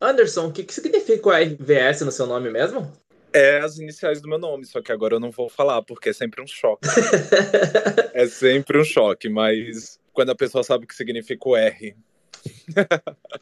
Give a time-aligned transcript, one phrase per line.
[0.00, 2.90] Anderson, o que, que significa o RVS no seu nome mesmo?
[3.32, 6.12] É as iniciais do meu nome, só que agora eu não vou falar, porque é
[6.12, 6.88] sempre um choque.
[8.14, 11.96] é sempre um choque, mas quando a pessoa sabe o que significa o R.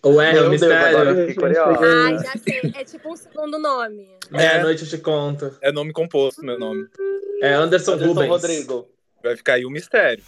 [0.02, 0.98] O R é o mistério.
[1.48, 2.72] Ah, já sei.
[2.74, 4.08] É tipo um segundo nome.
[4.32, 5.56] É, é noite eu te conto.
[5.60, 6.86] É nome composto, meu nome.
[7.40, 8.28] É Anderson, Anderson Rubens.
[8.28, 8.88] Rodrigo.
[9.22, 10.24] Vai ficar aí o um mistério.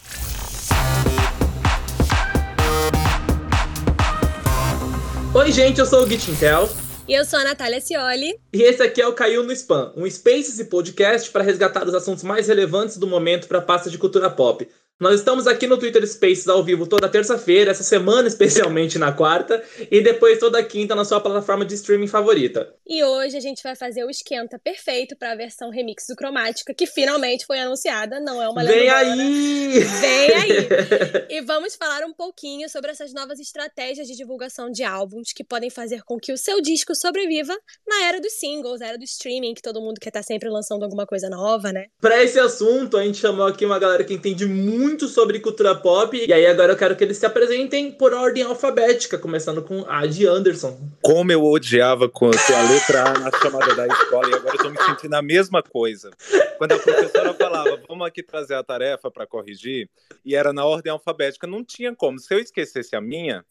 [5.38, 6.68] Oi, gente, eu sou o Gitintel.
[7.06, 8.40] E eu sou a Natália Cioli.
[8.52, 11.94] E esse aqui é o Caiu no Spam, um Spaces e podcast para resgatar os
[11.94, 14.68] assuntos mais relevantes do momento para a pasta de cultura pop.
[15.00, 19.62] Nós estamos aqui no Twitter Spaces ao vivo toda terça-feira, essa semana especialmente na quarta,
[19.92, 22.74] e depois toda quinta na sua plataforma de streaming favorita.
[22.84, 26.74] E hoje a gente vai fazer o esquenta perfeito para a versão remix do Cromática,
[26.74, 29.78] que finalmente foi anunciada, não é uma Vem aí!
[29.78, 30.68] Vem aí!
[31.30, 35.70] e vamos falar um pouquinho sobre essas novas estratégias de divulgação de álbuns que podem
[35.70, 39.62] fazer com que o seu disco sobreviva na era dos singles, era do streaming, que
[39.62, 41.84] todo mundo quer estar tá sempre lançando alguma coisa nova, né?
[42.00, 45.74] Para esse assunto, a gente chamou aqui uma galera que entende muito muito sobre cultura
[45.74, 46.16] pop.
[46.16, 50.06] E aí agora eu quero que eles se apresentem por ordem alfabética, começando com a
[50.06, 50.78] de Anderson.
[51.02, 54.70] Como eu odiava quando a letra A na chamada da escola, e agora eu tô
[54.70, 56.10] me sentindo a mesma coisa.
[56.56, 59.88] Quando a professora falava, vamos aqui trazer a tarefa para corrigir,
[60.24, 62.18] e era na ordem alfabética, não tinha como.
[62.18, 63.44] Se eu esquecesse a minha,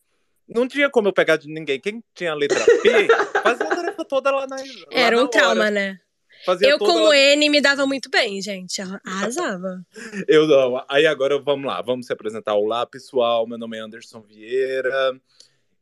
[0.48, 1.80] não tinha como eu pegar de ninguém.
[1.80, 3.08] Quem tinha a letra P,
[3.44, 4.56] fazia a tarefa toda lá na.
[4.56, 5.72] Lá Era um na trauma, hora.
[5.72, 6.00] né?
[6.46, 8.82] Fazia eu, como N, me dava muito bem, gente.
[9.06, 9.86] Arrasava.
[10.28, 10.84] eu não.
[10.90, 12.56] Aí agora vamos lá, vamos se apresentar.
[12.56, 13.48] Olá, pessoal.
[13.48, 15.20] Meu nome é Anderson Vieira.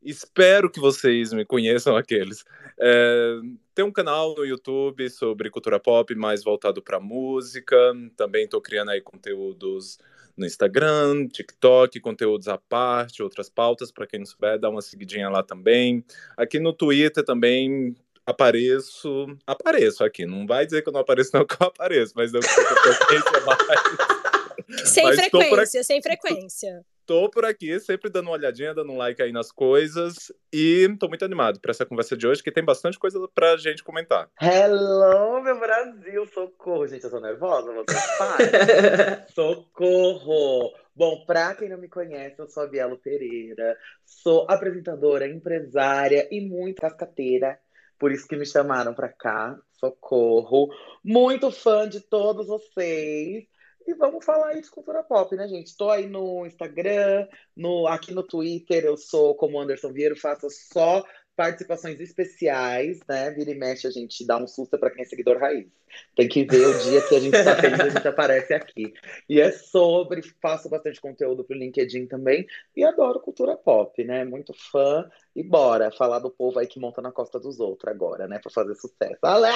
[0.02, 2.44] Espero que vocês me conheçam aqueles.
[2.78, 3.38] É,
[3.74, 7.76] tem um canal no YouTube sobre cultura pop mais voltado para música.
[8.16, 9.98] Também estou criando aí conteúdos
[10.36, 15.30] no Instagram, TikTok, conteúdos à parte, outras pautas, para quem não souber, dá uma seguidinha
[15.30, 16.04] lá também.
[16.36, 17.96] Aqui no Twitter também
[18.26, 20.26] apareço, apareço aqui.
[20.26, 24.90] Não vai dizer que eu não apareço, não, que eu apareço, mas eu frequência mais.
[24.90, 26.84] Sem mas frequência, sem frequência.
[27.06, 30.32] Tô por aqui, sempre dando uma olhadinha, dando um like aí nas coisas.
[30.52, 33.84] E tô muito animado para essa conversa de hoje, que tem bastante coisa pra gente
[33.84, 34.28] comentar.
[34.42, 36.26] Hello, meu Brasil!
[36.26, 37.94] Socorro, gente, eu tô nervosa, você
[39.32, 40.74] Socorro!
[40.96, 46.40] Bom, pra quem não me conhece, eu sou a Bielo Pereira, sou apresentadora, empresária e
[46.40, 47.56] muito cascateira
[47.98, 49.58] por isso que me chamaram para cá.
[49.72, 50.68] Socorro.
[51.04, 53.46] Muito fã de todos vocês.
[53.86, 55.68] E vamos falar aí de cultura pop, né, gente?
[55.68, 61.04] Estou aí no Instagram, no, aqui no Twitter, eu sou como Anderson Vieira, faço só
[61.36, 63.30] participações especiais, né?
[63.30, 65.68] Vira e mexe, a gente dá um susto para quem é seguidor raiz.
[66.16, 68.92] Tem que ver o dia que a gente está feliz, a gente aparece aqui.
[69.28, 74.24] E é sobre, faço bastante conteúdo pro LinkedIn também, e adoro cultura pop, né?
[74.24, 75.08] Muito fã.
[75.34, 78.40] E bora falar do povo aí que monta na costa dos outros agora, né?
[78.40, 79.18] Para fazer sucesso.
[79.22, 79.52] Alé!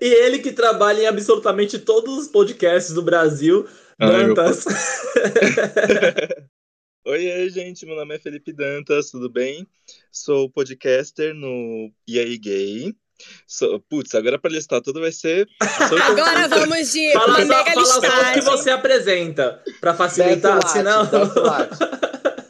[0.00, 3.66] E ele que trabalha em absolutamente todos os podcasts do Brasil,
[3.98, 4.64] Dantas.
[7.06, 9.66] Oi, gente, meu nome é Felipe Dantas, tudo bem?
[10.10, 12.96] Sou podcaster no E aí Gay.
[13.46, 15.48] Sou, putz, agora para listar tudo vai ser.
[16.04, 18.10] agora vamos de fala, uma mega fala listagem.
[18.10, 21.08] só o que você apresenta, para facilitar, senão.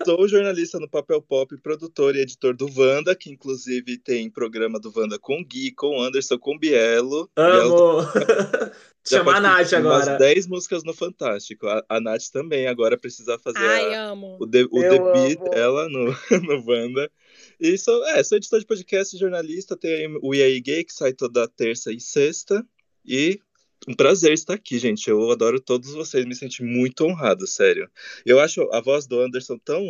[0.07, 4.93] Sou jornalista no Papel Pop, produtor e editor do Wanda, que inclusive tem programa do
[4.95, 7.29] Wanda com Gui, com Anderson, com Bielo.
[7.35, 8.03] Amo!
[8.13, 8.73] Bielo...
[9.05, 10.05] Chamar a Nath agora.
[10.07, 11.67] Umas 10 músicas no Fantástico.
[11.67, 14.37] A, a Nath também agora precisa fazer Ai, a, amo.
[14.41, 16.05] o, de, o debut dela no,
[16.41, 17.11] no Wanda.
[17.59, 21.49] E sou, é, sou editor de podcast jornalista, tem o EA Gay, que sai toda
[21.49, 22.65] terça e sexta.
[23.05, 23.41] E
[23.87, 25.09] um prazer estar aqui, gente.
[25.09, 27.89] Eu adoro todos vocês, me senti muito honrado, sério.
[28.25, 29.83] Eu acho a voz do Anderson tão.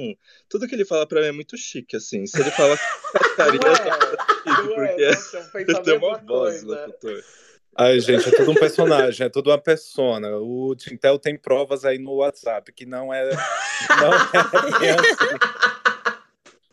[0.49, 2.27] Tudo que ele fala pra mim é muito chique, assim.
[2.27, 2.79] Se ele fala
[3.37, 7.23] carinho, eu porque ele tem uma voz locutor.
[7.79, 10.35] Ai, gente, é tudo um personagem, é tudo uma persona.
[10.39, 13.29] O Tintel tem provas aí no WhatsApp que não é.
[13.31, 14.13] Não
[14.83, 15.76] é assim.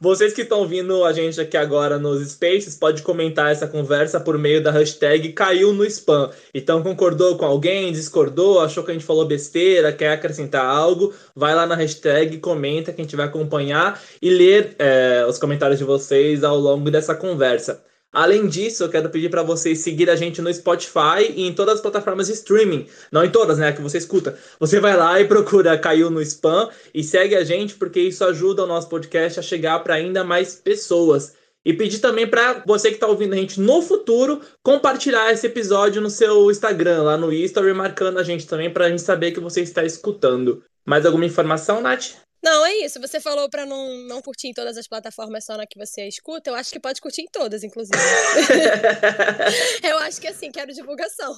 [0.03, 4.37] Vocês que estão vindo a gente aqui agora nos Spaces, pode comentar essa conversa por
[4.37, 6.29] meio da hashtag caiu no spam.
[6.53, 11.55] Então concordou com alguém, discordou, achou que a gente falou besteira, quer acrescentar algo, vai
[11.55, 15.85] lá na hashtag, comenta que a gente vai acompanhar e ler é, os comentários de
[15.85, 17.81] vocês ao longo dessa conversa.
[18.13, 21.75] Além disso, eu quero pedir para vocês seguir a gente no Spotify e em todas
[21.75, 22.85] as plataformas de streaming.
[23.11, 23.73] Não em todas, né?
[23.73, 24.37] Que você escuta.
[24.59, 28.63] Você vai lá e procura Caiu no Spam e segue a gente, porque isso ajuda
[28.63, 31.33] o nosso podcast a chegar para ainda mais pessoas.
[31.65, 35.99] E pedir também para você que está ouvindo a gente no futuro compartilhar esse episódio
[35.99, 39.39] no seu Instagram, lá no History, marcando a gente também para a gente saber que
[39.39, 40.61] você está escutando.
[40.85, 42.11] Mais alguma informação, Nath?
[42.43, 42.99] Não, é isso.
[42.99, 46.49] Você falou pra não, não curtir em todas as plataformas só na que você escuta.
[46.49, 47.97] Eu acho que pode curtir em todas, inclusive.
[49.83, 51.33] eu acho que assim, quero divulgação.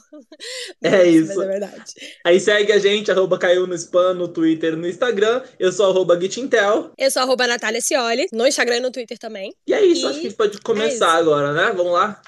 [0.83, 1.35] É isso.
[1.35, 1.93] Mas é verdade.
[2.25, 5.43] Aí segue a gente, arroba caiu no spam, no Twitter e no Instagram.
[5.59, 6.91] Eu sou arroba Gitintel.
[6.97, 9.53] Eu sou arroba Natália Cioli, no Instagram e no Twitter também.
[9.67, 11.03] E é isso, E acho que a gente pode começar isso.
[11.03, 11.71] agora, né?
[11.75, 12.19] Vamos lá?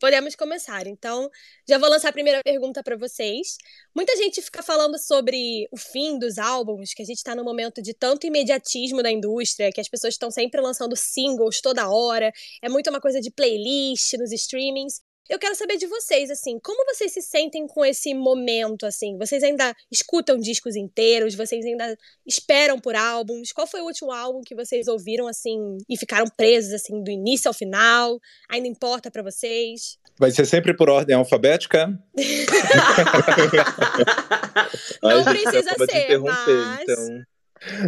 [0.00, 0.86] Podemos começar.
[0.86, 1.30] Então,
[1.68, 3.58] já vou lançar a primeira pergunta pra vocês.
[3.94, 7.82] Muita gente fica falando sobre o fim dos álbuns, que a gente tá num momento
[7.82, 12.32] de tanto imediatismo da indústria, que as pessoas estão sempre lançando singles toda hora.
[12.62, 15.02] É muito uma coisa de playlist nos streamings.
[15.30, 19.16] Eu quero saber de vocês, assim, como vocês se sentem com esse momento, assim?
[19.16, 21.36] Vocês ainda escutam discos inteiros?
[21.36, 21.96] Vocês ainda
[22.26, 23.52] esperam por álbuns?
[23.52, 27.48] Qual foi o último álbum que vocês ouviram, assim, e ficaram presos, assim, do início
[27.48, 28.18] ao final?
[28.50, 29.98] Ainda importa pra vocês?
[30.18, 31.96] Vai ser sempre por ordem alfabética?
[35.00, 37.24] Não precisa ser, mas- então.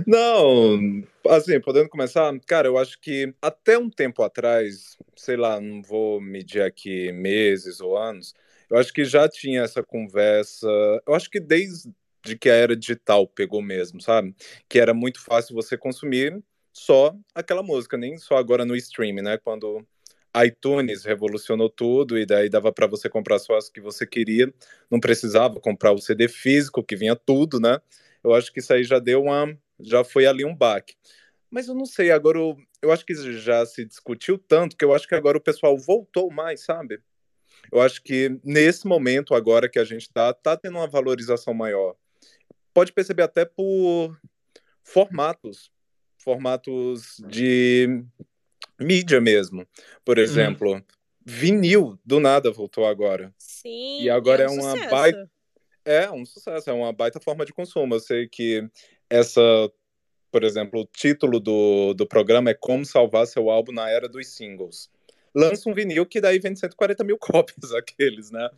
[0.07, 5.83] Não, assim, podendo começar, cara, eu acho que até um tempo atrás, sei lá, não
[5.83, 8.35] vou medir aqui meses ou anos,
[8.71, 10.67] eu acho que já tinha essa conversa,
[11.07, 11.91] eu acho que desde
[12.39, 14.35] que a era digital pegou mesmo, sabe?
[14.69, 16.43] Que era muito fácil você consumir
[16.73, 19.39] só aquela música, nem só agora no streaming, né?
[19.39, 19.85] Quando
[20.45, 24.53] iTunes revolucionou tudo e daí dava para você comprar só as que você queria,
[24.91, 27.79] não precisava comprar o CD físico que vinha tudo, né?
[28.25, 30.95] Eu acho que isso aí já deu uma, já foi ali um baque.
[31.51, 34.95] Mas eu não sei, agora eu, eu acho que já se discutiu tanto que eu
[34.95, 37.01] acho que agora o pessoal voltou mais, sabe?
[37.71, 41.95] Eu acho que nesse momento agora que a gente tá, tá tendo uma valorização maior.
[42.73, 44.19] Pode perceber até por
[44.83, 45.71] formatos,
[46.19, 48.03] formatos de
[48.81, 49.67] mídia mesmo.
[50.05, 50.83] Por exemplo,
[51.25, 53.33] vinil do nada voltou agora.
[53.39, 54.03] Sim.
[54.03, 54.91] E agora é, é um uma sucesso.
[54.91, 55.31] baita-
[55.85, 57.95] É um sucesso, é uma baita forma de consumo.
[57.95, 58.69] Eu sei que
[59.13, 59.41] essa,
[60.31, 64.27] por exemplo, o título do, do programa é Como Salvar Seu Álbum na Era dos
[64.29, 64.91] Singles.
[65.35, 68.49] Lança um vinil que daí vende 140 mil cópias, aqueles, né?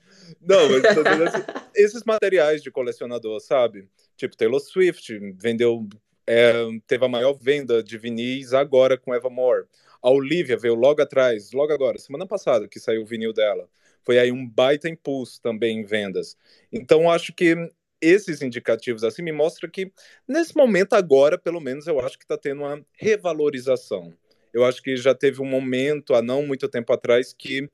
[0.40, 1.42] Não, mas dizendo assim,
[1.74, 3.88] esses materiais de colecionador, sabe?
[4.16, 5.88] Tipo, Taylor Swift vendeu,
[6.24, 6.52] é,
[6.86, 9.66] teve a maior venda de vinis agora com Evermore.
[10.00, 13.68] A Olivia veio logo atrás, logo agora, semana passada que saiu o vinil dela.
[14.04, 16.36] Foi aí um baita impulso também em vendas.
[16.70, 17.56] Então, acho que
[18.04, 19.90] esses indicativos assim me mostram que
[20.26, 24.12] nesse momento agora, pelo menos, eu acho que está tendo uma revalorização.
[24.52, 27.68] Eu acho que já teve um momento, há não muito tempo atrás, que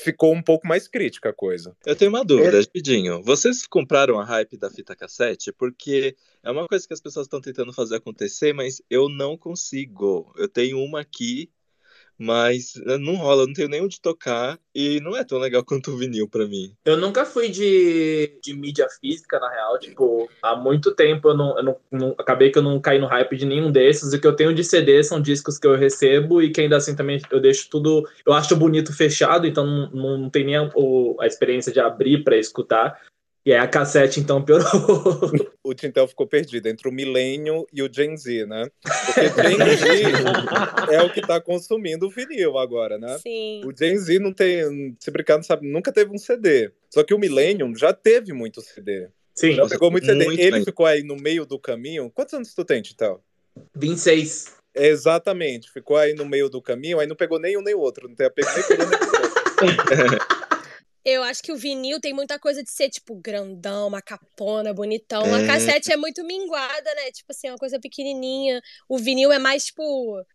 [0.00, 1.76] ficou um pouco mais crítica a coisa.
[1.84, 3.22] Eu tenho uma dúvida, rapidinho.
[3.22, 5.52] Vocês compraram a hype da fita cassete?
[5.52, 10.32] Porque é uma coisa que as pessoas estão tentando fazer acontecer, mas eu não consigo.
[10.36, 11.50] Eu tenho uma aqui,
[12.20, 15.96] mas não rola, não tenho nem onde tocar e não é tão legal quanto o
[15.96, 16.74] vinil pra mim.
[16.84, 19.78] Eu nunca fui de, de mídia física, na real.
[19.78, 23.06] Tipo, há muito tempo eu não, eu não, não- Acabei que eu não caí no
[23.06, 24.12] hype de nenhum desses.
[24.12, 26.94] O que eu tenho de CD são discos que eu recebo e que ainda assim
[26.94, 28.06] também eu deixo tudo.
[28.26, 30.70] Eu acho bonito fechado, então não, não tem nem a,
[31.20, 33.00] a experiência de abrir pra escutar.
[33.44, 34.66] E aí a cassete então piorou.
[35.62, 38.66] O Tintel ficou perdido entre o Millennium e o Gen Z, né?
[38.82, 43.18] Porque Gen Z é o que está consumindo o vinil agora, né?
[43.18, 43.60] Sim.
[43.64, 46.72] O Gen Z não tem, se brincar, não sabe, nunca teve um CD.
[46.88, 49.08] Só que o Millennium já teve muito CD.
[49.34, 50.24] Sim, Já pegou muito CD.
[50.24, 50.64] Muito Ele bem.
[50.64, 52.10] ficou aí no meio do caminho.
[52.10, 53.22] Quantos anos tu tem, Tintel?
[53.76, 54.54] 26.
[54.74, 58.08] Exatamente, ficou aí no meio do caminho, aí não pegou nem um nem o outro,
[58.08, 60.39] não tem apego nem um nem outro.
[61.04, 65.22] Eu acho que o vinil tem muita coisa de ser, tipo, grandão, uma capona, bonitão.
[65.34, 65.46] A É.
[65.46, 67.10] cassete é muito minguada, né?
[67.10, 68.60] Tipo assim, é uma coisa pequenininha.
[68.88, 69.82] O vinil é mais, tipo,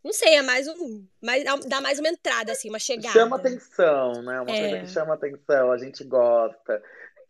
[0.04, 1.06] não sei, é mais um.
[1.22, 3.14] Mais, dá mais uma entrada, assim, uma chegada.
[3.14, 4.42] Chama atenção, né?
[4.42, 4.60] Uma É.
[4.60, 6.82] coisa que chama atenção, a gente gosta.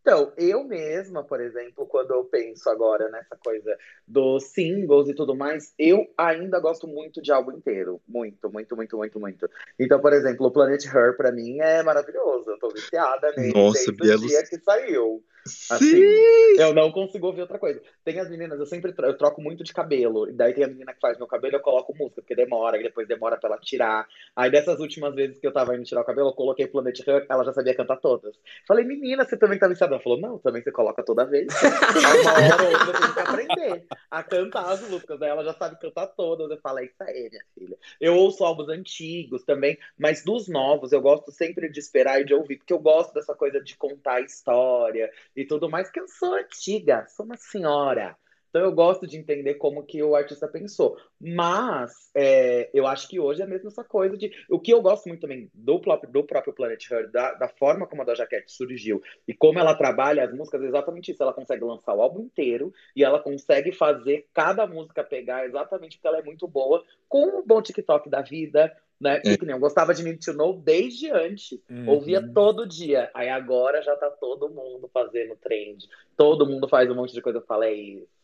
[0.05, 3.75] Então, eu mesma, por exemplo, quando eu penso agora nessa coisa
[4.07, 7.99] dos singles e tudo mais, eu ainda gosto muito de álbum inteiro.
[8.07, 9.49] Muito, muito, muito, muito, muito.
[9.79, 12.51] Então, por exemplo, o Planet Her, pra mim, é maravilhoso.
[12.51, 15.23] Eu tô viciada nele Nossa, desde o dia que saiu.
[15.69, 16.59] Assim, Sim!
[16.59, 17.79] eu não consigo ouvir outra coisa.
[18.03, 20.27] Tem as meninas, eu sempre eu troco muito de cabelo.
[20.27, 22.83] E daí tem a menina que faz meu cabelo, eu coloco música, porque demora, e
[22.83, 24.07] depois demora pra ela tirar.
[24.35, 27.27] Aí dessas últimas vezes que eu tava indo tirar o cabelo, eu coloquei Planet Her,
[27.29, 28.35] ela já sabia cantar todas.
[28.67, 29.93] Falei, menina, você também tá viciada?
[29.93, 31.47] Ela falou, não, também você coloca toda vez.
[31.63, 35.19] Aí uma hora ou outra eu tenho que aprender a cantar as músicas.
[35.19, 36.49] Daí ela já sabe cantar todas.
[36.49, 37.77] Eu falo, é isso aí, minha filha.
[38.01, 42.33] Eu ouço álbuns antigos também, mas dos novos eu gosto sempre de esperar e de
[42.33, 46.07] ouvir, porque eu gosto dessa coisa de contar a história e tudo mais, que eu
[46.07, 48.17] sou antiga, sou uma senhora.
[48.55, 50.97] Então eu gosto de entender como que o artista pensou.
[51.19, 54.31] Mas é, eu acho que hoje é mesmo essa coisa de.
[54.49, 57.85] O que eu gosto muito também do próprio, do próprio Planet Her, da, da forma
[57.85, 61.21] como a Doja Cat surgiu e como ela trabalha as músicas, é exatamente isso.
[61.21, 66.07] Ela consegue lançar o álbum inteiro e ela consegue fazer cada música pegar exatamente porque
[66.07, 69.21] ela é muito boa, com um bom TikTok da vida, né?
[69.25, 69.51] É.
[69.51, 71.59] eu gostava de Need to Know desde antes.
[71.69, 71.89] Uhum.
[71.89, 73.11] Ouvia todo dia.
[73.13, 75.85] Aí agora já tá todo mundo fazendo trend.
[76.15, 77.39] Todo mundo faz um monte de coisa.
[77.39, 78.15] Eu falei isso.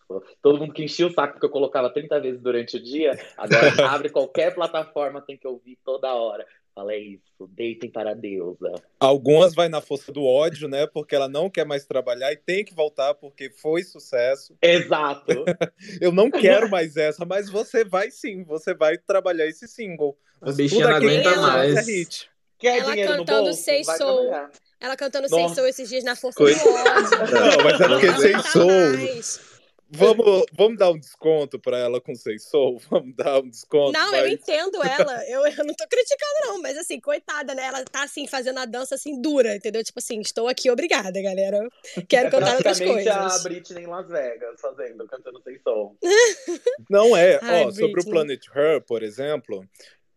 [0.41, 3.61] Todo mundo que enchia o saco porque eu colocava 30 vezes durante o dia, agora
[3.89, 6.45] abre qualquer plataforma, tem que ouvir toda hora.
[6.73, 8.73] Falei isso, deitem para a deusa.
[8.97, 10.87] Algumas vai na força do ódio, né?
[10.87, 14.55] Porque ela não quer mais trabalhar e tem que voltar porque foi sucesso.
[14.61, 15.25] Exato.
[15.99, 20.17] eu não quero mais essa, mas você vai sim, você vai trabalhar esse single.
[20.41, 21.75] A bichinha não aguenta mais.
[21.75, 22.31] É hit.
[22.57, 24.31] Quer ela cantando Sei Soul.
[24.79, 26.63] Ela cantando Sei Soul esses dias na força Coisa...
[26.63, 27.17] do ódio.
[27.33, 29.50] Não, mas é porque Sei Soul.
[29.93, 32.81] Vamos, vamos dar um desconto para ela com seis soul?
[32.89, 33.91] Vamos dar um desconto.
[33.91, 34.21] Não, mas...
[34.21, 35.27] eu entendo ela.
[35.27, 36.61] Eu, eu não tô criticando, não.
[36.61, 37.65] Mas assim, coitada, né?
[37.65, 39.83] Ela tá assim, fazendo a dança assim, dura, entendeu?
[39.83, 41.59] Tipo assim, estou aqui, obrigada, galera.
[42.07, 43.07] Quero é cantar outras coisas.
[43.07, 45.97] a Britney em Las Vegas, fazendo, cantando sem soul.
[46.89, 47.37] Não é.
[47.41, 49.67] Ai, Ó, sobre o Planet Her, por exemplo,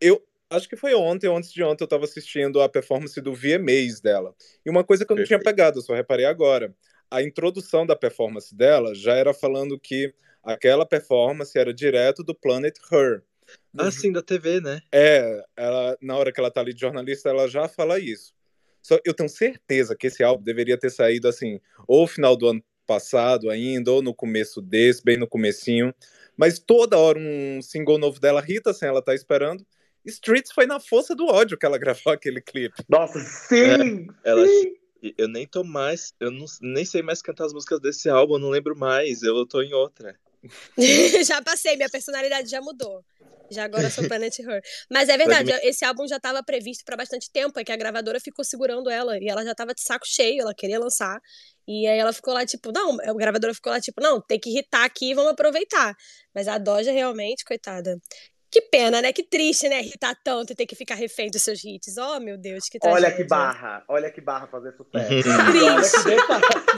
[0.00, 4.00] eu, acho que foi ontem, antes de ontem, eu tava assistindo a performance do VMAs
[4.00, 4.34] dela.
[4.64, 5.40] E uma coisa que eu não Perfeito.
[5.40, 6.72] tinha pegado, eu só reparei agora
[7.14, 12.76] a introdução da performance dela já era falando que aquela performance era direto do Planet
[12.90, 13.22] Her.
[13.78, 14.80] Ah, sim, da TV, né?
[14.90, 18.34] É, ela, na hora que ela tá ali de jornalista, ela já fala isso.
[18.82, 22.64] Só eu tenho certeza que esse álbum deveria ter saído assim, ou final do ano
[22.86, 25.94] passado ainda, ou no começo desse, bem no comecinho.
[26.36, 29.64] Mas toda hora um single novo dela, Rita, sem ela tá esperando.
[30.04, 32.74] Streets foi na força do ódio que ela gravou aquele clipe.
[32.88, 34.08] Nossa, sim!
[34.24, 34.46] É, ela,
[35.18, 38.38] eu nem tô mais, eu não, nem sei mais cantar as músicas desse álbum, eu
[38.38, 40.18] não lembro mais, eu tô em outra.
[41.26, 43.04] já passei, minha personalidade já mudou.
[43.50, 44.62] Já agora sou Planet Her.
[44.90, 48.18] Mas é verdade, esse álbum já estava previsto para bastante tempo, é que a gravadora
[48.18, 51.20] ficou segurando ela e ela já estava de saco cheio, ela queria lançar.
[51.66, 54.50] E aí ela ficou lá, tipo, não, a gravadora ficou lá, tipo, não, tem que
[54.50, 55.94] irritar aqui, vamos aproveitar.
[56.34, 57.98] Mas a Doja realmente, coitada,
[58.54, 59.12] que pena, né?
[59.12, 59.80] Que triste, né?
[59.80, 61.96] Irritar tanto e ter que ficar refém dos seus hits.
[61.98, 63.08] Oh, meu Deus, que tragédia.
[63.08, 63.84] Olha que barra.
[63.88, 65.08] Olha que barra fazer sucesso.
[65.08, 66.04] triste.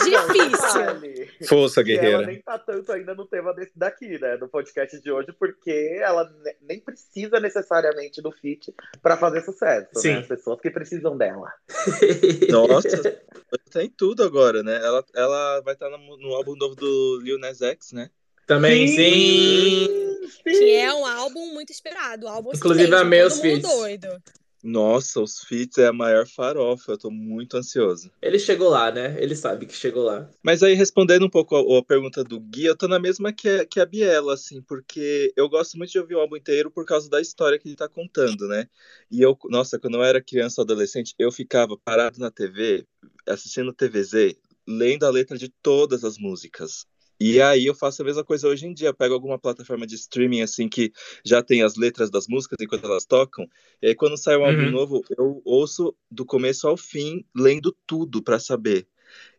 [0.08, 1.46] Difícil.
[1.46, 2.16] Força, guerreira.
[2.16, 4.38] ela nem tá tanto ainda no tema desse daqui, né?
[4.38, 6.26] Do podcast de hoje, porque ela
[6.62, 9.88] nem precisa necessariamente do feat pra fazer sucesso.
[9.96, 10.00] Né?
[10.00, 10.12] Sim.
[10.12, 10.18] Né?
[10.20, 11.52] As pessoas que precisam dela.
[12.50, 12.88] Nossa,
[13.70, 14.76] tem tudo agora, né?
[14.76, 18.08] Ela, ela vai estar no, no álbum novo do Lil Nas X, né?
[18.46, 18.94] Também, sim.
[18.96, 20.42] sim.
[20.44, 22.28] Que é um álbum muito esperado.
[22.28, 23.68] álbum Inclusive, a meus feats.
[23.68, 24.22] doido.
[24.62, 26.92] Nossa, os feats é a maior farofa.
[26.92, 28.10] Eu tô muito ansioso.
[28.20, 29.16] Ele chegou lá, né?
[29.20, 30.28] Ele sabe que chegou lá.
[30.42, 33.48] Mas aí, respondendo um pouco a, a pergunta do Gui, eu tô na mesma que
[33.48, 36.84] a, que a Biela, assim, porque eu gosto muito de ouvir o álbum inteiro por
[36.84, 38.68] causa da história que ele tá contando, né?
[39.08, 42.84] E eu, nossa, quando eu era criança ou adolescente, eu ficava parado na TV,
[43.24, 44.34] assistindo TVZ,
[44.66, 46.86] lendo a letra de todas as músicas.
[47.18, 49.94] E aí eu faço a mesma coisa hoje em dia, eu pego alguma plataforma de
[49.94, 50.92] streaming assim que
[51.24, 53.46] já tem as letras das músicas enquanto elas tocam,
[53.82, 54.46] e aí quando sai um uhum.
[54.46, 58.86] álbum novo, eu ouço do começo ao fim, lendo tudo para saber.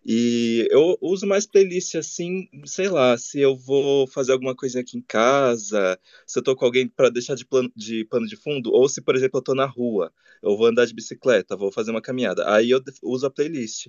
[0.05, 4.97] E eu uso mais playlist assim, sei lá, se eu vou fazer alguma coisa aqui
[4.97, 8.71] em casa, se eu tô com alguém para deixar de, plano, de pano de fundo,
[8.71, 11.91] ou se, por exemplo, eu tô na rua, eu vou andar de bicicleta, vou fazer
[11.91, 12.49] uma caminhada.
[12.49, 13.87] Aí eu uso a playlist.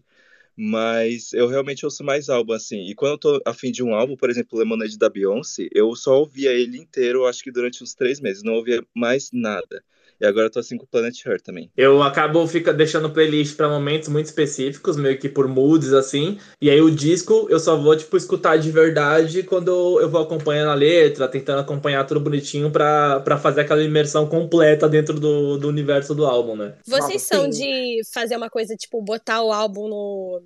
[0.61, 2.89] Mas eu realmente ouço mais álbum, assim.
[2.91, 6.19] E quando eu tô afim de um álbum, por exemplo, Lemonade da Beyoncé, eu só
[6.19, 8.43] ouvia ele inteiro, acho que durante uns três meses.
[8.43, 9.85] Não ouvia mais nada.
[10.21, 11.71] E agora eu tô assim com o Planet Her também.
[11.77, 16.39] Eu acabo fica deixando playlist para momentos muito específicos, meio que por moods, assim.
[16.61, 20.71] E aí o disco eu só vou, tipo, escutar de verdade quando eu vou acompanhando
[20.71, 26.15] a letra, tentando acompanhar tudo bonitinho para fazer aquela imersão completa dentro do, do universo
[26.15, 26.75] do álbum, né?
[26.85, 27.61] Vocês Nossa, são sim.
[27.61, 30.43] de fazer uma coisa, tipo, botar o álbum no.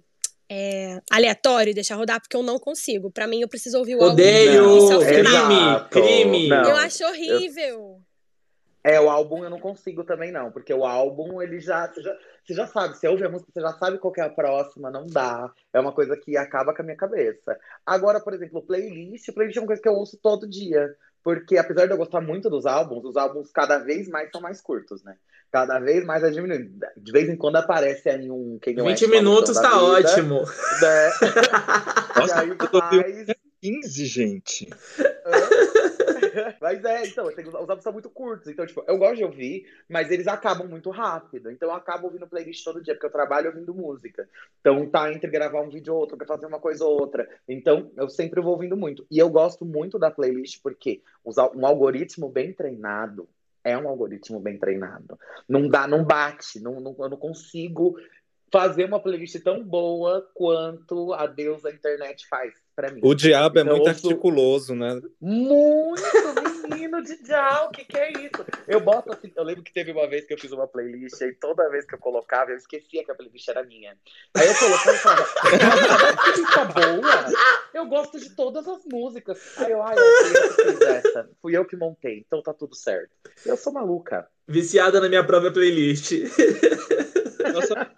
[0.54, 3.10] É, aleatório e deixar rodar, porque eu não consigo.
[3.10, 4.64] Para mim, eu preciso ouvir o Odeio.
[4.64, 4.96] álbum.
[4.96, 5.88] Odeio!
[5.88, 5.88] Crime!
[5.88, 6.48] Crime!
[6.50, 7.64] Eu acho horrível.
[7.64, 8.01] Eu...
[8.84, 11.86] É, o álbum eu não consigo também, não, porque o álbum, ele já.
[11.86, 14.30] Você já, você já sabe, você ouve a música, você já sabe qual é a
[14.30, 15.50] próxima, não dá.
[15.72, 17.56] É uma coisa que acaba com a minha cabeça.
[17.86, 20.96] Agora, por exemplo, playlist, playlist é uma coisa que eu ouço todo dia.
[21.22, 24.60] Porque apesar de eu gostar muito dos álbuns, os álbuns cada vez mais são mais
[24.60, 25.14] curtos, né?
[25.52, 26.84] Cada vez mais é diminuindo.
[26.96, 28.58] De vez em quando aparece aí um.
[28.60, 30.40] Quem 20 minutos tá vida, ótimo.
[30.40, 31.10] Né?
[32.18, 33.36] Nossa, e aí faz...
[33.62, 34.68] 15, gente.
[36.60, 38.48] mas é, então, os álbuns são muito curtos.
[38.48, 41.50] Então, tipo, eu gosto de ouvir, mas eles acabam muito rápido.
[41.50, 44.28] Então, eu acabo ouvindo playlist todo dia, porque eu trabalho ouvindo música.
[44.60, 47.28] Então, tá entre gravar um vídeo ou outro, pra fazer uma coisa ou outra.
[47.48, 49.06] Então, eu sempre vou ouvindo muito.
[49.10, 51.02] E eu gosto muito da playlist, porque
[51.54, 53.28] um algoritmo bem treinado
[53.64, 55.18] é um algoritmo bem treinado.
[55.48, 57.96] Não dá, não bate, não, não, eu não consigo
[58.52, 63.00] fazer uma playlist tão boa quanto a Deus da internet faz para mim.
[63.02, 64.06] O diabo é então, é muito ouço...
[64.06, 65.00] articuloso, né?
[65.20, 66.02] Muito,
[66.68, 68.44] menino de diabo, o que, que é isso?
[68.66, 71.32] Eu boto assim, eu lembro que teve uma vez que eu fiz uma playlist e
[71.34, 73.96] toda vez que eu colocava, eu esquecia que a playlist era minha.
[74.34, 75.24] Aí eu colocava e falava,
[76.24, 77.32] que música boa!
[77.74, 79.38] Eu gosto de todas as músicas.
[79.58, 81.30] Aí eu, ai, eu que fiz essa.
[81.40, 83.10] Fui eu que montei, então tá tudo certo.
[83.44, 84.28] Eu sou maluca.
[84.46, 86.12] Viciada na minha própria playlist.
[87.52, 87.90] Nossa,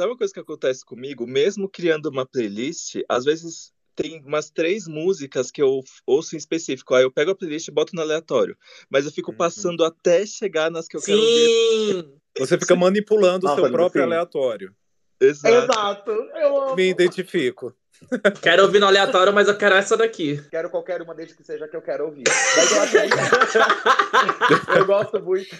[0.00, 1.26] Sabe uma coisa que acontece comigo?
[1.26, 6.94] Mesmo criando uma playlist, às vezes tem umas três músicas que eu ouço em específico.
[6.94, 8.56] Aí eu pego a playlist e boto no aleatório.
[8.88, 9.36] Mas eu fico uhum.
[9.36, 11.12] passando até chegar nas que eu Sim.
[11.12, 11.22] quero
[12.06, 12.14] ver.
[12.38, 14.74] Você fica manipulando o seu próprio aleatório.
[15.20, 15.72] Exato.
[15.72, 16.10] Exato.
[16.10, 17.74] Eu Me identifico.
[18.42, 20.40] Quero ouvir no aleatório, mas eu quero essa daqui.
[20.50, 22.24] Quero qualquer uma desde que seja que eu quero ouvir.
[22.26, 24.72] Mas eu, acho muito...
[24.76, 25.56] eu gosto muito.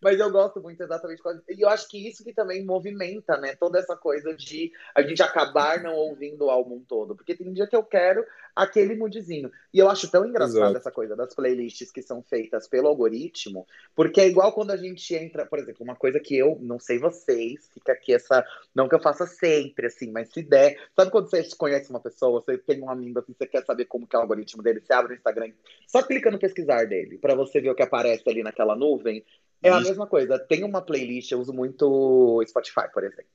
[0.00, 1.22] Mas eu gosto muito exatamente.
[1.48, 3.54] E eu acho que isso que também movimenta, né?
[3.56, 7.14] Toda essa coisa de a gente acabar não ouvindo o álbum todo.
[7.14, 9.50] Porque tem dia que eu quero aquele moodzinho.
[9.72, 10.76] E eu acho tão engraçado Exato.
[10.76, 15.14] essa coisa das playlists que são feitas pelo algoritmo, porque é igual quando a gente
[15.14, 18.44] entra, por exemplo, uma coisa que eu não sei vocês, fica aqui essa.
[18.74, 20.76] Não que eu faça sempre, assim, mas se der.
[20.94, 24.06] Sabe quando você conhece uma pessoa, você tem um amigo assim, você quer saber como
[24.06, 25.52] que é o algoritmo dele, você abre o Instagram,
[25.86, 29.24] só clica no pesquisar dele, para você ver o que aparece ali naquela nuvem.
[29.62, 30.38] É a mesma coisa.
[30.38, 33.30] Tem uma playlist, eu uso muito Spotify, por exemplo.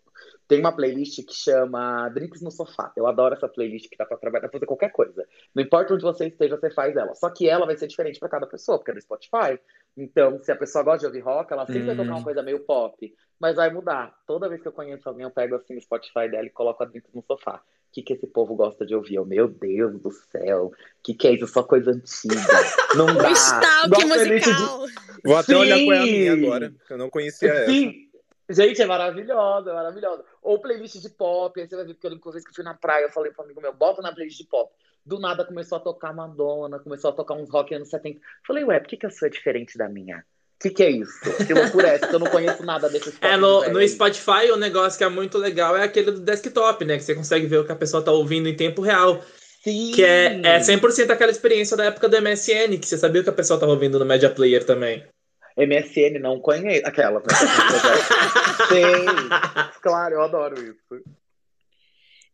[0.48, 2.92] Tem uma playlist que chama Drinks no Sofá.
[2.96, 5.28] Eu adoro essa playlist que dá pra trabalhar, pra fazer qualquer coisa.
[5.54, 7.14] Não importa onde você esteja, você faz ela.
[7.14, 9.60] Só que ela vai ser diferente para cada pessoa, porque é do Spotify.
[9.96, 12.24] Então, se a pessoa gosta de ouvir rock, ela sempre vai tocar uma hum.
[12.24, 13.16] coisa meio pop.
[13.40, 14.16] Mas vai mudar.
[14.26, 16.86] Toda vez que eu conheço alguém, eu pego assim o Spotify dela e coloco a
[16.86, 17.62] Drinks no Sofá.
[17.96, 19.16] O que, que esse povo gosta de ouvir?
[19.16, 20.66] Eu, meu Deus do céu.
[20.66, 21.48] O que, que é isso?
[21.48, 22.36] Só coisa antiga.
[22.94, 23.32] Não dá.
[23.32, 24.86] Stalk musical.
[24.86, 24.94] De...
[25.24, 25.60] Vou até Sim.
[25.60, 27.88] olhar qual é a minha agora, que eu não conhecia Sim.
[27.88, 28.62] essa.
[28.62, 30.26] Gente, é maravilhosa, é maravilhosa.
[30.42, 32.52] Ou playlist de pop, aí você vai ver, porque eu lembro que uma vez que
[32.52, 34.70] eu fui na praia, eu falei pro amigo meu, bota na playlist de pop.
[35.06, 38.20] Do nada começou a tocar Madonna, começou a tocar uns rock anos 70.
[38.46, 40.26] Falei, ué, por que, que a sua é diferente da minha?
[40.66, 41.46] O que, que é isso?
[41.46, 42.08] Que loucura é essa?
[42.08, 45.38] Que eu não conheço nada desses É, no, no Spotify o negócio que é muito
[45.38, 46.98] legal é aquele do desktop, né?
[46.98, 49.24] Que você consegue ver o que a pessoa tá ouvindo em tempo real.
[49.64, 49.92] Sim.
[49.94, 53.30] Que é, é 100% aquela experiência da época do MSN, que você sabia o que
[53.30, 55.04] a pessoa tava ouvindo no Media Player também.
[55.56, 56.86] MSN não conheço.
[56.86, 57.20] Aquela.
[57.20, 57.26] Né?
[58.70, 59.06] Sim.
[59.82, 61.04] Claro, eu adoro isso.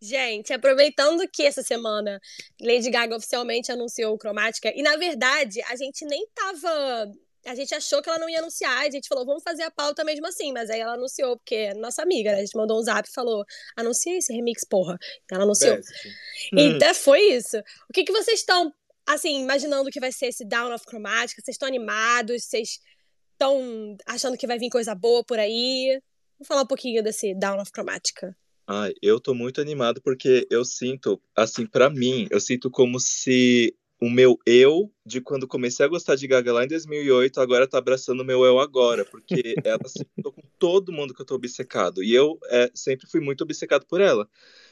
[0.01, 2.19] Gente, aproveitando que essa semana
[2.59, 7.11] Lady Gaga oficialmente anunciou o Cromática, e na verdade a gente nem tava.
[7.45, 10.03] A gente achou que ela não ia anunciar, a gente falou, vamos fazer a pauta
[10.03, 12.37] mesmo assim, mas aí ela anunciou, porque é nossa amiga, né?
[12.37, 13.43] A gente mandou um zap e falou,
[13.75, 14.97] anuncia esse remix, porra.
[15.25, 15.75] Então ela anunciou.
[15.75, 15.91] Best.
[16.53, 17.57] Então foi isso.
[17.89, 18.71] O que, que vocês estão,
[19.07, 21.41] assim, imaginando que vai ser esse Down of Chromatica?
[21.41, 22.43] Vocês estão animados?
[22.43, 22.79] Vocês
[23.33, 25.99] estão achando que vai vir coisa boa por aí.
[26.37, 28.35] Vamos falar um pouquinho desse Down of Chromatica.
[28.67, 33.75] Ai, eu tô muito animado porque eu sinto, assim, para mim, eu sinto como se
[34.01, 37.77] o meu eu de quando comecei a gostar de Gaga lá em 2008 agora tá
[37.77, 42.03] abraçando o meu eu agora, porque ela se com todo mundo que eu tô obcecado.
[42.03, 44.27] E eu é, sempre fui muito obcecado por ela.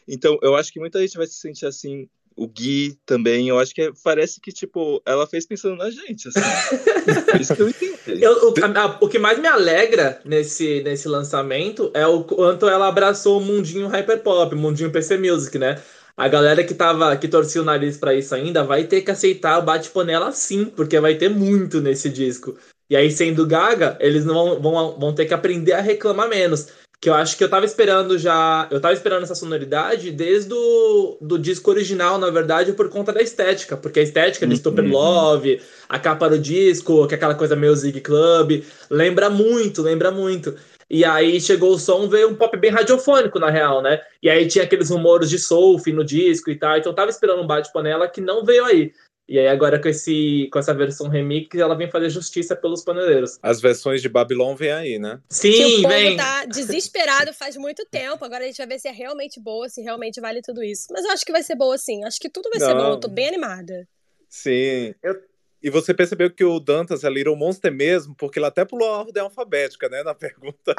[0.07, 3.75] Então, eu acho que muita gente vai se sentir assim o Gui também, eu acho
[3.75, 6.39] que é, parece que, tipo, ela fez pensando na gente, assim.
[7.39, 8.23] isso que eu entendi.
[8.23, 12.87] Eu, o, a, o, que mais me alegra nesse, nesse lançamento é o quanto ela
[12.87, 15.81] abraçou o mundinho hyperpop, o mundinho PC Music, né?
[16.19, 19.57] A galera que tava, que torcia o nariz para isso ainda vai ter que aceitar
[19.57, 22.57] o bate-panela sim, porque vai ter muito nesse disco.
[22.89, 26.67] E aí, sendo Gaga, eles não vão, vão, ter que aprender a reclamar menos
[27.01, 28.67] que eu acho que eu tava esperando já.
[28.69, 33.21] Eu tava esperando essa sonoridade desde o do disco original, na verdade, por conta da
[33.21, 33.77] estética.
[33.77, 34.91] Porque a estética de Stupid uhum.
[34.91, 40.11] Love, a capa do disco, que é aquela coisa meio Zig Club, lembra muito, lembra
[40.11, 40.53] muito.
[40.89, 44.01] E aí chegou o som, veio um pop bem radiofônico, na real, né?
[44.23, 46.77] E aí tinha aqueles rumores de surf no disco e tal.
[46.77, 48.91] Então eu tava esperando um bate-panela que não veio aí.
[49.29, 53.37] E aí agora com, esse, com essa versão remix, ela vem fazer justiça pelos paneleiros.
[53.43, 55.21] As versões de Babylon vem aí, né?
[55.29, 56.17] Sim, que o povo vem.
[56.17, 58.25] tá desesperado faz muito tempo.
[58.25, 60.87] Agora a gente vai ver se é realmente boa, se realmente vale tudo isso.
[60.89, 62.03] Mas eu acho que vai ser boa sim.
[62.05, 62.67] Acho que tudo vai Não.
[62.67, 62.89] ser bom.
[62.93, 63.87] Eu tô bem animada.
[64.27, 64.95] Sim.
[65.03, 65.28] Eu...
[65.61, 68.99] E você percebeu que o Dantas é Little Monster mesmo, porque ele até pulou a
[68.99, 70.03] ordem alfabética, né?
[70.03, 70.73] Na pergunta.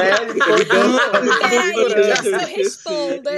[0.00, 0.14] é,
[1.76, 1.88] eu
[2.32, 3.30] eu respondo.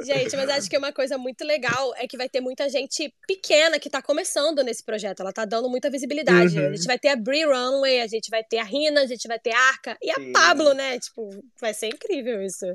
[0.00, 3.78] Gente, mas acho que uma coisa muito legal é que vai ter muita gente pequena
[3.78, 5.20] que tá começando nesse projeto.
[5.20, 6.58] Ela tá dando muita visibilidade.
[6.58, 6.68] Uhum.
[6.68, 9.28] A gente vai ter a Brie Runway, a gente vai ter a Rina, a gente
[9.28, 10.32] vai ter a Arca e a Sim.
[10.32, 10.98] Pablo, né?
[10.98, 11.28] Tipo,
[11.60, 12.66] vai ser incrível isso.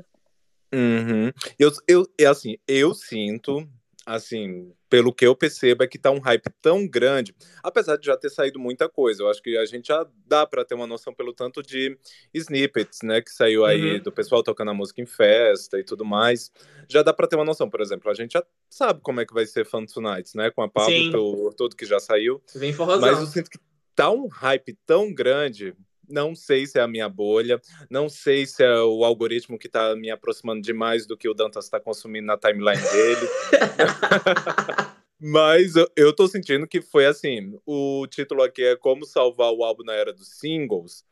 [0.72, 1.32] Uhum.
[1.58, 3.66] Eu, eu, é assim, eu sinto
[4.06, 8.16] assim, pelo que eu percebo, é que tá um hype tão grande, apesar de já
[8.16, 9.22] ter saído muita coisa.
[9.22, 11.98] Eu acho que a gente já dá para ter uma noção pelo tanto de
[12.32, 14.02] snippets, né, que saiu aí Uhum.
[14.02, 16.50] do pessoal tocando a música em festa e tudo mais.
[16.88, 19.32] Já dá para ter uma noção, por exemplo, a gente já sabe como é que
[19.34, 22.42] vai ser Fun Tonight, né, com a Pablo, tudo que já saiu.
[22.54, 23.00] Vem forrozão.
[23.10, 23.58] Mas eu sinto que
[23.94, 25.74] tá um hype tão grande.
[26.08, 29.94] Não sei se é a minha bolha, não sei se é o algoritmo que tá
[29.96, 33.28] me aproximando demais do que o Dantas tá consumindo na timeline dele.
[35.20, 39.64] Mas eu, eu tô sentindo que foi assim: o título aqui é Como Salvar o
[39.64, 41.04] Álbum na Era dos Singles.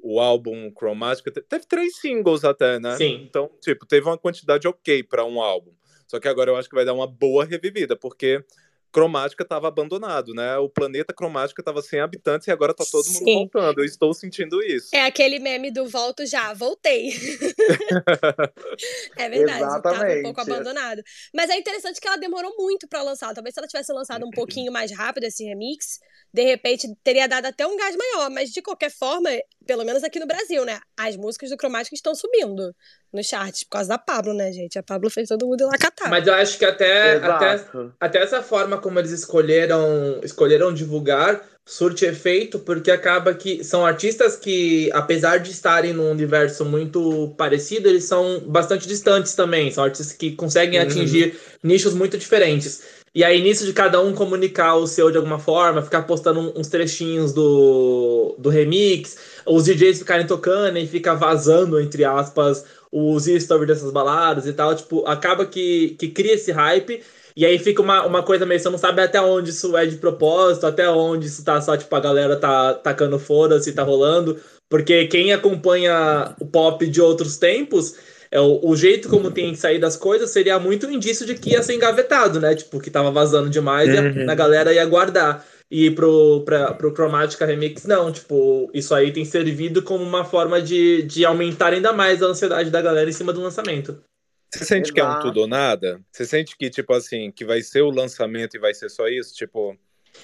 [0.00, 2.96] O álbum Chromatica te- teve três singles até, né?
[2.96, 3.24] Sim.
[3.28, 5.72] Então, tipo, teve uma quantidade ok para um álbum.
[6.06, 8.42] Só que agora eu acho que vai dar uma boa revivida, porque
[8.90, 10.56] Cromática estava abandonado, né?
[10.56, 13.34] O planeta Cromática estava sem habitantes e agora tá todo mundo Sim.
[13.34, 13.80] voltando.
[13.80, 14.88] Eu estou sentindo isso.
[14.94, 17.10] É aquele meme do volto já, voltei.
[19.16, 20.22] é verdade, tava um Exatamente.
[20.22, 21.02] pouco abandonado.
[21.34, 23.34] Mas é interessante que ela demorou muito pra lançar.
[23.34, 25.98] Talvez se ela tivesse lançado um pouquinho mais rápido esse remix,
[26.32, 28.30] de repente teria dado até um gás maior.
[28.30, 29.28] Mas de qualquer forma,
[29.66, 30.80] pelo menos aqui no Brasil, né?
[30.96, 32.74] As músicas do Cromática estão subindo
[33.12, 34.78] no charts por causa da Pablo, né, gente?
[34.78, 36.10] A Pablo fez todo mundo ir lá catar.
[36.10, 37.92] Mas eu acho que até, até, Exato.
[37.98, 44.36] até essa forma como eles escolheram, escolheram divulgar surte efeito, porque acaba que são artistas
[44.36, 49.70] que, apesar de estarem num universo muito parecido, eles são bastante distantes também.
[49.70, 50.86] São artistas que conseguem Uhum.
[50.86, 52.82] atingir nichos muito diferentes.
[53.14, 56.68] E aí, nisso de cada um comunicar o seu de alguma forma, ficar postando uns
[56.68, 59.16] trechinhos do, do remix,
[59.48, 64.74] os DJs ficarem tocando e fica vazando, entre aspas, os stories dessas baladas e tal,
[64.74, 67.02] tipo, acaba que, que cria esse hype.
[67.36, 69.96] E aí fica uma, uma coisa meio, você não sabe até onde isso é de
[69.96, 74.38] propósito, até onde isso tá só, tipo, a galera tá tacando foda-se, tá rolando.
[74.68, 77.94] Porque quem acompanha o pop de outros tempos,
[78.30, 81.50] é o, o jeito como tem saído as coisas seria muito um indício de que
[81.50, 82.54] ia ser engavetado, né?
[82.54, 84.28] Tipo, que tava vazando demais e Uhum.
[84.28, 85.44] a, a galera ia guardar.
[85.70, 88.10] E pro, pra, pro Chromatica Remix, não.
[88.10, 92.70] Tipo, isso aí tem servido como uma forma de, de aumentar ainda mais a ansiedade
[92.70, 94.02] da galera em cima do lançamento.
[94.50, 96.00] Você sente que é um tudo ou nada?
[96.10, 99.34] Você sente que, tipo assim, que vai ser o lançamento e vai ser só isso?
[99.34, 99.76] Tipo,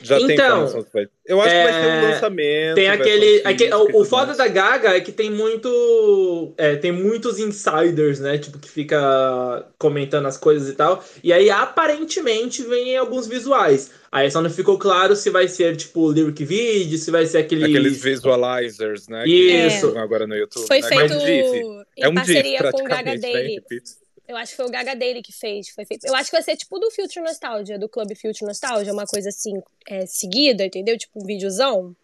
[0.03, 1.09] já tem Então, vai...
[1.27, 2.75] Eu acho que vai ser um é, lançamento.
[2.75, 3.37] Tem aquele.
[3.37, 4.39] um aque- disco e o, o foda mais.
[4.39, 6.53] da Gaga é que tem muito.
[6.59, 8.37] é, tem muitos insiders, né?
[8.39, 11.03] Tipo, que fica comentando as coisas e tal.
[11.23, 13.91] E aí, aparentemente, vem alguns visuais.
[14.13, 17.65] Aí só não ficou claro se vai ser, tipo, lyric video, se vai ser aquele.
[17.65, 19.25] Aqueles visualizers, né?
[19.27, 19.81] Isso.
[19.81, 20.67] Que estão agora no YouTube.
[20.67, 20.89] Foi né?
[20.89, 21.27] feito É GIF.
[21.27, 24.04] em É um GIF, parceria com o Gaga praticamente, né?
[24.27, 25.69] Eu acho que foi o Gaga Daily que fez.
[25.69, 26.07] Foi feito.
[26.07, 29.29] Eu acho que vai ser tipo do Future Nostalgia, do Club Future Nostalgia, uma coisa
[29.29, 30.97] assim, é, seguida, entendeu?
[30.97, 31.95] Tipo um videozão.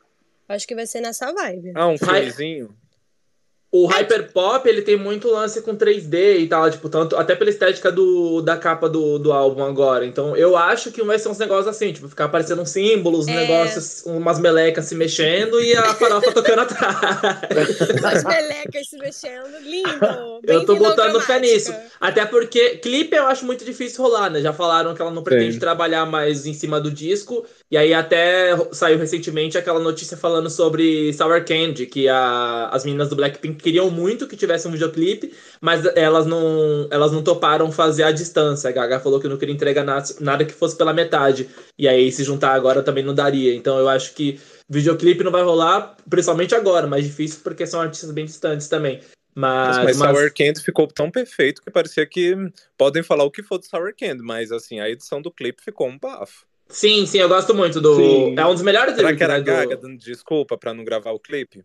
[0.49, 1.73] Eu acho que vai ser nessa vibe.
[1.75, 2.75] Ah, um filmezinho?
[3.73, 7.93] O Hyperpop, ele tem muito lance com 3D e tal, tipo, tanto, até pela estética
[7.93, 10.05] do, da capa do, do álbum agora.
[10.05, 13.33] Então, eu acho que vai ser uns negócios assim, tipo, ficar aparecendo uns símbolos, É.
[13.47, 16.97] negócios, umas melecas se mexendo e a farofa tocando atrás.
[18.05, 19.59] As melecas se mexendo.
[19.63, 20.41] Lindo.
[20.45, 21.73] Eu tô botando fé nisso.
[22.01, 24.41] Até porque clipe eu acho muito difícil rolar, né?
[24.41, 25.59] Já falaram que ela não pretende Sim.
[25.61, 27.45] trabalhar mais em cima do disco.
[27.71, 33.09] E aí até saiu recentemente aquela notícia falando sobre Sour Candy, que a- as meninas
[33.09, 38.03] do Blackpink queriam muito que tivesse um videoclipe, mas elas não, elas não toparam fazer
[38.03, 38.69] a distância.
[38.69, 41.49] A Gaga falou que não queria entregar na- nada que fosse pela metade.
[41.79, 43.55] E aí se juntar agora também não daria.
[43.55, 48.11] Então eu acho que videoclipe não vai rolar, principalmente agora, mais difícil porque são artistas
[48.11, 49.01] bem distantes também.
[49.35, 52.35] Mas, Mas, mas- Sour Candy ficou tão perfeito que parecia que
[52.77, 55.89] podem falar o que for do Sour Candy, mas assim, a edição do clipe ficou
[55.89, 56.50] um bafo.
[56.71, 57.97] Sim, sim, eu gosto muito do.
[57.97, 58.35] Sim.
[58.39, 59.83] É um dos melhores Será que era a né, Gaga do...
[59.83, 61.63] dando desculpa pra não gravar o clipe?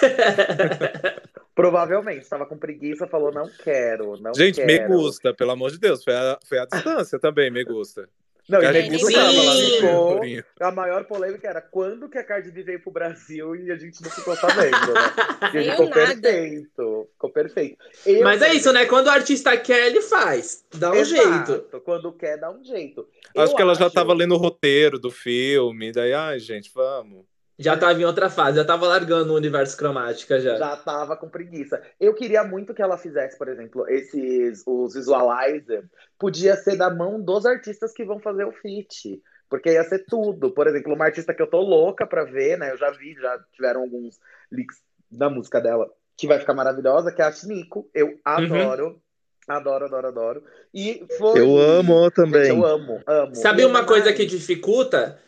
[1.54, 4.66] Provavelmente, estava com preguiça, falou, não quero, não Gente, quero.
[4.66, 6.02] me gusta, pelo amor de Deus.
[6.02, 8.08] Foi a, foi a distância também, me gusta.
[8.48, 9.12] Não, e vi.
[9.14, 10.20] tava lá ficou.
[10.60, 14.02] A maior polêmica era quando que a Cardi B veio pro Brasil e a gente
[14.02, 15.50] não ficou sabendo, né?
[15.54, 16.20] E ficou nada.
[16.20, 17.08] perfeito.
[17.12, 17.78] Ficou perfeito.
[18.04, 18.84] Eu, Mas é isso, né?
[18.86, 20.64] Quando o artista quer, ele faz.
[20.74, 21.52] Dá um Exato.
[21.52, 21.80] jeito.
[21.80, 23.08] Quando quer, dá um jeito.
[23.36, 26.70] Acho Eu que ela já acho- tava lendo o roteiro do filme, daí, ai, gente,
[26.74, 27.24] vamos.
[27.58, 30.56] Já tava em outra fase, já tava largando o universo cromática já.
[30.56, 31.80] Já tava com preguiça.
[32.00, 35.86] Eu queria muito que ela fizesse, por exemplo, esses os visualizers.
[36.18, 39.22] Podia ser da mão dos artistas que vão fazer o feat.
[39.48, 40.50] Porque ia ser tudo.
[40.50, 42.72] Por exemplo, uma artista que eu tô louca pra ver, né?
[42.72, 44.18] Eu já vi, já tiveram alguns
[44.50, 47.88] leaks da música dela que vai ficar maravilhosa, que é a Shiniko.
[47.94, 49.00] Eu adoro.
[49.46, 50.44] Adoro, adoro, adoro.
[50.72, 51.38] E foi...
[51.40, 52.44] Eu amo também.
[52.46, 53.34] Gente, eu amo, amo.
[53.36, 55.20] Sabe uma coisa mais- que dificulta?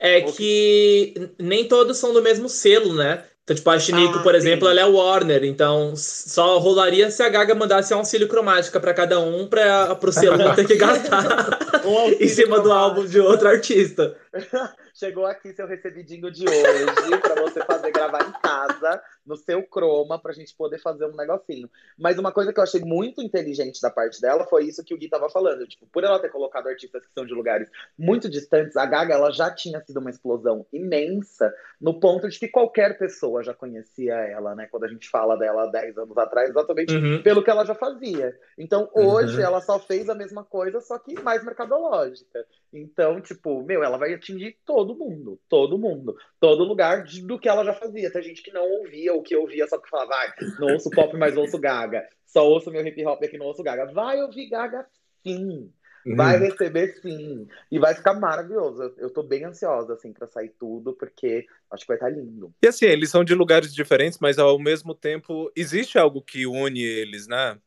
[0.00, 3.24] É O que nem todos são do mesmo selo, né?
[3.42, 4.36] Então, tipo, a Shiniko, Ah, por sim.
[4.36, 8.92] exemplo, ela é Warner, então só rolaria se a Gaga mandasse um auxílio cromática pra
[8.92, 13.18] cada um para pro selo não ter que gastar Um em cima do álbum de
[13.20, 14.16] outro artista.
[14.98, 20.20] Chegou aqui seu recebidinho de hoje pra você fazer gravar em casa, no seu chroma,
[20.20, 21.70] pra gente poder fazer um negocinho.
[21.96, 24.98] Mas uma coisa que eu achei muito inteligente da parte dela foi isso que o
[24.98, 25.64] Gui tava falando.
[25.68, 29.30] Tipo, por ela ter colocado artistas que são de lugares muito distantes, a Gaga ela
[29.30, 34.56] já tinha sido uma explosão imensa, no ponto de que qualquer pessoa já conhecia ela,
[34.56, 34.66] né?
[34.68, 37.22] Quando a gente fala dela há 10 anos atrás, exatamente Uhum.
[37.22, 38.36] pelo que ela já fazia.
[38.58, 39.42] Então, hoje, Uhum.
[39.44, 42.44] ela só fez a mesma coisa, só que mais mercadológica.
[42.72, 47.48] Então, tipo, meu, ela vai atingir todo mundo, todo mundo, todo lugar de- do que
[47.48, 48.10] ela já fazia.
[48.12, 50.28] Tem gente que não ouvia o que ouvia, só que falava, vai,
[50.58, 52.02] não ouço pop, mas ouço Gaga.
[52.26, 53.86] Só ouço meu hip hop aqui, não ouço Gaga.
[53.92, 54.86] Vai ouvir Gaga
[55.26, 55.72] sim.
[56.16, 56.42] Vai Uhum.
[56.44, 57.46] receber sim.
[57.70, 58.82] E vai ficar maravilhoso.
[58.82, 62.52] Eu, eu tô bem ansiosa, assim, pra sair tudo, porque acho que vai estar lindo.
[62.62, 66.82] E assim, eles são de lugares diferentes, mas ao mesmo tempo existe algo que une
[66.82, 67.58] eles, né?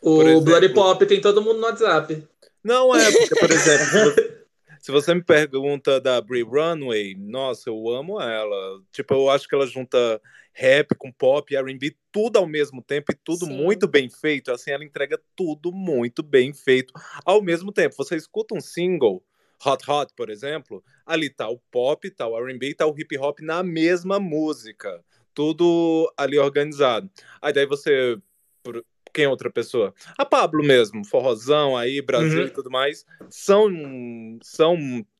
[0.00, 2.26] O exemplo- Bloody Pop tem todo mundo no WhatsApp.
[2.64, 4.39] Não é, porque, por exemplo,
[4.80, 8.82] se você- me pergunta da Brie Runway, nossa, eu amo ela.
[8.92, 10.20] Tipo, eu acho que ela junta
[10.52, 13.52] rap com pop e R&B, tudo ao mesmo tempo e tudo Sim.
[13.52, 14.50] muito bem feito.
[14.50, 16.92] Assim, ela entrega tudo muito bem feito
[17.24, 17.94] ao mesmo tempo.
[17.96, 19.22] Você escuta um single,
[19.64, 23.40] Hot Hot, por exemplo, ali tá o pop, tá o R&B, tá o hip hop
[23.40, 25.04] na mesma música.
[25.34, 27.10] Tudo ali organizado.
[27.40, 28.18] Aí daí você...
[29.12, 29.94] Quem é outra pessoa?
[30.16, 32.46] A Pablo mesmo, forrozão aí, Brasil Uhum.
[32.46, 33.04] e tudo mais.
[33.28, 33.68] São,
[34.42, 34.76] são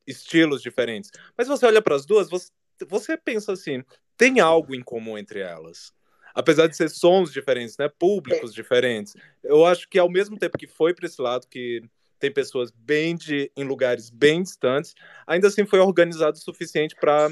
[0.07, 1.11] estilos diferentes.
[1.37, 2.51] Mas você olha para as duas, você,
[2.89, 3.83] você pensa assim,
[4.17, 5.93] tem algo em comum entre elas.
[6.35, 7.89] Apesar de ser sons diferentes, né?
[7.89, 9.15] Públicos diferentes.
[9.43, 11.83] Eu acho que ao mesmo tempo que foi para esse lado, que
[12.21, 14.95] tem pessoas bem de, em lugares bem distantes,
[15.27, 17.29] ainda assim foi organizado o suficiente para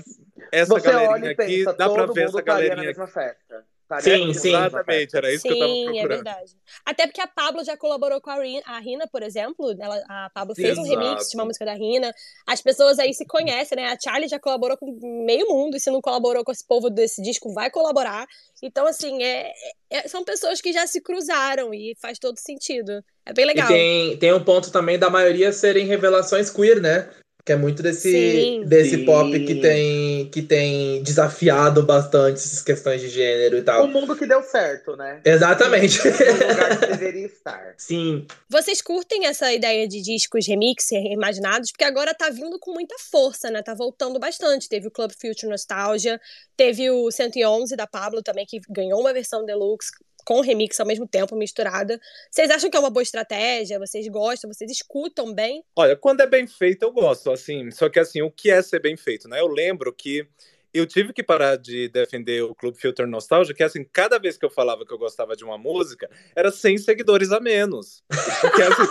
[0.50, 2.86] essa Você olha galerinha e aqui, pensa, dá para ver essa na galerinha aqui.
[2.86, 3.66] mesma festa.
[4.00, 4.48] Sim, sim.
[4.54, 6.08] Exatamente, era isso que eu tava Sim, é procurando.
[6.08, 6.52] verdade.
[6.84, 9.74] Até porque a Pablo já colaborou com a Ri- a Rina, por exemplo.
[9.80, 11.30] Ela, a Pablo Sim, fez um remix exato.
[11.30, 12.12] de uma música da Rina.
[12.46, 13.86] As pessoas aí se conhecem, né?
[13.92, 15.76] A Charlie já colaborou com meio mundo.
[15.76, 18.26] E se não colaborou com esse povo desse disco, vai colaborar.
[18.62, 19.52] Então, assim, é,
[19.90, 23.02] é- são pessoas que já se cruzaram e faz todo sentido.
[23.24, 23.66] É bem legal.
[23.66, 27.10] E tem, tem um ponto também da maioria serem revelações queer, né?
[27.48, 28.62] Que é muito desse, Sim.
[28.66, 29.04] desse Sim.
[29.06, 33.88] pop que tem, que tem desafiado bastante essas questões de gênero e O tal.
[33.88, 35.22] mundo que deu certo, né?
[35.24, 35.98] Exatamente.
[36.06, 37.72] O lugar que deveria estar.
[37.78, 38.26] Sim.
[38.50, 41.72] Vocês curtem essa ideia de discos remix reimaginados?
[41.72, 43.62] Porque agora tá vindo com muita força, né?
[43.62, 44.68] Tá voltando bastante.
[44.68, 46.20] Teve o Club Future Nostalgia,
[46.54, 49.88] teve o 111 da Pablo também, que ganhou uma versão deluxe
[50.28, 51.98] com remix ao mesmo tempo, misturada.
[52.30, 53.78] Vocês acham que é uma boa estratégia?
[53.78, 54.52] Vocês gostam?
[54.52, 55.64] Vocês escutam bem?
[55.74, 57.70] Olha, quando é bem feito, eu gosto, assim.
[57.70, 59.40] Só que, assim, o que é ser bem feito, né?
[59.40, 60.28] Eu lembro que
[60.74, 64.44] eu tive que parar de defender o Clube Filter Nostalgia, que, assim, cada vez que
[64.44, 68.04] eu falava que eu gostava de uma música, era 100 seguidores a menos.
[68.42, 68.82] Porque, assim...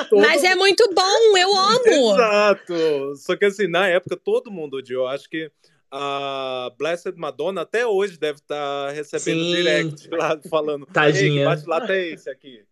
[0.08, 2.14] todo Mas é muito bom, eu amo!
[2.14, 3.16] Exato!
[3.16, 5.06] Só que, assim, na época, todo mundo odiou.
[5.06, 5.52] Acho que
[5.96, 9.54] a Blessed Madonna até hoje deve estar recebendo Sim.
[9.54, 11.44] direct lá, falando Tadinha.
[11.44, 12.64] bate lata é esse aqui?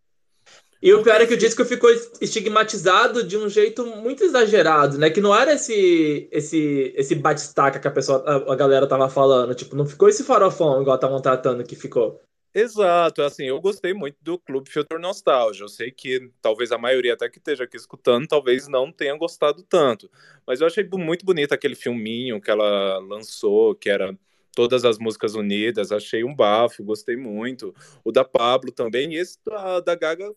[0.82, 1.88] E o pior é que o disco ficou
[2.20, 5.08] estigmatizado de um jeito muito exagerado, né?
[5.08, 9.54] Que não era esse esse esse bate-staca que a pessoa a, a galera tava falando,
[9.54, 12.20] tipo, não ficou esse farofão igual estavam tratando que ficou.
[12.54, 15.64] Exato, assim, eu gostei muito do Clube Filter Nostalgia.
[15.64, 19.62] Eu sei que talvez a maioria até que esteja aqui escutando, talvez não tenha gostado
[19.62, 20.10] tanto.
[20.46, 24.14] Mas eu achei muito bonito aquele filminho que ela lançou, que era
[24.54, 25.90] todas as músicas unidas.
[25.92, 27.74] Achei um bafo, gostei muito.
[28.04, 30.30] O da Pablo também, e esse da, da Gaga,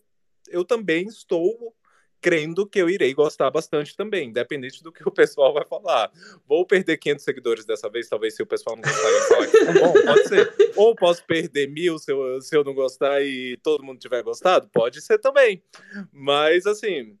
[0.48, 1.75] eu também estou
[2.26, 6.10] crendo que eu irei gostar bastante também, independente do que o pessoal vai falar.
[6.44, 9.64] Vou perder 500 seguidores dessa vez, talvez se o pessoal não gostar eu falar que
[9.64, 10.72] tá bom, pode ser.
[10.74, 14.68] Ou posso perder mil se eu, se eu não gostar e todo mundo tiver gostado?
[14.72, 15.62] Pode ser também.
[16.12, 17.16] Mas, assim...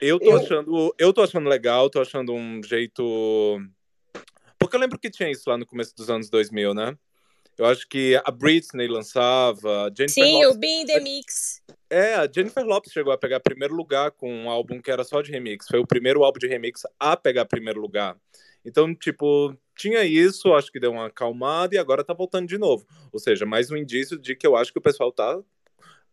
[0.00, 3.60] Eu tô, Eu- achando, eu tô achando legal, tô achando um jeito...
[4.60, 6.96] Porque eu lembro que tinha isso lá no começo dos anos 2000, né?
[7.56, 11.62] Eu acho que a Britney lançava, a Jennifer Sim, Lopez o Be in the Mix.
[11.88, 15.22] é, a Jennifer Lopez chegou a pegar primeiro lugar com um álbum que era só
[15.22, 15.66] de remix.
[15.68, 18.16] Foi o primeiro álbum de remix a pegar primeiro lugar.
[18.64, 22.86] Então, tipo, tinha isso, acho que deu uma acalmada e agora tá voltando de novo.
[23.12, 25.38] Ou seja, mais um indício de que eu acho que o pessoal tá.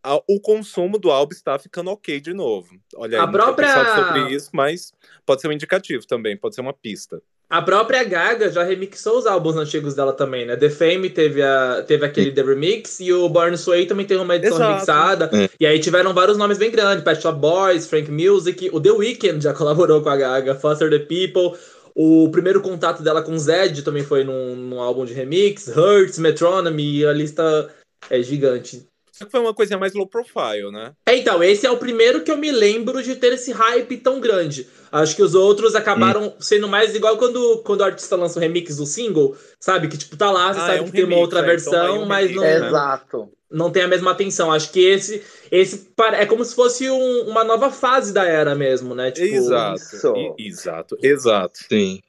[0.04, 2.68] a- o consumo do álbum está ficando ok de novo.
[2.96, 4.92] Olha, aí, A própria- sobre isso, mas
[5.24, 7.22] pode ser um indicativo também, pode ser uma pista.
[7.52, 10.56] A própria Gaga já remixou os álbuns antigos dela também, né?
[10.56, 14.36] The Fame teve, a, teve aquele The Remix e o Born Sway também teve uma
[14.36, 14.72] edição Exato.
[14.72, 15.30] remixada.
[15.34, 15.50] É.
[15.60, 19.44] E aí tiveram vários nomes bem grandes: Pet Shop Boys, Frank Music, o The Weeknd
[19.44, 21.60] já colaborou com a Gaga, Foster the People.
[21.94, 27.00] O primeiro contato dela com Zed também foi num, num álbum de remix, Hurts, Metronomy,
[27.00, 27.68] e a lista
[28.08, 28.86] é gigante.
[29.22, 30.92] Só que foi uma coisinha mais low profile, né?
[31.06, 34.20] É, então, esse é o primeiro que eu me lembro de ter esse hype tão
[34.20, 34.66] grande.
[34.90, 38.76] Acho que os outros acabaram sendo mais igual quando, quando o artista lança um remix
[38.76, 39.88] do single, sabe?
[39.88, 41.42] Que, tipo, tá lá, você Ah, sabe é um que tem uma remix, outra é,
[41.42, 42.68] então versão, aí um mas remix, não, né?
[42.68, 43.28] Exato.
[43.50, 44.52] não tem a mesma atenção.
[44.52, 48.94] Acho que esse, esse é como se fosse um- uma nova fase da era mesmo,
[48.94, 49.10] né?
[49.10, 49.76] Tipo, exato.
[49.76, 50.12] isso.
[50.38, 51.58] Exato, exato.
[51.68, 52.00] Sim.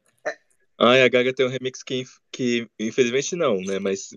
[0.79, 3.79] Ai, a Gaga tem um remix que, que infelizmente não, né?
[3.79, 4.09] Mas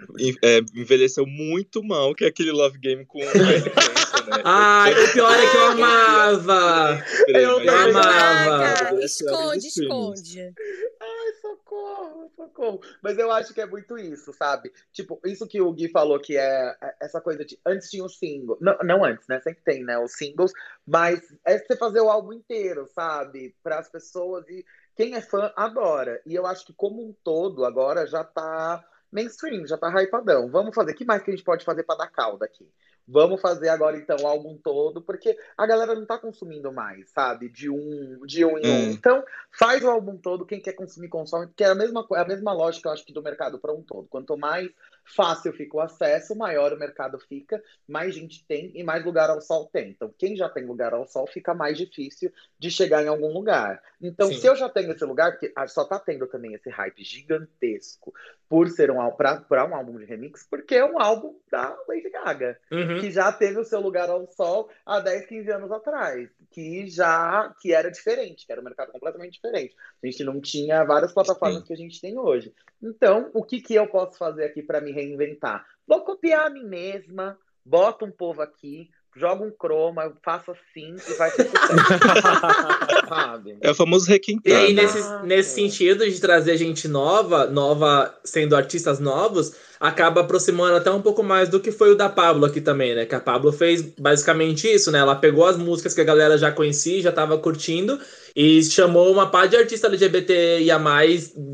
[0.43, 3.27] é, envelheceu muito mal, que é aquele Love Game com né?
[4.45, 7.05] Ai, o pior é que eu amava!
[7.29, 9.01] Eu amava.
[9.01, 9.77] É, esconde, é, streamings.
[9.77, 10.55] esconde.
[11.01, 12.81] Ai, socorro, socorro.
[13.03, 14.73] Mas eu acho que é muito isso, sabe?
[14.93, 17.59] Tipo, isso que o Gui falou, que é é essa coisa de.
[17.65, 18.59] Antes tinha o single.
[18.61, 19.41] Não, não antes, né?
[19.41, 19.99] Sempre tem, né?
[19.99, 20.53] Os singles.
[20.87, 23.55] Mas é você fazer o álbum inteiro, sabe?
[23.63, 24.49] Para as pessoas.
[24.49, 24.65] E
[24.97, 26.21] quem é fã adora.
[26.27, 28.83] E eu acho que, como um todo, agora já tá
[29.13, 30.51] mainstream, já tá hypadão.
[30.51, 30.93] Vamos fazer.
[30.93, 32.67] O que mais que a gente pode fazer para dar calda aqui?
[33.09, 37.49] Vamos fazer agora, então, o álbum todo, porque a galera não tá consumindo mais, sabe?
[37.49, 38.89] De um, de um em um.
[38.89, 38.91] Hum.
[38.91, 39.23] Então,
[39.57, 42.53] faz o álbum todo, quem quer consumir, consome, porque é a mesma, é a mesma
[42.53, 44.09] lógica, eu acho que, do mercado para um todo.
[44.09, 44.69] Quanto mais
[45.07, 49.41] fácil fica o acesso, maior o mercado fica, mais gente tem e mais lugar ao
[49.41, 49.91] sol tem.
[49.91, 53.83] Então, quem já tem lugar ao sol, fica mais difícil de chegar em algum lugar.
[54.01, 54.35] Então, Sim.
[54.35, 58.13] se eu já tenho esse lugar, porque ah, só tá tendo também esse hype gigantesco
[58.49, 59.17] por ser um álbum,
[59.49, 63.01] para um álbum de remix, porque é um álbum da Lady Gaga Uhum.
[63.01, 67.55] que já teve o seu lugar ao sol há 10, 15 anos atrás, que já
[67.61, 69.75] que era diferente, que era um mercado completamente diferente.
[70.03, 71.67] A gente não tinha várias plataformas Sim.
[71.67, 72.53] que a gente tem hoje.
[72.83, 75.65] Então, o que, que eu posso fazer aqui para me reinventar?
[75.87, 81.15] Vou copiar a mim mesma, boto um povo aqui, joga um croma, faço assim e
[81.15, 81.49] vai ser.
[83.09, 83.57] Sabe?
[83.61, 84.53] É o famoso E requintar.
[84.55, 84.83] aí, né?
[84.83, 85.27] nesse, Exato.
[85.27, 91.23] nesse sentido de trazer gente nova, nova sendo artistas novos, acaba aproximando até um pouco
[91.23, 93.07] mais do que foi o da Pablo aqui também, né?
[93.07, 94.99] Que a Pablo fez basicamente isso, né?
[94.99, 97.99] Ela pegou as músicas que a galera já conhecia, já tava curtindo,
[98.37, 100.79] e chamou uma par de artistas LGBTIA+,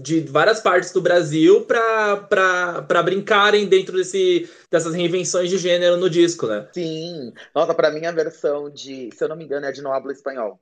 [0.02, 6.48] de várias partes do Brasil pra brincarem dentro desse, dessas reinvenções de gênero no disco,
[6.48, 6.66] né?
[6.72, 7.32] Sim.
[7.54, 10.10] Nossa, para mim a versão de, se eu não me engano, é de No Hablo
[10.10, 10.60] Espanhol,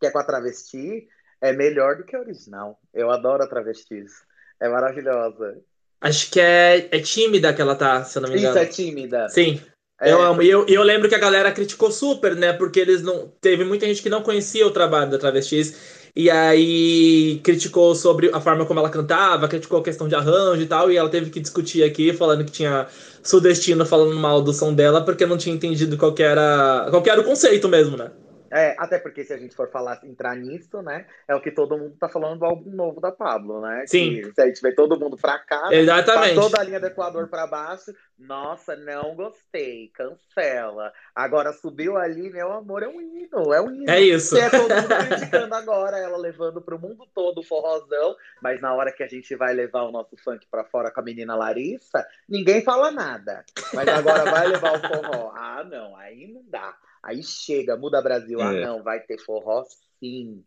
[0.00, 1.06] que é com a travesti,
[1.38, 2.80] é melhor do que a original.
[2.94, 4.22] Eu adoro a travestis.
[4.58, 5.58] É maravilhosa.
[6.00, 8.58] Acho que é, é tímida que ela tá, se eu não me Isso engano.
[8.60, 9.28] é tímida.
[9.28, 9.60] Sim.
[10.00, 10.42] É, Eu amo.
[10.42, 12.52] E eu, eu lembro que a galera criticou super, né?
[12.52, 13.32] Porque eles não.
[13.40, 15.98] Teve muita gente que não conhecia o trabalho da Travestis.
[16.14, 20.66] E aí criticou sobre a forma como ela cantava, criticou a questão de arranjo e
[20.66, 20.90] tal.
[20.90, 22.86] E ela teve que discutir aqui, falando que tinha
[23.22, 27.24] Sudestino falando mal do som dela, porque não tinha entendido qual era, qual era o
[27.24, 28.10] conceito mesmo, né?
[28.50, 31.06] É, até porque se a gente for falar, entrar nisso, né?
[31.26, 33.84] É o que todo mundo tá falando do álbum novo da Pablo, né?
[33.86, 34.22] Sim.
[34.22, 36.34] Que, se a gente vê todo mundo pra cá, né, Exatamente.
[36.34, 40.92] passou da linha do Equador pra baixo, nossa, não gostei, cancela.
[41.14, 43.90] Agora subiu ali, meu amor, é um hino, é um hino.
[43.90, 44.34] É isso.
[44.34, 48.74] Que é todo mundo criticando agora, ela levando pro mundo todo o forrozão, mas na
[48.74, 52.06] hora que a gente vai levar o nosso funk pra fora com a menina Larissa,
[52.28, 53.44] ninguém fala nada.
[53.72, 55.32] Mas agora vai levar o forró.
[55.34, 56.74] Ah, não, aí não dá.
[57.02, 58.40] Aí chega, muda Brasil.
[58.40, 58.64] Ah, É.
[58.64, 59.64] não, vai ter forró
[60.00, 60.42] sim.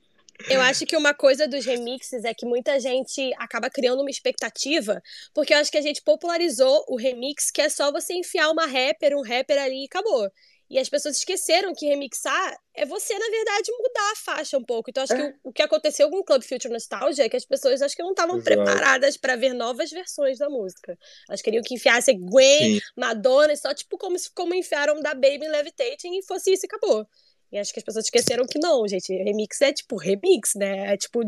[0.49, 5.01] Eu acho que uma coisa dos remixes é que muita gente acaba criando uma expectativa,
[5.33, 8.67] porque eu acho que a gente popularizou o remix, que é só você enfiar uma
[8.67, 10.29] rapper, um rapper ali e acabou.
[10.69, 14.89] E as pessoas esqueceram que remixar é você, na verdade, mudar a faixa um pouco.
[14.89, 15.25] Então, acho que É.
[15.43, 18.03] o, o que aconteceu com o Club Future Nostalgia é que as pessoas acho que
[18.03, 20.97] não estavam preparadas para ver novas versões da música.
[21.29, 22.79] Elas queriam que enfiasse Gwen, Sim.
[22.97, 27.07] Madonna, só tipo como, como enfiaram da Baby Levitating e fosse isso e acabou.
[27.51, 29.11] E acho que as pessoas esqueceram que não, gente.
[29.23, 30.93] Remix é tipo remix, né?
[30.93, 31.21] É tipo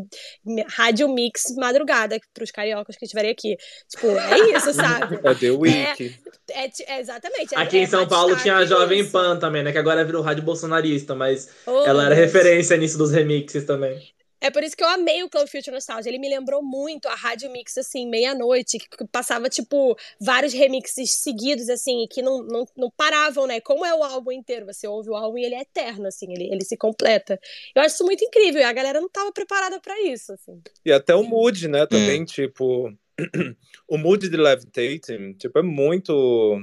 [0.68, 3.56] rádio mix madrugada pros cariocas que estiverem aqui.
[3.90, 5.20] Tipo, é isso, sabe?
[5.24, 6.16] É The Week.
[6.52, 7.56] É, ti- é exatamente.
[7.56, 9.12] é- Aqui é em São mais Paulo tinha a Jovem isso.
[9.12, 9.72] Pan também, né?
[9.72, 12.28] Que agora virou rádio bolsonarista, mas Oh, ela era Deus.
[12.28, 13.98] referência nisso dos remixes também.
[14.42, 16.10] É por isso que eu amei o Club Future Nostalgia.
[16.10, 21.22] Ele me lembrou muito a Rádio Mix, assim, meia-noite, que que passava, tipo, vários remixes
[21.22, 23.60] seguidos, assim, e que não, não, não paravam, né?
[23.62, 24.66] Como é o álbum inteiro?
[24.66, 27.40] Você ouve o álbum e ele é eterno, assim, ele, ele se completa.
[27.76, 30.62] Eu acho isso muito incrível, e a galera não tava preparada pra isso, assim.
[30.86, 31.86] E até o mood, né?
[31.86, 32.92] Também, tipo.
[33.88, 36.62] o mood de Levitating, tipo, é muito.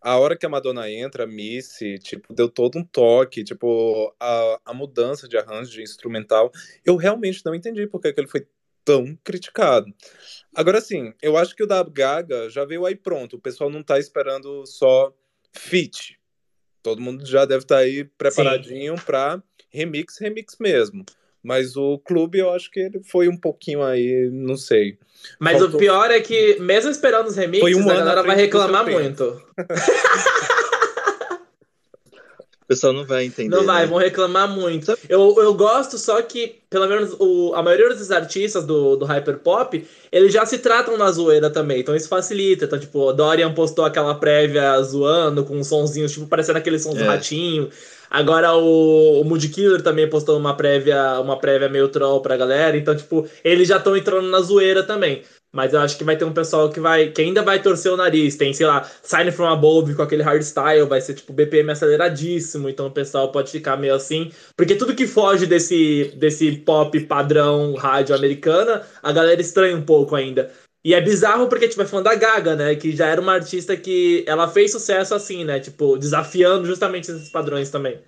[0.00, 4.60] A hora que a Madonna entra, a Missy, tipo, deu todo um toque, tipo, a,
[4.66, 6.50] a mudança de arranjo de instrumental,
[6.84, 8.46] eu realmente não entendi porque que ele foi
[8.84, 9.92] tão criticado.
[10.54, 13.82] Agora, sim, eu acho que o da Gaga já veio aí pronto, o pessoal não
[13.82, 15.12] tá esperando só
[15.52, 16.18] fit.
[16.82, 21.04] Todo mundo já deve estar tá aí preparadinho para remix, remix mesmo.
[21.42, 24.98] Mas o clube, eu acho que ele foi um pouquinho aí, não sei.
[25.38, 25.76] Mas Faltou...
[25.76, 29.42] o pior é que, mesmo esperando os remixes, um a galera vai reclamar muito.
[32.68, 33.56] o pessoal não vai entender.
[33.56, 33.86] Não vai, né?
[33.86, 34.94] vão reclamar muito.
[35.08, 39.86] Eu, eu gosto, só que, pelo menos, o, a maioria dos artistas do, do Hyperpop,
[40.12, 41.80] eles já se tratam na zoeira também.
[41.80, 42.66] Então isso facilita.
[42.66, 47.06] Então, tipo, Dorian postou aquela prévia zoando com sonzinhos, tipo, parecendo aquele som do é.
[47.06, 47.70] ratinho.
[48.10, 52.76] Agora o, o Mood Killer também postou uma prévia, uma prévia meio troll pra galera.
[52.76, 55.22] Então, tipo, eles já estão entrando na zoeira também.
[55.52, 57.96] Mas eu acho que vai ter um pessoal que vai que ainda vai torcer o
[57.96, 58.36] nariz.
[58.36, 62.86] Tem, sei lá, Sign from Above com aquele hardstyle, vai ser tipo BPM aceleradíssimo, então
[62.86, 64.30] o pessoal pode ficar meio assim.
[64.56, 70.14] Porque tudo que foge desse, desse pop padrão rádio americana, a galera estranha um pouco
[70.14, 70.50] ainda.
[70.84, 72.74] E é bizarro porque, tipo, é fã da Gaga, né?
[72.74, 75.60] Que já era uma artista que ela fez sucesso assim, né?
[75.60, 78.02] Tipo, desafiando justamente esses padrões também.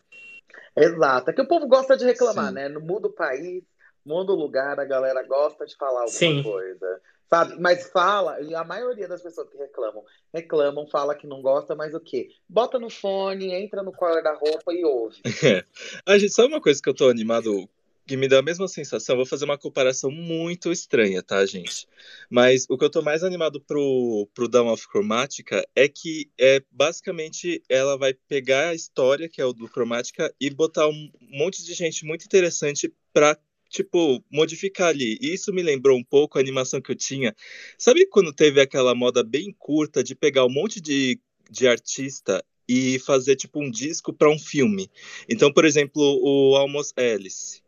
[0.76, 1.30] Exato.
[1.30, 2.54] É que o povo gosta de reclamar, Sim.
[2.54, 2.68] né?
[2.68, 3.64] No muda o país,
[4.04, 6.42] muda o lugar, a galera gosta de falar alguma Sim.
[6.42, 7.00] coisa.
[7.32, 7.60] Sabe?
[7.60, 10.04] Mas fala, a maioria das pessoas que reclamam,
[10.34, 12.28] reclamam, fala que não gosta, mas o quê?
[12.48, 15.20] Bota no fone, entra no colar da roupa e ouve.
[16.06, 16.18] É.
[16.18, 17.68] Gente, sabe uma coisa que eu tô animado
[18.10, 19.14] que me dá a mesma sensação.
[19.14, 21.86] Vou fazer uma comparação muito estranha, tá, gente?
[22.28, 26.60] Mas o que eu tô mais animado pro, pro Down of Chromatica é que é
[26.72, 31.64] basicamente ela vai pegar a história, que é o do Chromatica, e botar um monte
[31.64, 33.38] de gente muito interessante pra
[33.70, 35.16] tipo, modificar ali.
[35.20, 37.34] E isso me lembrou um pouco a animação que eu tinha.
[37.78, 41.18] Sabe quando teve aquela moda bem curta de pegar um monte de,
[41.50, 44.90] de artista e fazer, tipo, um disco para um filme?
[45.28, 47.59] Então, por exemplo, o Almost Alice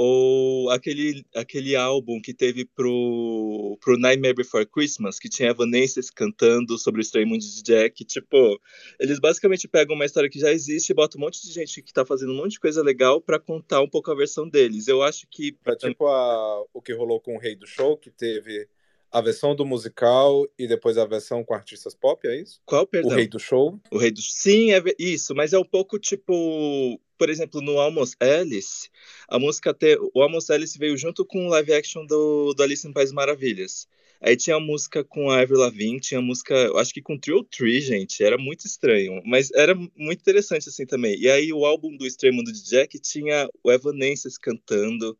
[0.00, 6.78] ou aquele, aquele álbum que teve pro, pro Nightmare Before Christmas, que tinha Evanescence cantando
[6.78, 8.60] sobre o Estranho Mundo de Jack, tipo,
[9.00, 11.92] eles basicamente pegam uma história que já existe e botam um monte de gente que
[11.92, 14.86] tá fazendo um monte de coisa legal para contar um pouco a versão deles.
[14.86, 15.56] Eu acho que...
[15.66, 18.68] É tipo a, o que rolou com o Rei do Show, que teve
[19.10, 22.60] a versão do musical e depois a versão com artistas pop, é isso?
[22.64, 23.12] Qual, perdão?
[23.12, 23.80] O Rei do Show?
[23.90, 28.16] O Rei do Sim, é isso, mas é um pouco tipo por exemplo, no Almost
[28.20, 28.88] Alice,
[29.28, 29.98] a música te...
[30.14, 33.88] o Almost Alice veio junto com o live action do, do Alice em País Maravilhas.
[34.20, 37.44] Aí tinha a música com a Avril Lavigne, tinha a música, acho que com Trio
[37.44, 41.16] Tree, gente, era muito estranho, mas era muito interessante assim também.
[41.20, 45.16] E aí o álbum do Mundo de Jack tinha o Evanescence cantando.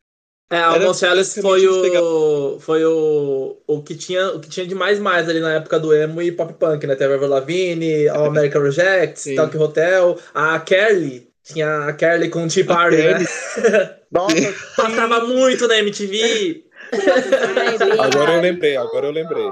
[0.51, 4.99] É, Almost Alice foi o foi o, o que tinha o que tinha de mais
[4.99, 6.95] mais ali na época do emo e pop punk, né?
[6.95, 12.45] Teve a Avril Lavigne, All American Rejects, Tokyo Hotel, a Kelly tinha a Kelly com
[12.45, 13.19] o Tea Party, né?
[14.11, 16.65] Nossa, passava muito na MTV.
[17.99, 19.45] agora eu lembrei, agora eu lembrei.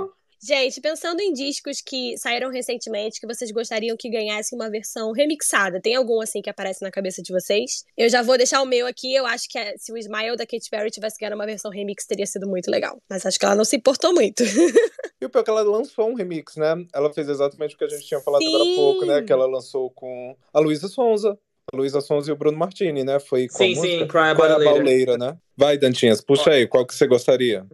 [0.46, 5.80] Gente, pensando em discos que saíram recentemente, que vocês gostariam que ganhassem uma versão remixada,
[5.80, 7.82] tem algum assim que aparece na cabeça de vocês?
[7.96, 10.70] Eu já vou deixar o meu aqui, eu acho que se o Smile da Katy
[10.70, 12.96] Perry tivesse ganhado uma versão remix, teria sido muito legal.
[13.10, 14.44] Mas acho que ela não se importou muito.
[15.20, 16.76] e o pior é que ela lançou um remix, né?
[16.94, 18.54] Ela fez exatamente o que a gente tinha falado Sim.
[18.54, 19.22] agora há pouco, né?
[19.22, 21.36] Que ela lançou com a Luísa Sonza.
[21.74, 23.18] Luísa Sons e o Bruno Martini, né?
[23.18, 23.98] Foi com sim, a música?
[23.98, 25.36] sim, Cry About né?
[25.56, 27.66] Vai, Dantinhas, puxa aí, qual que você gostaria?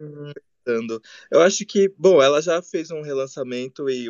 [1.30, 4.06] Eu acho que, bom, ela já fez um relançamento e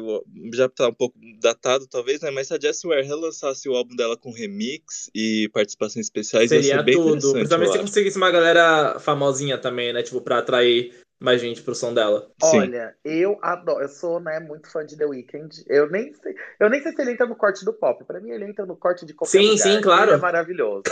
[0.54, 2.30] já tá um pouco datado, talvez, né?
[2.30, 6.68] Mas se a Jessie Ware relançasse o álbum dela com remix e participações especiais, Seria
[6.68, 7.32] ia ser bem tudo.
[7.32, 10.02] Principalmente se conseguisse uma galera famosinha também, né?
[10.02, 10.92] Tipo, pra atrair
[11.22, 12.28] mais gente pro som dela.
[12.42, 12.94] Olha, Sim.
[13.04, 15.64] eu adoro, eu sou, né, muito fã de The Weeknd.
[15.68, 18.04] Eu nem sei, eu nem sei se ele entra no corte do pop.
[18.04, 19.62] Para mim ele entra no corte de qualquer Sim, lugar.
[19.62, 20.10] sim, claro.
[20.10, 20.82] Ele é maravilhoso.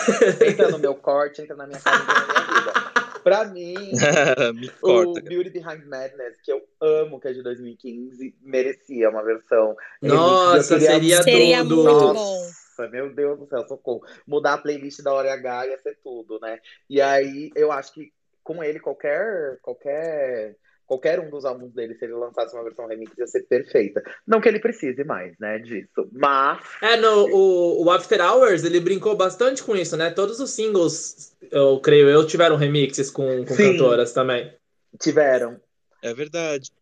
[0.46, 2.79] entra no meu corte, entra na minha casa, entra na minha vida.
[3.22, 3.74] Pra mim,
[4.82, 9.76] o Beauty Behind Madness, que eu amo, que é de 2015, merecia uma versão.
[10.00, 10.92] Nossa, queria...
[10.92, 11.76] seria, seria tudo.
[11.76, 12.90] muito Nossa, bom.
[12.90, 14.02] Meu Deus do céu, socorro.
[14.26, 16.58] Mudar a playlist da Hora H ia ser tudo, né?
[16.88, 18.12] E aí eu acho que
[18.42, 20.56] com ele, qualquer, qualquer,
[20.90, 24.02] qualquer um dos álbuns dele, se ele lançasse uma versão remix, ia ser perfeita.
[24.26, 26.08] Não que ele precise mais, né, disso.
[26.10, 26.58] Mas.
[26.82, 30.10] É, no, o, o After Hours, ele brincou bastante com isso, né?
[30.10, 34.52] Todos os singles, eu creio eu, tiveram remixes com, com cantoras também.
[35.00, 35.60] Tiveram.
[36.02, 36.72] É verdade.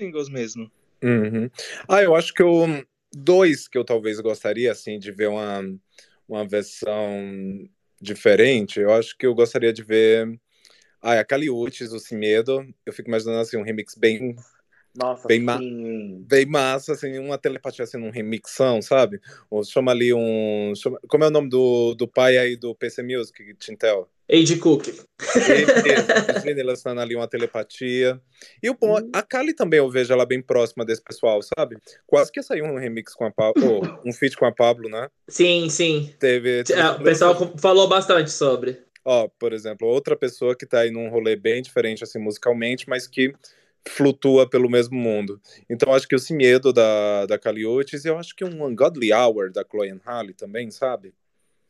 [0.00, 0.70] Singles mesmo.
[1.02, 1.50] Uhum.
[1.86, 2.66] Ah, eu acho que eu.
[3.14, 5.60] Dois que eu talvez gostaria, assim, de ver uma,
[6.26, 7.68] uma versão
[8.00, 8.80] diferente.
[8.80, 10.40] Eu acho que eu gostaria de ver
[11.04, 14.34] ah, a Caliutes, o Sem Medo, eu fico imaginando assim, um remix bem
[14.96, 15.58] Nossa, Bem ma-.
[15.58, 19.20] Bem massa, assim, uma telepatia assim, num remixão, sabe?
[19.50, 20.72] Ou chama ali um.
[20.76, 24.08] chama- como é o nome do, do pai aí do PC Music, Tintel?
[24.30, 24.88] Age Cook.
[26.72, 28.20] Assinando ali uma telepatia.
[28.62, 31.76] E o bom, a Kali também eu vejo ela bem próxima desse pessoal, sabe?
[32.06, 35.08] Quase que saiu um remix com a Pablo, um feat com a Pablo, né?
[35.28, 36.14] Sim, sim.
[36.18, 36.62] Teve.
[36.70, 38.78] É, o pessoal falou bastante sobre.
[39.04, 43.06] Ó, por exemplo, outra pessoa que tá aí num rolê bem diferente, assim, musicalmente, mas
[43.06, 43.34] que
[43.86, 45.40] flutua pelo mesmo mundo.
[45.68, 47.38] Então, acho que o Sem Medo da, da
[47.68, 51.14] Uchis, e eu acho que um Ungodly Hour da Chloe Halle também, sabe?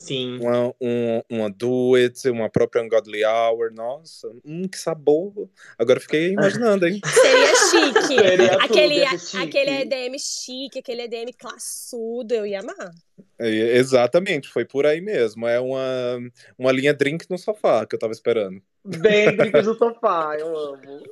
[0.05, 0.39] Sim.
[0.39, 5.49] Uma, um, uma Do It, uma própria Ungodly Hour, nossa, hum, que sabor.
[5.79, 7.01] Agora fiquei imaginando, hein?
[7.07, 8.07] Seria chique.
[8.07, 9.43] Seria aquele, ser chique.
[9.43, 12.91] aquele EDM chique, aquele EDM classudo, eu ia amar.
[13.39, 15.47] É, exatamente, foi por aí mesmo.
[15.47, 16.19] É uma,
[16.59, 18.61] uma linha drink no sofá que eu tava esperando.
[18.85, 21.03] Bem brinca do sofá, eu amo.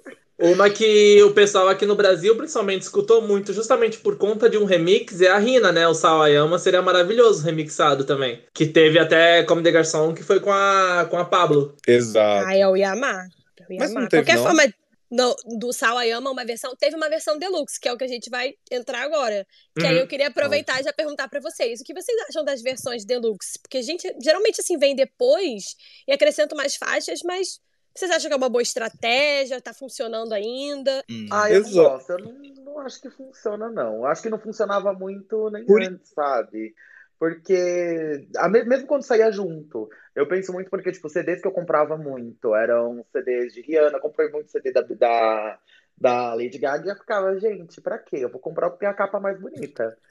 [0.43, 4.65] Uma que o pessoal aqui no Brasil, principalmente, escutou muito, justamente por conta de um
[4.65, 5.87] remix, é a Rina, né?
[5.87, 8.43] O Sawayama seria maravilhoso remixado também.
[8.53, 11.77] Que teve até Como de Garçom, que foi com a, com a Pablo.
[11.87, 12.47] Exato.
[12.49, 13.27] Ah, eu ia amar.
[13.61, 14.09] Eu ia Mas não amar.
[14.11, 14.43] teve, Qualquer não?
[14.45, 14.75] forma,
[15.11, 16.75] no, do Sawayama, uma versão.
[16.75, 19.47] Teve uma versão deluxe, que é o que a gente vai entrar agora.
[19.79, 20.01] Que aí Uhum.
[20.01, 21.81] eu queria aproveitar e já perguntar pra vocês.
[21.81, 23.59] O que vocês acham das versões deluxe?
[23.63, 25.77] Porque a gente geralmente assim vem depois
[26.09, 27.61] e acrescenta mais faixas, mas.
[27.95, 29.61] Vocês acham que é uma boa estratégia?
[29.61, 31.05] Tá funcionando ainda?
[31.11, 31.27] Hum.
[31.31, 31.75] Ah, eu Exato.
[31.77, 32.11] não gosto.
[32.11, 32.33] Eu não,
[32.65, 33.97] não acho que funciona, não.
[33.97, 36.75] Eu acho que não funcionava muito nem Por- antes, sabe?
[37.19, 41.53] Porque, a me- mesmo quando saía junto, eu penso muito porque, tipo, CDs que eu
[41.53, 45.59] comprava muito eram CDs de Rihanna, comprei muito CD da, da,
[46.03, 48.17] da Lady Gaga e eu ficava, gente, pra quê?
[48.17, 49.97] Eu vou comprar o que tem a capa mais bonita.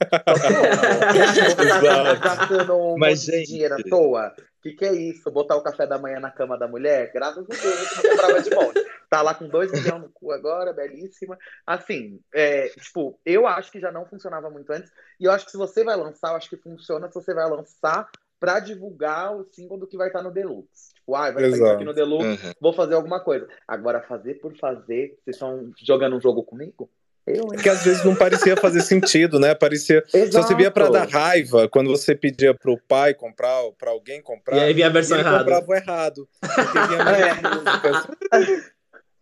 [1.14, 2.20] Exato.
[2.20, 4.34] gastando um Mas, monte de gente- dinheiro à toa.
[4.38, 5.30] O que, que é isso?
[5.30, 7.10] Botar o café da manhã na cama da mulher?
[7.12, 8.86] Graças a Deus, eu não comprava de monte.
[9.10, 11.36] Tá lá com dois milhões no cu agora, belíssima.
[11.66, 14.90] Assim, é, tipo, eu acho que já não funcionava muito antes.
[15.20, 17.46] E eu acho que se você vai lançar, eu acho que funciona se você vai
[17.50, 18.08] lançar
[18.40, 20.91] pra divulgar o single do que vai estar no Deluxe.
[21.02, 22.52] Tipo, ah, vai sair aqui no Deluxe, Aham.
[22.60, 23.46] vou fazer alguma coisa.
[23.66, 26.88] Agora, fazer por fazer, vocês estão jogando um jogo comigo?
[27.26, 27.46] Eu?
[27.46, 29.54] Porque às vezes não parecia fazer sentido, né?
[29.54, 30.02] Parecia.
[30.08, 30.48] Só Exato.
[30.48, 34.56] se via pra dar raiva quando você pedia pro pai comprar, ou pra alguém comprar.
[34.56, 35.38] E aí vinha a e versão errada.
[35.38, 36.28] comprava o errado.
[36.40, 38.62] Porque vinha músicas.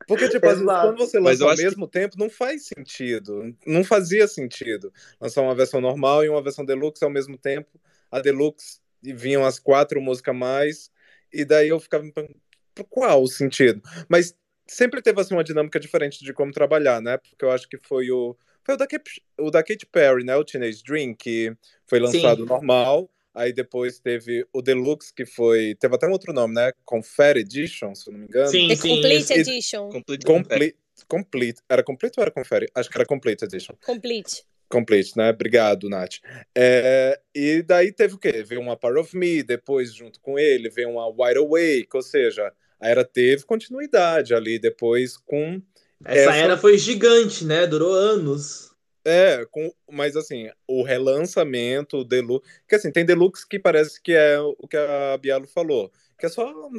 [0.07, 0.87] Porque, tipo, às vezes, Exato.
[0.89, 3.55] quando você lança ao acho que- mesmo tempo, não faz sentido.
[3.67, 4.93] Não fazia sentido.
[5.21, 7.69] Lançar uma versão normal e uma versão deluxe ao mesmo tempo.
[8.11, 10.91] A deluxe e vinham as quatro músicas a mais.
[11.33, 12.41] E daí eu ficava me perguntando,
[12.75, 13.83] por qual o sentido?
[14.09, 14.35] Mas
[14.67, 17.19] sempre teve assim, uma dinâmica diferente de como trabalhar, né?
[17.19, 18.37] Porque eu acho que foi o.
[18.63, 20.37] Foi o da, Katy, o da Katy Perry, né?
[20.37, 21.53] O Teenage Dream, que
[21.87, 22.49] foi lançado Sim.
[22.49, 23.11] normal.
[23.35, 25.77] Aí depois teve o Deluxe, que foi.
[25.79, 26.73] Teve até um outro nome, né?
[26.85, 28.49] Confetti Edition, se eu não me engano.
[28.49, 28.89] Sim, The sim.
[28.97, 29.89] Complete Edition.
[29.89, 30.27] Complete.
[30.27, 30.77] Complete.
[31.09, 31.61] Complete.
[31.69, 32.67] Era Complete ou era Confere?
[32.75, 33.75] Acho que era Complete Edition.
[33.85, 34.45] Complete.
[34.71, 35.31] Complete, né?
[35.31, 36.19] Obrigado, Nath.
[36.57, 38.43] É, e daí teve o quê?
[38.45, 42.53] Veio uma Part of Me, depois, junto com ele, veio uma Wide Awake, ou seja,
[42.81, 45.61] a era teve continuidade ali depois com.
[46.05, 47.67] Essa Essa- era foi gigante, né?
[47.67, 48.71] Durou anos.
[49.05, 52.49] É, com, mas assim, o relançamento, o Deluxe.
[52.69, 56.29] Que assim, tem Deluxe que parece que é o que a Bialo falou, que é
[56.29, 56.71] só.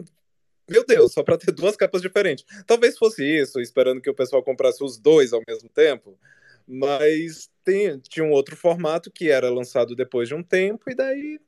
[0.70, 2.46] Meu Deus, só para ter duas capas diferentes.
[2.66, 6.18] Talvez fosse isso, esperando que o pessoal comprasse os dois ao mesmo tempo.
[6.66, 11.40] Mas tem, tinha um outro formato que era lançado depois de um tempo, e daí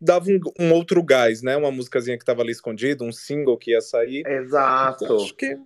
[0.00, 1.56] dava um, um outro gás, né?
[1.56, 4.26] Uma musicazinha que estava ali escondida, um single que ia sair.
[4.26, 5.04] Exato.
[5.04, 5.58] Então, acho que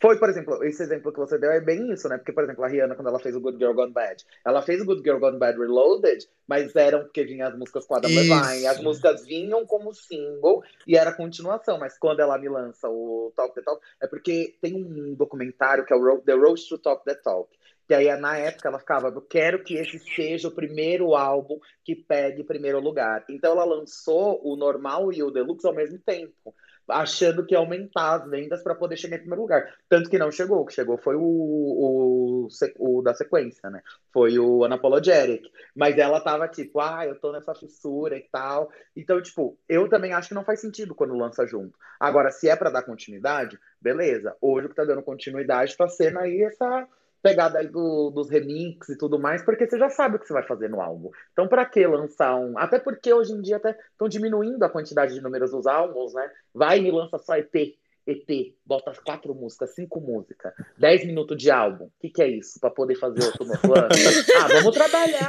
[0.00, 2.16] Foi, por exemplo, esse exemplo que você deu é bem isso, né?
[2.18, 4.80] Porque, por exemplo, a Rihanna, quando ela fez o Good Girl Gone Bad, ela fez
[4.80, 8.20] o Good Girl Gone Bad Reloaded, mas eram porque vinham as músicas com Adam Isso.
[8.20, 13.32] Levine, as músicas vinham como single e era continuação, mas quando ela me lança o
[13.34, 17.04] Talk the Talk, é porque tem um documentário que é o The Road to Talk
[17.04, 17.50] the Talk,
[17.88, 21.96] que aí na época ela ficava, eu quero que esse seja o primeiro álbum que
[21.96, 23.24] pegue primeiro lugar.
[23.30, 26.54] Então ela lançou o normal e o deluxe ao mesmo tempo,
[26.86, 29.74] achando que ia aumentar as vendas para poder chegar em primeiro lugar.
[29.88, 33.82] Tanto que não chegou, o que chegou foi o, o, o da sequência, né?
[34.12, 35.50] Foi o Unapologetic.
[35.74, 38.70] Mas ela tava tipo, ah, eu tô nessa fissura e tal.
[38.94, 41.72] Então, tipo, eu também acho que não faz sentido quando lança junto.
[41.98, 44.36] Agora, se é para dar continuidade, beleza.
[44.42, 46.86] Hoje o que tá dando continuidade tá sendo aí essa
[47.22, 50.32] pegada aí do- dos remix e tudo mais, porque você já sabe o que você
[50.32, 51.10] vai fazer no álbum.
[51.32, 52.56] Então, pra que lançar um.
[52.58, 56.30] Até porque hoje em dia até estão diminuindo a quantidade de números dos álbuns, né?
[56.54, 57.76] Vai e me lança só EP.
[58.06, 61.84] EP, bota quatro músicas, cinco músicas, dez minutos de álbum.
[61.84, 62.58] O que, que é isso?
[62.58, 63.88] Pra poder fazer outro no outro ano?
[64.40, 65.28] ah, vamos trabalhar.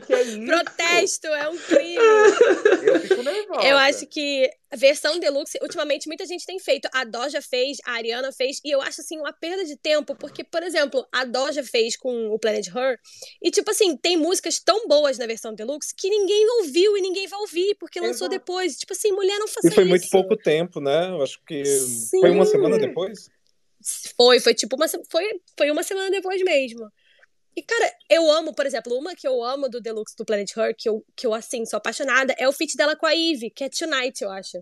[0.00, 0.44] Que, que é isso?
[0.44, 1.96] Protesto, é um crime.
[2.82, 3.66] Eu fico nervosa.
[3.66, 6.88] Eu acho que a versão deluxe, ultimamente, muita gente tem feito.
[6.94, 10.42] A Doja fez, a Ariana fez, e eu acho, assim, uma perda de tempo, porque,
[10.42, 12.98] por exemplo, a Doja fez com o Planet Her,
[13.42, 17.26] e, tipo assim, tem músicas tão boas na versão deluxe que ninguém ouviu e ninguém
[17.26, 18.30] vai ouvir, porque lançou Exato.
[18.30, 18.76] depois.
[18.76, 20.10] Tipo assim, mulher não faça E foi muito isso.
[20.10, 21.10] pouco tempo, né?
[21.10, 22.20] Eu acho que Sim.
[22.20, 23.28] foi uma semana depois.
[24.16, 26.88] Foi, foi tipo uma, foi, foi uma semana depois mesmo.
[27.56, 30.74] E, cara, eu amo, por exemplo, uma que eu amo do Deluxe do Planet Her,
[30.76, 33.64] que eu, que eu assim, sou apaixonada, é o feat dela com a Eve, que
[33.64, 34.58] é Tonight, eu acho.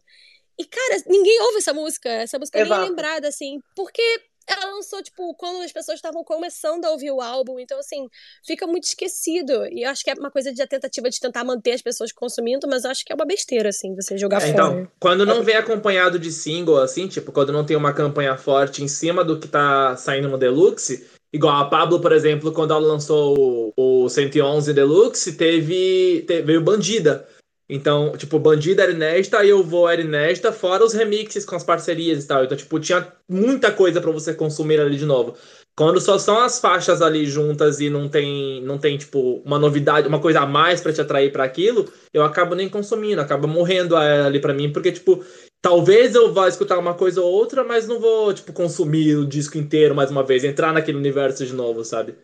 [0.58, 2.08] E, cara, ninguém ouve essa música.
[2.08, 2.88] Essa música nem é Exato.
[2.90, 4.02] lembrada, assim, porque
[4.46, 7.60] ela lançou, tipo, quando as pessoas estavam começando a ouvir o álbum.
[7.60, 8.08] Então, assim,
[8.44, 9.66] fica muito esquecido.
[9.70, 12.10] E eu acho que é uma coisa de a tentativa de tentar manter as pessoas
[12.12, 14.52] consumindo, mas eu acho que é uma besteira, assim, você jogar É, fora.
[14.52, 18.82] então, quando não vem acompanhado de single, assim, tipo, quando não tem uma campanha forte
[18.82, 22.86] em cima do que tá saindo no Deluxe, igual a Pablo, por exemplo, quando ela
[22.86, 27.26] lançou o, o 111 Deluxe, teve, te- veio Bandida.
[27.72, 31.62] Então, tipo, Bandida era inédita, e eu vou era inédita, fora os remixes com as
[31.62, 32.42] parcerias e tal.
[32.44, 35.36] Então, tipo, tinha muita coisa pra você consumir ali de novo.
[35.78, 40.08] Quando só são as faixas ali juntas e não tem, não tem tipo, uma novidade,
[40.08, 43.94] uma coisa a mais pra te atrair pra aquilo, eu acabo nem consumindo, acaba morrendo
[43.96, 45.24] a- ali pra mim, porque, tipo,
[45.60, 49.58] talvez eu vá escutar uma coisa ou outra, mas não vou, tipo, consumir o disco
[49.58, 52.16] inteiro mais uma vez, entrar naquele universo de novo, sabe?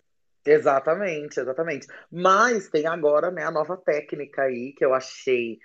[0.45, 1.89] Exatamente, exatamente.
[2.11, 5.59] Mas tem agora, né, a nova técnica aí que eu achei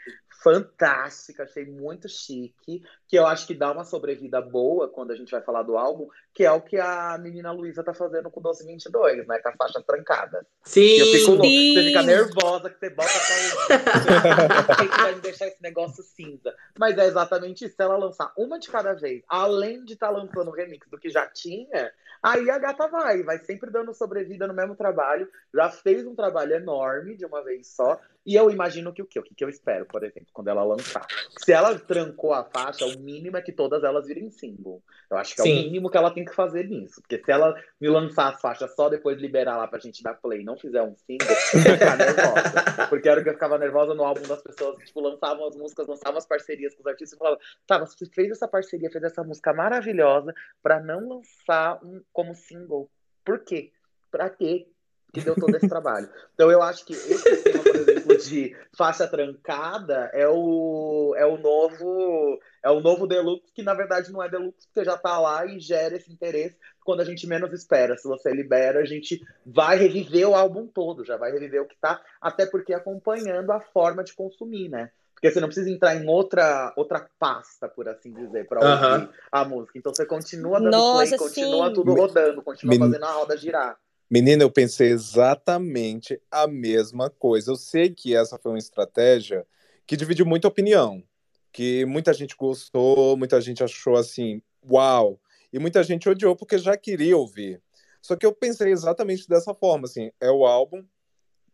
[0.43, 5.31] fantástica, achei muito chique, que eu acho que dá uma sobrevida boa quando a gente
[5.31, 8.43] vai falar do álbum, que é o que a menina Luísa tá fazendo com o
[8.43, 10.45] 1222, né, com as faixas trancadas.
[10.63, 10.97] Sim!
[10.97, 11.73] Eu fico Sim.
[11.73, 14.89] você fica nervosa que você bota pra ouvir.
[14.89, 16.55] que vai me deixar esse negócio cinza.
[16.77, 17.75] Mas é exatamente isso.
[17.75, 21.09] Se ela lançar uma de cada vez, além de estar lançando o remix do que
[21.09, 21.91] já tinha,
[22.23, 25.29] aí a gata vai, vai sempre dando sobrevida no mesmo trabalho.
[25.53, 27.99] Já fez um trabalho enorme de uma vez só.
[28.25, 29.19] E eu imagino que o quê?
[29.19, 31.05] O que, que eu espero, por exemplo, quando ela lançar?
[31.43, 34.83] Se ela trancou a faixa, o mínimo é que todas elas virem single.
[35.09, 35.51] Eu acho que é Sim.
[35.51, 37.01] o mínimo que ela tem que fazer nisso.
[37.01, 40.41] Porque se ela me lançar as faixas só depois liberar lá pra gente dar play
[40.41, 42.87] e não fizer um single, eu vou ficar nervosa.
[42.89, 45.87] Porque era que eu ficava nervosa no álbum das pessoas que, tipo, lançavam as músicas,
[45.87, 49.03] lançavam as parcerias com os artistas e falavam, tá, mas você fez essa parceria, fez
[49.03, 52.87] essa música maravilhosa pra não lançar um, como single.
[53.25, 53.71] Por quê?
[54.11, 54.67] Pra quê?
[55.13, 56.09] Que deu todo esse trabalho.
[56.33, 57.50] Então eu acho que esse
[57.81, 63.73] exemplo, de faixa trancada é o, é o novo é o novo deluxe, que na
[63.73, 67.25] verdade não é deluxe, porque já tá lá e gera esse interesse quando a gente
[67.27, 67.97] menos espera.
[67.97, 71.75] Se você libera, a gente vai reviver o álbum todo, já vai reviver o que
[71.79, 74.91] tá, até porque acompanhando a forma de consumir, né?
[75.13, 79.45] Porque você não precisa entrar em outra, outra pasta, por assim dizer, para ouvir a
[79.45, 79.77] música.
[79.77, 81.73] Então você continua dando Nossa, play, continua sim.
[81.73, 83.77] tudo rodando, continua Men- fazendo a roda girar.
[84.13, 87.49] Menina, eu pensei exatamente a mesma coisa.
[87.49, 89.47] Eu sei que essa foi uma estratégia
[89.87, 91.01] que dividiu muita opinião,
[91.49, 95.17] que muita gente gostou, muita gente achou assim, uau,
[95.53, 97.61] e muita gente odiou porque já queria ouvir.
[98.01, 100.83] Só que eu pensei exatamente dessa forma, assim, é o álbum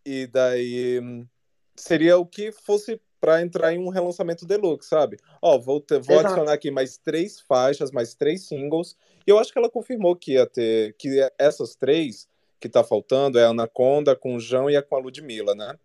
[0.04, 1.28] e daí hum,
[1.76, 5.20] seria o que fosse para entrar em um relançamento deluxe, sabe?
[5.44, 8.98] Ó, vou, ter- vou adicionar aqui mais três faixas, mais três singles.
[9.28, 12.28] E eu acho que ela confirmou que ia ter que essas três
[12.60, 15.78] que tá faltando é a Anaconda com o João e a com a Ludmilla, né?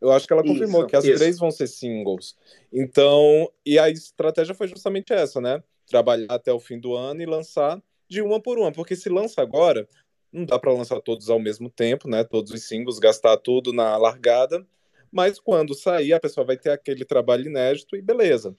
[0.00, 1.18] Eu acho que ela confirmou Isso, que as isso.
[1.18, 2.34] três vão ser singles.
[2.72, 5.62] Então, e a estratégia foi justamente essa, né?
[5.86, 9.42] Trabalhar até o fim do ano e lançar de uma por uma, porque se lança
[9.42, 9.86] agora,
[10.32, 12.24] não dá para lançar todos ao mesmo tempo, né?
[12.24, 14.66] Todos os singles, gastar tudo na largada.
[15.12, 18.56] Mas quando sair, a pessoa vai ter aquele trabalho inédito e beleza.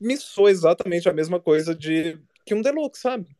[0.00, 3.36] Me soa exatamente a mesma coisa de que um deluxe, sabe?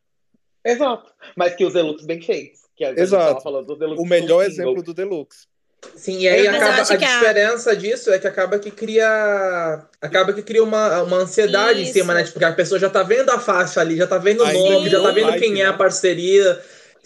[0.63, 1.11] Exato.
[1.35, 2.60] Mas que os deluxe bem feitos.
[2.81, 3.25] Que a gente Exato.
[3.27, 4.63] tava falando dos deluxe O melhor single.
[4.71, 5.45] exemplo do deluxe.
[5.95, 9.81] Sim, e aí acaba, a que a- diferença disso é que acaba que cria.
[10.01, 11.93] Acaba que cria uma, uma ansiedade em Isso.
[11.93, 12.21] cima, né?
[12.21, 14.89] Tipo, porque a pessoa já tá vendo a faixa ali, já tá vendo o nome,
[14.89, 15.77] já tá vendo hype, quem é a né?
[15.77, 16.59] parceria.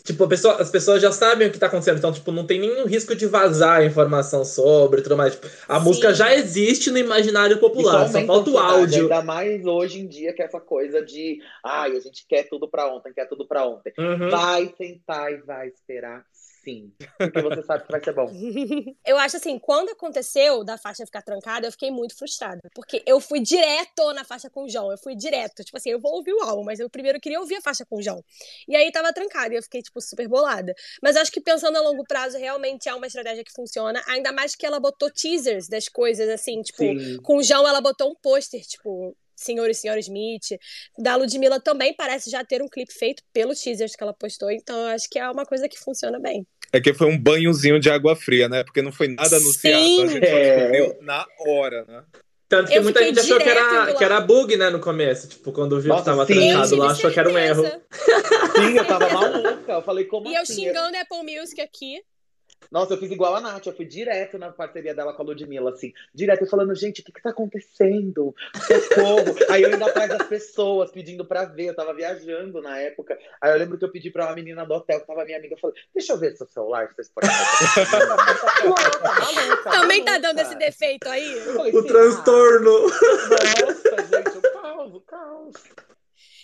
[0.05, 2.59] Tipo, a pessoa- as pessoas já sabem o que tá acontecendo, então, tipo, não tem
[2.59, 5.33] nenhum risco de vazar informação sobre tudo mais.
[5.33, 5.83] Tipo, a Sim.
[5.85, 9.01] música já existe no imaginário popular, só falta o a áudio.
[9.03, 12.67] Ainda mais hoje em dia, que é essa coisa de ai, a gente quer tudo
[12.69, 13.91] pra ontem, quer tudo pra ontem.
[13.97, 14.29] Uhum.
[14.29, 16.23] Vai sentar e vai esperar
[16.65, 16.91] sim.
[17.17, 18.25] Porque você sabe que vai ser bom.
[19.05, 22.59] Eu acho assim, quando aconteceu da faixa ficar trancada, eu fiquei muito frustrada.
[22.73, 24.91] Porque eu fui direto na faixa com o João.
[24.91, 25.63] Eu fui direto.
[25.63, 27.97] Tipo assim, eu vou ouvir o álbum, mas eu primeiro queria ouvir a faixa com
[27.97, 28.23] o João.
[28.67, 30.73] E aí tava trancada e eu fiquei, tipo, super bolada.
[31.01, 34.01] Mas acho que pensando a longo prazo, realmente é uma estratégia que funciona.
[34.07, 37.17] Ainda mais que ela botou teasers das coisas, assim, tipo, Sim.
[37.21, 39.15] com o João ela botou um pôster, tipo.
[39.35, 40.57] Senhor e Senhora Smith.
[40.97, 44.49] Da Ludmilla também parece já ter um clipe feito pelo teasers que ela postou.
[44.49, 46.47] Então eu acho que é uma coisa que funciona bem.
[46.75, 48.61] É que foi um banhozinho de água fria, né?
[48.65, 49.81] Porque não foi nada anunciado.
[49.81, 50.03] Sim.
[50.03, 50.97] A gente É.
[51.01, 52.03] na hora, né?
[52.49, 55.29] Tanto que Eu muita gente achou que era, que era bug, né, no começo.
[55.29, 56.33] Tipo, quando viu que Nossa, tava sim.
[56.35, 57.63] trancado Eu lá, achou que era um erro.
[57.63, 59.71] Sim, eu tava maluca.
[59.71, 60.65] Eu falei, como E eu assim?
[60.65, 62.01] xingando a Apple Music aqui.
[62.71, 65.71] Nossa, eu fiz igual a Nath, eu fui direto na parceria dela com a Ludmilla,
[65.71, 68.35] assim, direto falando, gente, o que que tá acontecendo?
[68.55, 69.35] Socorro!
[69.49, 73.17] Aí eu indo atrás das pessoas, pedindo pra ver, eu tava viajando na época.
[73.41, 75.55] Aí eu lembro que eu pedi pra uma menina do hotel, que tava minha amiga,
[75.55, 77.29] eu falei, deixa eu ver seu celular, se vocês podem
[79.63, 81.39] Também tá dando esse defeito aí?
[81.41, 82.81] Falei, O transtorno.
[82.81, 85.53] Nossa, gente, o caos, o caos.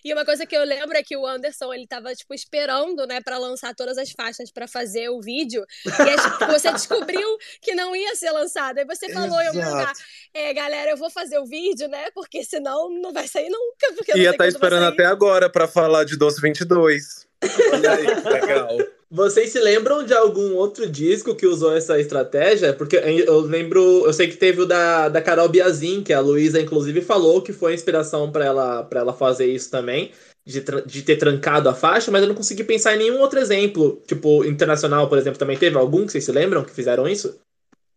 [0.03, 3.21] E uma coisa que eu lembro é que o Anderson, ele tava, tipo, esperando, né,
[3.21, 5.65] pra lançar todas as faixas pra fazer o vídeo.
[5.85, 8.79] E tipo, você descobriu que não ia ser lançado.
[8.79, 9.77] Aí você falou em algum Exato.
[9.77, 9.93] lugar,
[10.33, 13.93] é, galera, eu vou fazer o vídeo, né, porque senão não vai sair nunca.
[13.95, 17.27] Porque Ia estar vai esperando até agora pra falar de Doce 22.
[17.73, 18.77] Olha aí, legal.
[19.14, 22.74] Vocês se lembram de algum outro disco que usou essa estratégia?
[22.74, 26.62] Porque eu lembro, eu sei que teve o da, da Carol Biazin, que a Luísa
[26.62, 30.14] inclusive falou que foi a inspiração pra ela, pra ela fazer isso também,
[30.45, 34.01] de, de ter trancado a faixa, mas eu não consegui pensar em nenhum outro exemplo.
[34.07, 37.38] Tipo, internacional, por exemplo, também teve algum que vocês se lembram que fizeram isso?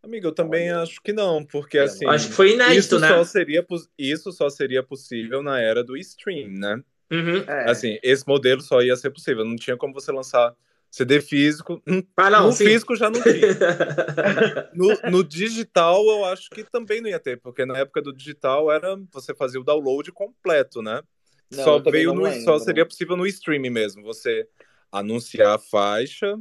[0.03, 2.09] Amigo, eu também acho que não, porque assim.
[2.09, 3.09] Acho que foi inédito, isso né?
[3.09, 3.65] Só seria,
[3.97, 6.83] isso só seria possível na era do stream, né?
[7.13, 7.45] Uhum.
[7.47, 7.71] É.
[7.71, 9.45] Assim, esse modelo só ia ser possível.
[9.45, 10.53] Não tinha como você lançar
[10.95, 11.83] CD físico.
[11.89, 12.67] Hum, Ah, não, no sim.
[12.67, 13.49] físico já não tinha.
[14.73, 18.71] No, no digital, eu acho que também não ia ter, porque na época do digital
[18.71, 21.03] era você fazia o download completo, né?
[21.51, 22.41] Não, só veio no, lembro.
[22.43, 24.05] só seria possível no streaming mesmo.
[24.05, 24.47] Você
[24.93, 26.39] anunciar a faixa,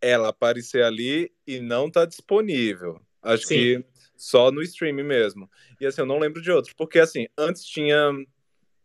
[0.00, 3.00] ela aparecer ali e não tá disponível.
[3.22, 3.54] Acho Sim.
[3.54, 3.84] que
[4.16, 5.48] só no streaming mesmo.
[5.80, 8.10] E assim, eu não lembro de outros, porque assim, antes tinha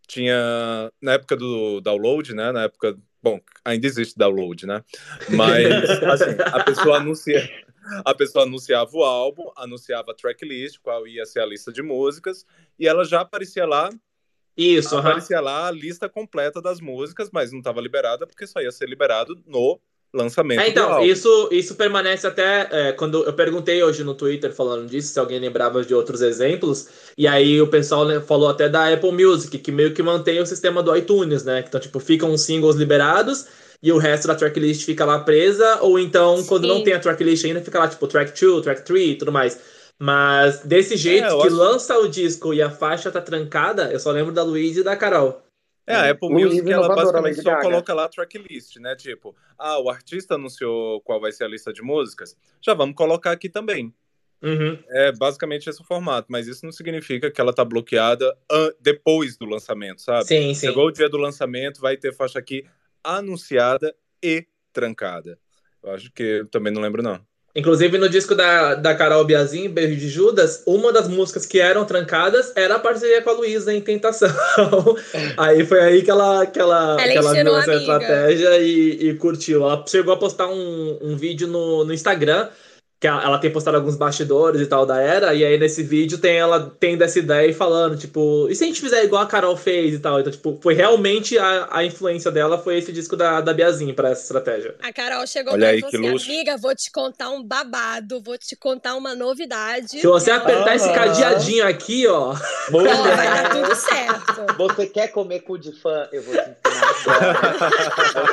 [0.07, 2.51] tinha na época do download, né?
[2.51, 2.95] Na época,
[3.25, 4.83] bom, ainda existe download, né?
[5.29, 7.49] Mas assim, a pessoa anuncia
[8.03, 12.45] a pessoa anunciava o álbum, anunciava a tracklist, qual ia ser a lista de músicas,
[12.79, 13.89] e ela já aparecia lá
[14.57, 18.71] Isso, aparecia lá a lista completa das músicas, mas não estava liberada porque só ia
[18.71, 19.79] ser liberado no
[20.13, 24.53] lançamento É, do então, isso, isso permanece até é, quando eu perguntei hoje no Twitter
[24.53, 26.87] falando disso, se alguém lembrava de outros exemplos,
[27.17, 30.45] e aí o pessoal né, falou até da Apple Music, que meio que mantém o
[30.45, 31.63] sistema do iTunes, né?
[31.67, 33.45] Então, tipo, ficam os singles liberados
[33.83, 36.69] e o resto da tracklist fica lá presa, ou então, quando Sim.
[36.69, 39.59] não tem a tracklist ainda, fica lá, tipo, track 2, track 3 e tudo mais.
[39.99, 43.99] Mas desse jeito eu que acho- lança o disco e a faixa tá trancada, eu
[43.99, 45.44] só lembro da Luísa e da Carol.
[45.87, 48.95] É, a Apple Luísa Music, ela basicamente só coloca lá a tracklist, né?
[48.95, 53.31] Tipo, ah, o artista anunciou qual vai ser a lista de músicas, já vamos colocar
[53.31, 53.93] aqui também.
[54.41, 54.77] Uhum.
[54.89, 59.37] É basicamente esse o formato, mas isso não significa que ela tá bloqueada an- depois
[59.37, 60.25] do lançamento, sabe?
[60.25, 60.67] Sim, sim.
[60.67, 62.65] Chegou o dia do lançamento, vai ter faixa aqui
[63.03, 65.39] anunciada e trancada.
[65.81, 67.19] Eu acho que eu também não lembro, não.
[67.55, 71.85] Inclusive no disco da, da Carol Biazin, Beijo de Judas, uma das músicas que eram
[71.85, 74.29] trancadas era a parceria com a Luísa em Tentação.
[75.37, 77.77] aí foi aí que ela, que ela, Ela que ela viu essa amiga.
[77.77, 79.63] estratégia e, e curtiu.
[79.63, 82.49] Ela chegou a postar um, um vídeo no, no Instagram,
[83.05, 86.17] que ela, ela tem postado alguns bastidores e tal da era, e aí nesse vídeo
[86.17, 89.27] tem ela tendo essa ideia e falando, tipo, e se a gente fizer igual a
[89.27, 90.19] Carol fez e tal?
[90.19, 94.09] Então, tipo, foi realmente a, a influência dela, foi esse disco da, da Biazin pra
[94.09, 94.75] essa estratégia.
[94.81, 98.37] A Carol chegou Olha pra aí, falou assim, amiga, vou te contar um babado, vou
[98.39, 99.99] te contar uma novidade.
[99.99, 100.95] Se você ela, apertar esse Aham.
[100.95, 102.33] cadeadinho aqui, ó,
[102.71, 104.57] vai dar tudo certo.
[104.57, 106.09] Você quer comer cu de fã?
[106.11, 107.59] Eu vou te ensinar agora.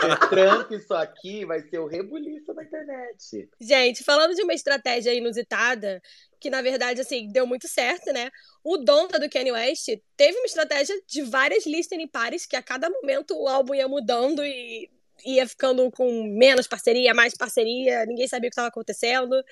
[0.00, 3.48] Você tranca isso aqui, vai ser o rebuliço na internet.
[3.60, 6.00] Gente, falando de uma estratégia inusitada,
[6.40, 8.30] que na verdade, assim, deu muito certo, né?
[8.64, 12.88] O Donda do Kanye West teve uma estratégia de várias listening parties, que a cada
[12.88, 14.88] momento o álbum ia mudando e
[15.24, 19.42] ia ficando com menos parceria, mais parceria, ninguém sabia o que estava acontecendo.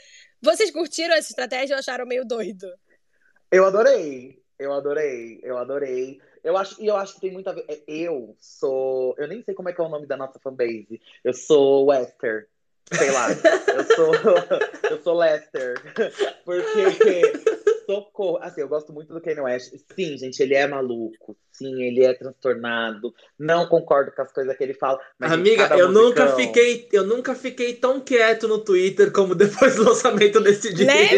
[0.43, 2.67] Vocês curtiram essa estratégia ou acharam meio doido?
[3.53, 6.21] Eu adorei, eu adorei, eu adorei.
[6.43, 7.65] Eu acho, e eu acho que tem muito a ver.
[7.69, 9.15] é, Eu sou.
[9.19, 11.01] Eu nem sei como é que é o nome da nossa fanbase.
[11.23, 12.49] Eu sou Wester.
[12.93, 13.29] Sei lá.
[13.31, 14.15] eu sou.
[14.91, 15.81] Eu sou Lester.
[16.45, 17.33] Porque.
[17.87, 18.39] Socorro.
[18.43, 19.73] Assim, eu gosto muito do Kanye West.
[19.95, 21.37] Sim, gente, ele é maluco.
[21.53, 23.13] Sim, ele é transtornado.
[23.39, 24.99] Não concordo com as coisas que ele fala.
[25.21, 29.85] Amiga, eu nunca musicão- fiquei, eu nunca fiquei tão quieto no Twitter como depois do
[29.85, 30.73] lançamento desse.
[30.85, 31.09] Né?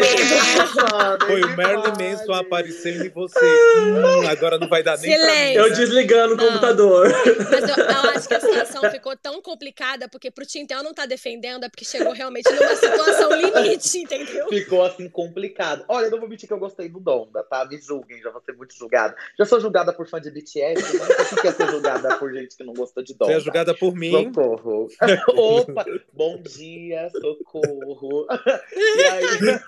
[1.26, 3.38] Foi o Marilyn Manson aparecendo e você.
[3.78, 5.30] Hum, agora não vai dar nem pra mim.
[5.30, 5.60] Silêncio.
[5.60, 6.46] Eu desligando o Não.
[6.46, 7.08] computador.
[7.50, 11.06] Mas eu, eu acho que a situação ficou tão complicada, porque pro Tintel não tá
[11.06, 14.48] defendendo, é porque chegou realmente numa situação limite, entendeu?
[14.48, 15.84] Ficou assim complicado.
[15.88, 17.64] Olha, eu não vou mentir que eu gostei do Donda, tá?
[17.64, 19.16] Me julguem, já vou ser muito julgada.
[19.36, 22.62] Já sou julgada por fã de BTS, mas sei que ser julgada por gente que
[22.62, 23.32] não gostou de Donda.
[23.32, 24.12] Você é julgada por mim.
[24.12, 24.88] Socorro.
[25.36, 28.26] Opa, bom dia, socorro.
[28.76, 29.60] e aí...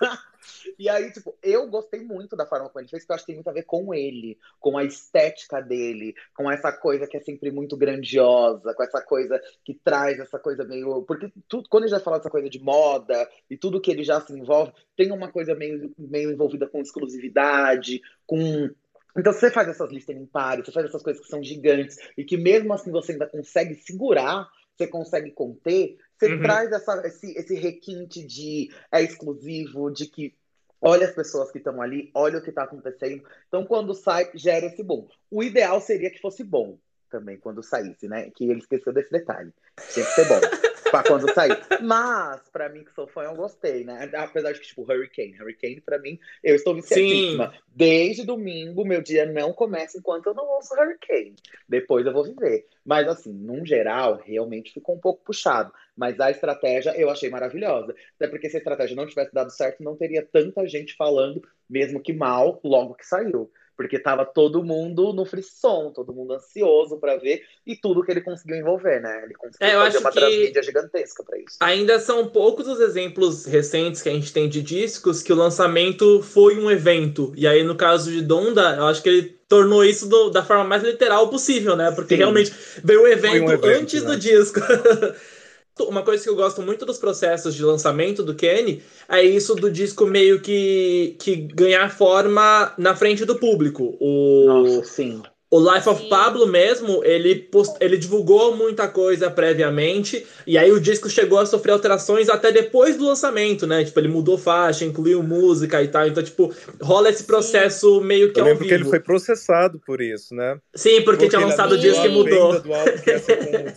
[0.77, 3.27] E aí, tipo, eu gostei muito da forma como ele fez, porque eu acho que
[3.27, 7.21] tem muito a ver com ele, com a estética dele, com essa coisa que é
[7.21, 11.03] sempre muito grandiosa, com essa coisa que traz essa coisa meio.
[11.03, 14.19] Porque tudo, quando ele já fala dessa coisa de moda e tudo que ele já
[14.19, 18.69] se envolve, tem uma coisa meio, meio envolvida com exclusividade, com
[19.17, 22.23] então, você faz essas listas em pares, você faz essas coisas que são gigantes e
[22.25, 26.41] que mesmo assim você ainda consegue segurar, você consegue conter, você uhum.
[26.41, 30.35] traz essa, esse, esse requinte de é exclusivo, de que
[30.81, 33.23] olha as pessoas que estão ali, olha o que está acontecendo.
[33.47, 35.07] Então, quando sai, gera esse bom.
[35.29, 36.77] O ideal seria que fosse bom
[37.09, 38.31] também, quando saísse, né?
[38.35, 39.51] Que ele esqueceu desse detalhe.
[39.93, 40.39] Tinha que ser bom.
[40.91, 41.57] pra quando sair.
[41.81, 44.09] Mas, pra mim, que sou fã, eu gostei, né?
[44.15, 45.35] Apesar de que, tipo, Hurricane.
[45.41, 47.51] Hurricane, pra mim, eu estou viciadíssima.
[47.51, 47.57] Sim.
[47.67, 51.35] Desde domingo, meu dia não começa enquanto eu não ouço Hurricane.
[51.67, 52.67] Depois eu vou viver.
[52.85, 55.73] Mas, assim, num geral, realmente ficou um pouco puxado.
[55.95, 57.95] Mas a estratégia eu achei maravilhosa.
[58.15, 62.01] Até porque se a estratégia não tivesse dado certo, não teria tanta gente falando, mesmo
[62.01, 67.17] que mal, logo que saiu porque tava todo mundo no frisson, todo mundo ansioso para
[67.17, 69.23] ver e tudo que ele conseguiu envolver, né?
[69.23, 71.57] Ele conseguiu é, fazer uma transmídia gigantesca para isso.
[71.59, 76.21] Ainda são poucos os exemplos recentes que a gente tem de discos que o lançamento
[76.21, 77.33] foi um evento.
[77.35, 80.63] E aí, no caso de Donda, eu acho que ele tornou isso do, da forma
[80.63, 81.91] mais literal possível, né?
[81.91, 82.19] Porque Sim.
[82.19, 82.53] realmente
[82.83, 84.09] veio o evento, um evento antes né?
[84.09, 84.59] do disco.
[85.81, 89.69] Uma coisa que eu gosto muito dos processos de lançamento do Kenny é isso do
[89.69, 93.97] disco meio que, que ganhar forma na frente do público.
[93.99, 95.21] O, Nossa, sim.
[95.49, 97.75] O Life of Pablo mesmo, ele, post...
[97.79, 102.97] ele divulgou muita coisa previamente, e aí o disco chegou a sofrer alterações até depois
[102.97, 103.83] do lançamento, né?
[103.83, 106.07] Tipo, ele mudou faixa, incluiu música e tal.
[106.07, 108.05] Então, tipo, rola esse processo Sim.
[108.05, 108.75] meio que Eu ao lembro vivo.
[108.75, 110.57] que ele foi processado por isso, né?
[110.75, 112.59] Sim, porque, porque tinha lançado o disco e mudou.
[112.59, 112.91] Do álbum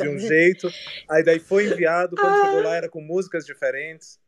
[0.01, 0.71] de um jeito,
[1.09, 2.47] aí daí foi enviado, quando ah.
[2.47, 4.19] chegou lá era com músicas diferentes.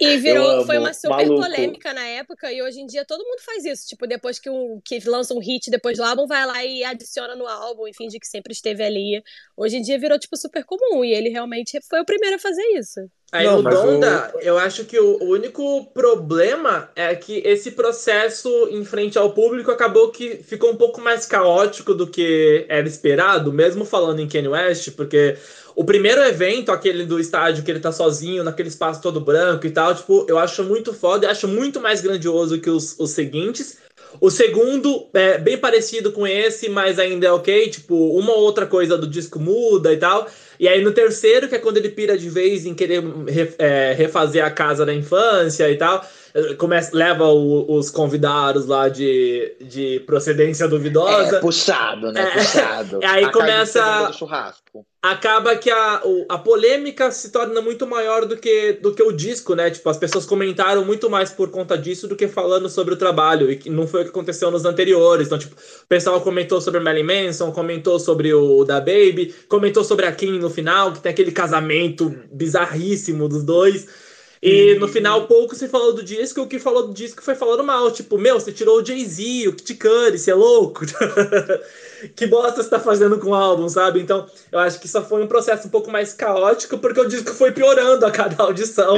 [0.00, 1.42] E virou, foi uma super maluco.
[1.42, 3.86] polêmica na época, e hoje em dia todo mundo faz isso.
[3.86, 7.34] Tipo, depois que, um, que lança um hit depois do álbum, vai lá e adiciona
[7.34, 9.22] no álbum, enfim, de que sempre esteve ali.
[9.56, 12.64] Hoje em dia virou, tipo, super comum, e ele realmente foi o primeiro a fazer
[12.78, 13.00] isso.
[13.30, 14.40] Aí Não, no Donda, eu...
[14.40, 20.10] eu acho que o único problema é que esse processo em frente ao público acabou
[20.10, 24.92] que ficou um pouco mais caótico do que era esperado, mesmo falando em Kanye West,
[24.92, 25.36] porque
[25.78, 29.70] o primeiro evento, aquele do estádio que ele tá sozinho, naquele espaço todo branco e
[29.70, 33.78] tal, tipo, eu acho muito foda, eu acho muito mais grandioso que os, os seguintes.
[34.20, 38.66] O segundo é bem parecido com esse, mas ainda é ok, tipo, uma ou outra
[38.66, 40.26] coisa do disco muda e tal.
[40.58, 43.04] E aí no terceiro, que é quando ele pira de vez em querer
[43.56, 46.04] é, refazer a casa da infância e tal,
[46.56, 51.36] começa, leva o, os convidados lá de, de procedência duvidosa.
[51.36, 52.22] É, puxado, né?
[52.22, 52.30] É.
[52.32, 52.98] Puxado.
[53.06, 54.10] aí a começa.
[55.00, 59.54] Acaba que a, a polêmica se torna muito maior do que, do que o disco,
[59.54, 59.70] né?
[59.70, 63.48] Tipo, as pessoas comentaram muito mais por conta disso do que falando sobre o trabalho.
[63.48, 65.28] E que não foi o que aconteceu nos anteriores.
[65.28, 70.04] Então, tipo, o pessoal comentou sobre Marilyn Manson, comentou sobre o, da Baby, comentou sobre
[70.04, 73.86] a Kim no final, que tem aquele casamento bizarríssimo dos dois.
[74.42, 77.62] E no final, pouco se falou do disco, o que falou do disco foi falando
[77.62, 77.88] mal.
[77.92, 80.84] Tipo, meu, você tirou o Jay-Z, o Kit Cudi, você é louco?
[82.14, 84.00] que bosta você tá fazendo com o álbum, sabe?
[84.00, 87.32] Então, eu acho que só foi um processo um pouco mais caótico, porque o disco
[87.32, 88.96] foi piorando a cada audição.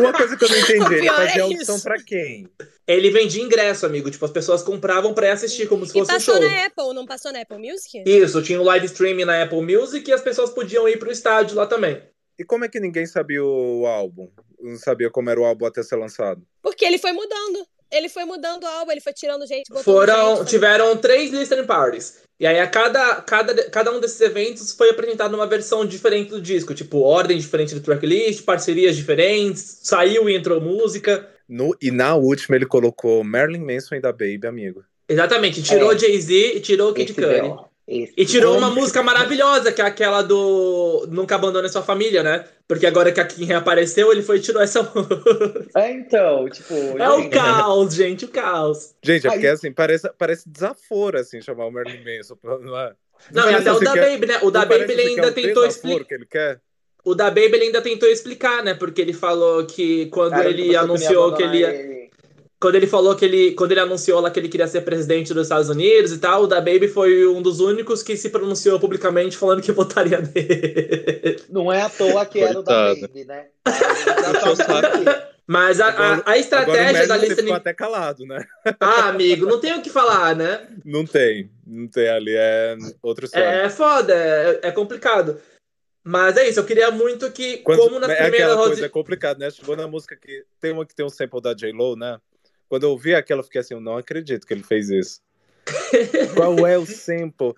[0.00, 2.48] Uma coisa que eu não entendi, ele fazia é audição pra quem?
[2.86, 4.10] Ele vendia ingresso, amigo.
[4.10, 6.34] Tipo, as pessoas compravam pra assistir como se fosse um show.
[6.34, 8.02] passou na Apple, não passou na Apple Music?
[8.06, 11.10] Isso, tinha o um live streaming na Apple Music e as pessoas podiam ir pro
[11.10, 12.02] estádio lá também.
[12.38, 14.28] E como é que ninguém sabia o álbum?
[14.60, 16.42] Não sabia como era o álbum até ser lançado?
[16.62, 17.66] Porque ele foi mudando.
[17.92, 19.64] Ele foi mudando o álbum, ele foi tirando gente.
[19.82, 22.22] Foram, gente, tiveram três listening parties.
[22.40, 26.40] E aí a cada, cada, cada um desses eventos foi apresentado uma versão diferente do
[26.40, 26.74] disco.
[26.74, 31.28] Tipo, ordem diferente do tracklist, parcerias diferentes, saiu e entrou música.
[31.48, 34.82] No, e na última ele colocou Marilyn Manson e da Baby, amigo.
[35.08, 35.98] Exatamente, tirou é.
[35.98, 37.71] Jay-Z e tirou Kid Cudi.
[37.86, 42.44] Esse e tirou uma música maravilhosa, que é aquela do Nunca Abandone Sua Família, né?
[42.68, 45.66] Porque agora que a Kim reapareceu, ele foi e tirou essa música.
[45.74, 46.74] É, então, tipo...
[46.74, 48.94] É o caos, gente, o caos.
[49.02, 52.38] Gente, é porque, assim, parece, parece desaforo, assim, chamar o Merlin Manson.
[52.42, 52.94] Não, é?
[53.32, 54.38] não, não e até o da Baby, né?
[54.42, 56.04] O da Baby ele ainda tentou explicar...
[56.04, 56.60] que ele quer.
[57.04, 58.74] O da Baby ele ainda tentou explicar, né?
[58.74, 61.74] Porque ele falou que quando Cara, ele anunciou que ele ia...
[61.74, 62.10] Ele
[62.62, 63.52] quando ele falou que ele.
[63.54, 66.46] Quando ele anunciou lá que ele queria ser presidente dos Estados Unidos e tal, o
[66.46, 71.42] da Baby foi um dos únicos que se pronunciou publicamente falando que votaria nele.
[71.50, 73.46] Não é à toa que era o da Baby, né?
[75.44, 77.42] Mas a, a, a estratégia da listening...
[77.42, 78.46] ficou até calado, né?
[78.78, 80.68] Ah, amigo, não tem o que falar, né?
[80.84, 83.44] Não tem, não tem ali, é outra história.
[83.44, 85.40] É, é foda, é, é complicado.
[86.04, 88.88] Mas é isso, eu queria muito que, Quando, como na é primeira aquela coisa, é
[88.88, 89.50] complicado, né?
[89.50, 92.18] Chegou na música que tem uma que tem um sample da J-Lo, né?
[92.72, 95.20] Quando eu ouvi aquela, eu fiquei assim, eu não acredito que ele fez isso.
[96.34, 97.52] Qual é o sample?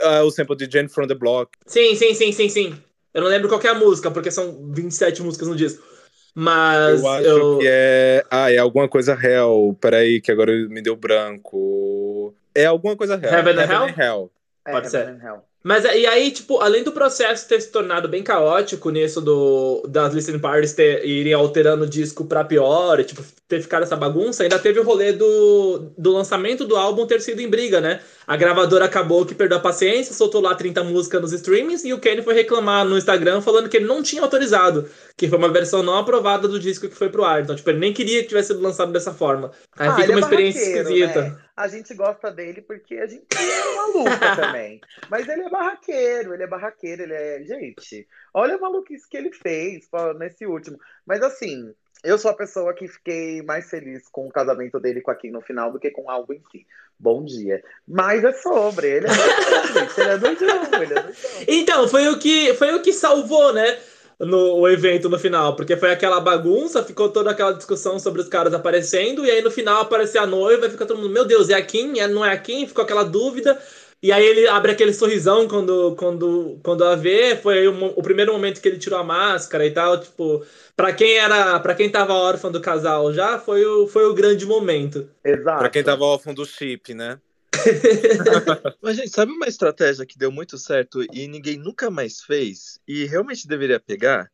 [0.00, 1.50] Ah, o sample de Jane from the Block.
[1.66, 2.82] Sim, sim, sim, sim, sim.
[3.12, 5.86] Eu não lembro qual é a música, porque são 27 músicas no disco.
[6.34, 7.02] Mas.
[7.02, 7.58] Eu acho eu...
[7.58, 8.24] que é.
[8.30, 9.74] Ah, é alguma coisa real.
[9.74, 12.34] Peraí, que agora me deu branco.
[12.54, 13.34] É alguma coisa real.
[13.34, 13.94] Heaven, Heaven and Hell?
[13.98, 14.30] Hell.
[14.66, 15.32] É, Pode Heaven ser.
[15.66, 20.14] Mas e aí, tipo, além do processo ter se tornado bem caótico nisso do, das
[20.14, 24.44] listening parties ter, irem alterando o disco pra pior, e, tipo, ter ficado essa bagunça,
[24.44, 27.98] ainda teve o rolê do, do lançamento do álbum ter sido em briga, né?
[28.28, 31.98] A gravadora acabou que perdeu a paciência, soltou lá 30 músicas nos streamings e o
[31.98, 35.82] Kenny foi reclamar no Instagram falando que ele não tinha autorizado, que foi uma versão
[35.82, 37.42] não aprovada do disco que foi pro ar.
[37.42, 39.50] Então, tipo, ele nem queria que tivesse sido lançado dessa forma.
[39.76, 41.22] Aí Ah, fica ele uma é experiência esquisita.
[41.22, 41.36] né?
[41.56, 44.80] A gente gosta dele porque a gente é maluca também.
[45.08, 47.42] Mas ele é barraqueiro, ele é barraqueiro, ele é.
[47.44, 49.88] Gente, olha a maluquice que ele fez
[50.18, 50.78] nesse último.
[51.06, 51.72] Mas assim,
[52.04, 55.30] eu sou a pessoa que fiquei mais feliz com o casamento dele com a Kim
[55.30, 56.66] no final do que com o álbum em si.
[56.98, 57.62] Bom dia.
[57.86, 61.12] Mas é sobre, ele é ele é doidão, ele é doidão.
[61.48, 63.78] Então, foi o que foi o que salvou, né?
[64.18, 68.28] No o evento no final, porque foi aquela bagunça, ficou toda aquela discussão sobre os
[68.28, 71.50] caras aparecendo, e aí no final aparecia a noiva e fica todo mundo, meu Deus,
[71.50, 71.98] é a Kim?
[71.98, 72.66] É, não é a Kim?
[72.66, 73.60] Ficou aquela dúvida.
[74.02, 77.34] E aí ele abre aquele sorrisão quando, quando, quando a vê.
[77.36, 79.98] Foi aí o, o primeiro momento que ele tirou a máscara e tal.
[80.00, 80.44] Tipo,
[80.76, 81.58] pra quem era.
[81.60, 85.08] para quem tava órfão do casal já, foi o, foi o grande momento.
[85.24, 85.58] Exato.
[85.58, 87.18] Pra quem tava órfão do chip, né?
[88.82, 92.80] Mas, gente, sabe uma estratégia que deu muito certo e ninguém nunca mais fez?
[92.86, 94.30] E realmente deveria pegar?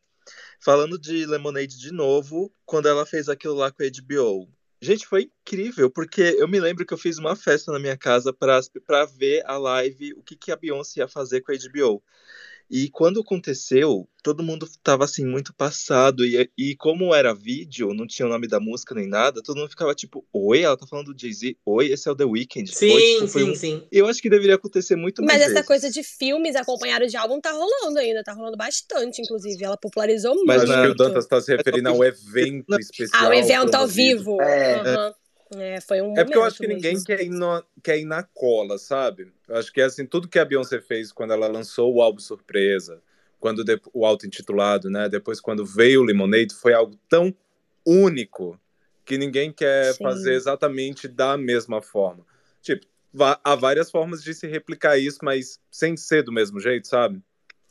[0.59, 4.47] Falando de Lemonade de novo, quando ela fez aquilo lá com a HBO.
[4.81, 8.33] Gente, foi incrível, porque eu me lembro que eu fiz uma festa na minha casa
[8.33, 12.03] pra ver a live, o que, que a Beyoncé ia fazer com a HBO.
[12.69, 16.25] E quando aconteceu, todo mundo tava assim, muito passado.
[16.25, 19.69] E, e como era vídeo, não tinha o nome da música nem nada, todo mundo
[19.69, 22.71] ficava tipo, oi, ela tá falando do Jay-Z, oi, esse é o The Weeknd.
[22.71, 23.87] Oi, Sim, tipo, foi sim, um- sim.
[23.91, 25.67] Eu acho que deveria acontecer muito mais Mas essa vezes.
[25.67, 29.63] coisa de filmes acompanhados de álbum tá rolando ainda, tá rolando bastante, inclusive.
[29.63, 30.81] Ela popularizou Mas Acho muito.
[30.81, 33.25] que o Dantas tá se referindo ao evento especial.
[33.25, 34.41] Ah, o evento ao vivo.
[34.41, 34.79] É.
[34.81, 35.09] Aham.
[35.09, 35.22] É,
[35.81, 37.05] foi um É porque eu acho que ninguém mesmo.
[37.05, 39.31] quer ir, no- quer ir na cola, sabe?
[39.47, 42.19] Eu acho que é assim, tudo que a Beyoncé fez quando ela lançou o álbum
[42.19, 43.01] surpresa,
[43.39, 45.09] quando de- o auto-intitulado, né?
[45.09, 47.33] Depois quando veio o Lemonade, foi algo tão
[47.85, 48.59] único
[49.05, 50.03] que ninguém quer Sim.
[50.03, 52.25] fazer exatamente da mesma forma.
[52.61, 52.85] Tipo,
[53.43, 57.21] há várias formas de se replicar isso, mas sem ser do mesmo jeito, sabe?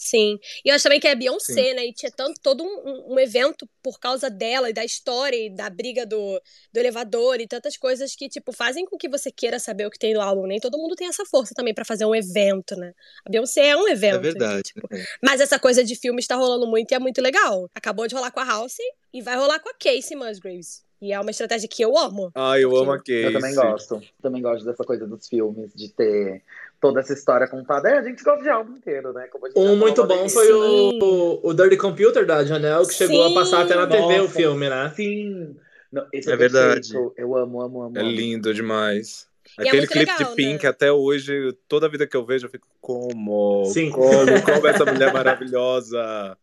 [0.03, 0.37] Sim.
[0.65, 1.75] E eu acho também que é Beyoncé, Sim.
[1.75, 1.87] né?
[1.87, 5.71] E tinha tanto, todo um, um- evento por causa dela e da história e da
[5.71, 6.41] briga do,
[6.73, 9.99] do elevador e tantas coisas que, tipo, fazem com que você queira saber o que
[9.99, 10.45] tem no álbum.
[10.47, 12.93] Nem todo mundo tem essa força também pra fazer um evento, né?
[13.25, 14.17] A Beyoncé é um evento.
[14.17, 14.63] É verdade.
[14.65, 15.05] tipo, né?
[15.23, 17.71] Mas essa coisa de filme está rolando muito e é muito legal.
[17.73, 18.75] Acabou de rolar com a House
[19.15, 20.83] e vai rolar com a Casey Musgraves.
[21.01, 22.31] E é uma estratégia que eu amo.
[22.35, 23.23] Ah, eu Porque amo a Casey.
[23.25, 24.03] Eu também gosto.
[24.21, 26.43] Também gosto dessa coisa dos filmes, de ter
[26.83, 27.89] toda essa história contada.
[27.89, 29.29] É, a gente gosta de álbum inteiro, né?
[29.29, 32.95] Como a gente já Um muito bom foi o, o Dirty Computer da Janelle, que
[32.95, 33.31] chegou Sim.
[33.31, 34.93] a passar até na TV o Nossa, filme, né?
[34.97, 35.57] Sim.
[35.93, 36.93] Não, esse é, É verdade.
[37.17, 37.97] Eu amo, amo, amo.
[37.97, 38.11] É amo.
[38.11, 39.29] lindo demais.
[39.59, 40.71] E é Aquele muito clipe legal, de Pink, né?
[40.71, 43.65] até hoje, toda vida que eu vejo, eu fico, como?
[43.67, 43.91] Sim.
[43.91, 44.11] Como?
[44.43, 46.37] Como essa mulher maravilhosa?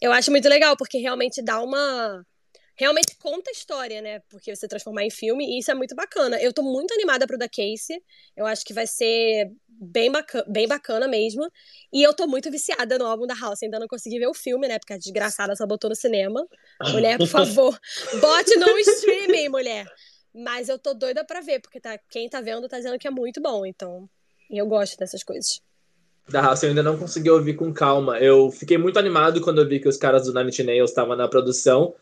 [0.00, 2.24] Eu acho muito legal, porque realmente dá uma.
[2.78, 4.20] Realmente conta a história, né?
[4.30, 6.40] Porque você transformar em filme, e isso é muito bacana.
[6.40, 8.00] Eu tô muito animada pro da Casey.
[8.36, 11.50] Eu acho que vai ser bem, baca bem bacana mesmo.
[11.92, 13.64] E eu tô muito viciada no álbum da House.
[13.64, 14.78] Ainda não consegui ver o filme, né?
[14.78, 16.46] Porque a desgraçada só botou no cinema.
[16.92, 17.76] Mulher, por favor,
[18.20, 19.84] bote no streaming, mulher.
[20.32, 23.10] Mas eu tô doida pra ver, porque tá, quem tá vendo tá dizendo que é
[23.10, 23.66] muito bom.
[23.66, 24.08] Então,
[24.48, 25.60] e eu gosto dessas coisas.
[26.28, 28.20] Da House eu ainda não consegui ouvir com calma.
[28.20, 31.16] Eu fiquei muito animado quando eu vi que os caras do Nine Inch Nails estavam
[31.16, 31.94] na produção.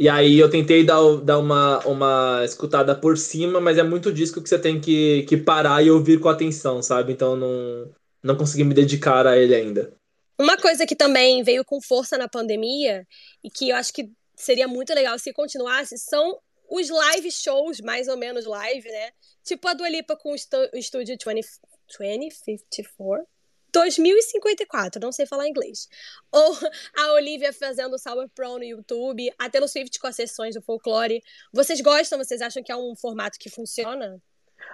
[0.00, 4.40] E aí eu tentei dar, dar uma, uma escutada por cima, mas é muito disco
[4.40, 7.12] que você tem que, que parar e ouvir com atenção, sabe?
[7.12, 7.92] Então não,
[8.22, 9.92] não consegui me dedicar a ele ainda.
[10.38, 13.06] Uma coisa que também veio com força na pandemia
[13.44, 16.38] e que eu acho que seria muito legal se continuasse são
[16.70, 19.10] os live shows, mais ou menos live, né?
[19.44, 20.34] Tipo a Dua Lipa com o
[20.78, 21.60] estúdio 20,
[21.98, 23.26] 2054.
[23.72, 25.88] 2054, não sei falar inglês.
[26.32, 26.56] Ou
[26.96, 31.22] a Olivia fazendo Sour Pro no YouTube, a Taylor Swift com as sessões do folclore.
[31.52, 32.18] Vocês gostam?
[32.18, 34.20] Vocês acham que é um formato que funciona?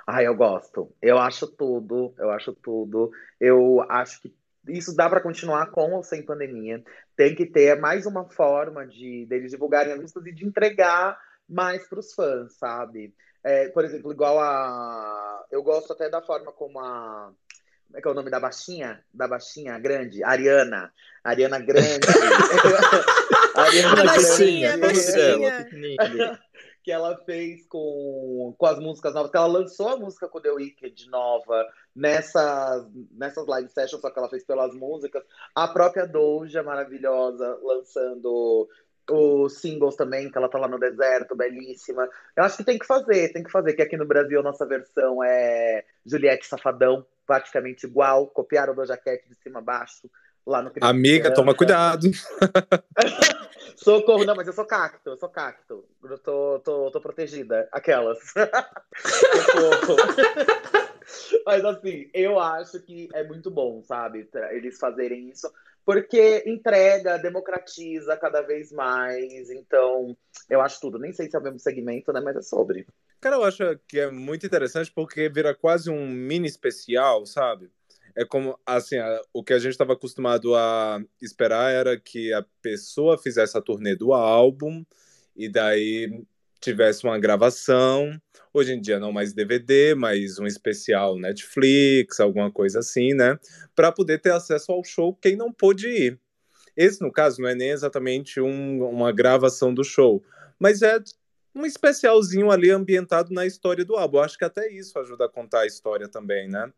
[0.07, 0.92] Ah, eu gosto.
[1.01, 2.14] Eu acho tudo.
[2.18, 3.11] Eu acho tudo.
[3.40, 4.34] Eu acho que
[4.68, 6.82] isso dá para continuar com ou sem pandemia.
[7.16, 11.18] Tem que ter mais uma forma de deles divulgarem as músicas e de entregar
[11.49, 13.14] mais para os fãs, sabe?
[13.44, 15.44] É, por exemplo, igual a.
[15.51, 17.32] Eu gosto até da forma como a.
[17.87, 19.03] Como é que é o nome da baixinha?
[19.12, 20.22] Da baixinha grande?
[20.22, 20.93] Ariana.
[21.24, 22.07] Ariana Grande.
[23.57, 24.95] Ariana a baixinha, Grande.
[24.95, 26.41] baixinha.
[26.87, 30.53] que ela fez com, com as músicas novas, que ela lançou a música com The
[30.53, 35.24] Wicked nova nessas, nessas live sessions, só que ela fez pelas músicas.
[35.53, 38.68] A própria Doja, maravilhosa, lançando
[39.11, 42.09] os singles também, que ela tá lá no deserto, belíssima.
[42.34, 44.66] Eu acho que tem que fazer, tem que fazer, que aqui no Brasil a nossa
[44.66, 50.11] versão é Juliette Safadão, praticamente igual, copiaram do jaquete de cima a baixo.
[50.46, 52.09] Lá no Amiga, toma cuidado.
[53.76, 55.84] Socorro, não, mas eu sou cacto, eu sou cacto.
[56.04, 57.68] Eu tô, tô, tô protegida.
[57.72, 58.18] Aquelas.
[61.44, 64.28] Mas assim, eu acho que é muito bom, sabe?
[64.50, 65.50] Eles fazerem isso
[65.87, 69.49] porque entrega, democratiza cada vez mais.
[69.51, 70.16] Então,
[70.51, 70.99] eu acho tudo.
[70.99, 72.20] Nem sei se é o mesmo segmento, né?
[72.20, 72.84] Mas é sobre.
[73.20, 77.70] Cara, eu acho que é muito interessante porque vira quase um mini especial, sabe?
[78.16, 78.97] É como, assim,
[79.32, 83.95] o que a gente estava acostumado a esperar era que a pessoa fizesse a turnê
[83.95, 84.84] do álbum
[85.37, 86.24] e daí
[86.61, 88.11] tivesse uma gravação.
[88.52, 93.38] Hoje em dia não mais DVD, mas um especial Netflix, alguma coisa assim, né?
[93.74, 96.20] Para poder ter acesso ao show quem não pôde ir.
[96.76, 100.22] Esse, no caso, não é nem exatamente um, uma gravação do show,
[100.59, 100.98] mas é
[101.54, 104.18] um especialzinho ali ambientado na história do álbum.
[104.18, 106.70] Acho que até isso ajuda a contar a história também, né?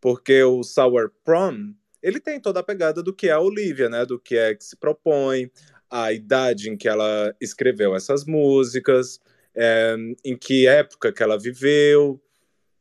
[0.00, 1.72] Porque o Sour Prom,
[2.02, 4.04] ele tem toda a pegada do que é a Olivia, né?
[4.04, 5.50] Do que é que se propõe,
[5.90, 9.20] a idade em que ela escreveu essas músicas,
[9.54, 12.20] é, em que época que ela viveu.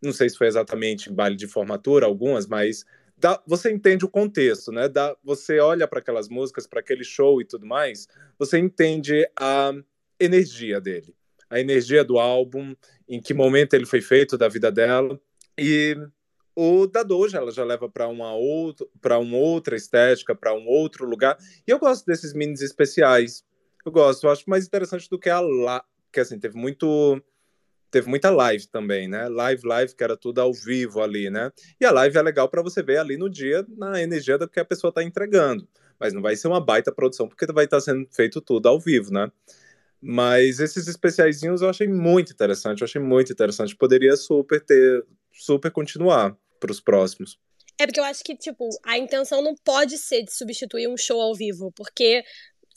[0.02, 2.86] Não sei se foi exatamente em baile de formatura, algumas, mas
[3.18, 4.90] dá, você entende o contexto, né?
[4.90, 9.72] Dá, você olha para aquelas músicas, para aquele show e tudo mais, você entende a
[10.20, 11.16] energia dele,
[11.50, 12.76] a energia do álbum,
[13.08, 15.20] em que momento ele foi feito da vida dela.
[15.58, 15.96] E
[16.56, 18.32] o da Doja, ela já leva para uma
[19.02, 21.38] para uma outra estética, para um outro lugar.
[21.68, 23.44] E eu gosto desses minis especiais.
[23.86, 27.22] Eu gosto, eu acho mais interessante do que a lá, que assim teve muito
[27.92, 29.30] teve muita live também, né?
[29.30, 31.52] Live, live, que era tudo ao vivo ali, né?
[31.80, 34.60] E a live é legal para você ver ali no dia, na energia do que
[34.60, 35.68] a pessoa está entregando.
[36.00, 38.80] Mas não vai ser uma baita produção, porque vai estar tá sendo feito tudo ao
[38.80, 39.32] vivo, né?
[40.02, 43.76] Mas esses especiaizinhos eu achei muito interessante, eu achei muito interessante.
[43.76, 47.40] Poderia super ter, super continuar para os próximos.
[47.80, 51.20] É porque eu acho que, tipo, a intenção não pode ser de substituir um show
[51.20, 52.24] ao vivo, porque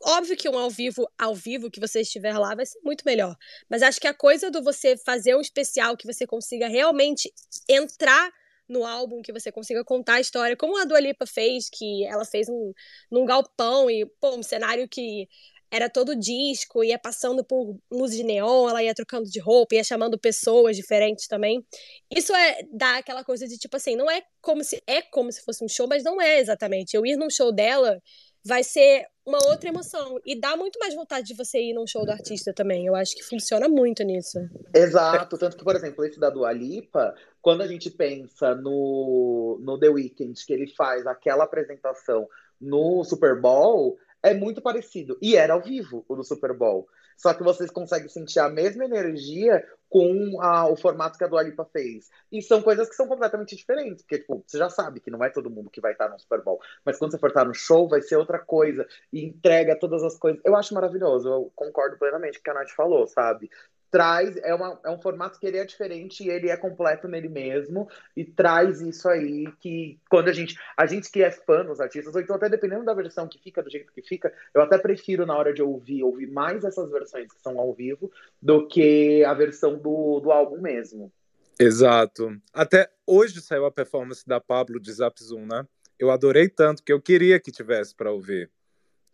[0.02, 3.36] óbvio que um ao vivo, ao vivo que você estiver lá vai ser muito melhor.
[3.68, 7.32] Mas acho que a coisa do você fazer um especial que você consiga realmente
[7.68, 8.32] entrar
[8.68, 12.24] no álbum, que você consiga contar a história, como a Dua Lipa fez, que ela
[12.24, 12.72] fez um,
[13.11, 15.28] num galpão e, pô, um cenário que
[15.70, 19.84] era todo disco, ia passando por luzes de neon, ela ia trocando de roupa, ia
[19.84, 21.64] chamando pessoas diferentes também.
[22.10, 25.42] Isso é dá aquela coisa de tipo assim, não é como se é como se
[25.42, 26.94] fosse um show, mas não é exatamente.
[26.94, 28.00] Eu ir num show dela
[28.44, 32.06] vai ser uma outra emoção e dá muito mais vontade de você ir num show
[32.06, 32.86] do artista também.
[32.86, 34.38] Eu acho que funciona muito nisso.
[34.72, 37.12] Exato, tanto que por exemplo, esse da Dua Lipa,
[37.42, 42.28] quando a gente pensa no no The Weeknd, que ele faz aquela apresentação
[42.60, 45.16] no Super Bowl, é muito parecido.
[45.22, 46.88] E era ao vivo, o do Super Bowl.
[47.16, 51.43] Só que vocês conseguem sentir a mesma energia com a, o formato que a Dua
[51.43, 52.11] Lipa fez.
[52.30, 55.30] E são coisas que são completamente diferentes, porque, tipo, você já sabe que não é
[55.30, 57.89] todo mundo que vai estar no Super Bowl, mas quando você for estar no show,
[57.89, 60.41] vai ser outra coisa, e entrega todas as coisas.
[60.45, 63.51] Eu acho maravilhoso, eu concordo plenamente com o que a Nath falou, sabe?
[63.91, 67.28] traz é, uma, é um formato que ele é diferente e ele é completo nele
[67.28, 71.80] mesmo e traz isso aí que quando a gente a gente que é fã dos
[71.80, 74.76] artistas ou então até dependendo da versão que fica do jeito que fica eu até
[74.76, 78.11] prefiro na hora de ouvir ouvir mais essas versões que são ao vivo
[78.43, 81.12] do que a versão do, do álbum mesmo
[81.58, 85.66] exato até hoje saiu a performance da Pablo de Zap Zoom né
[85.98, 88.50] eu adorei tanto que eu queria que tivesse para ouvir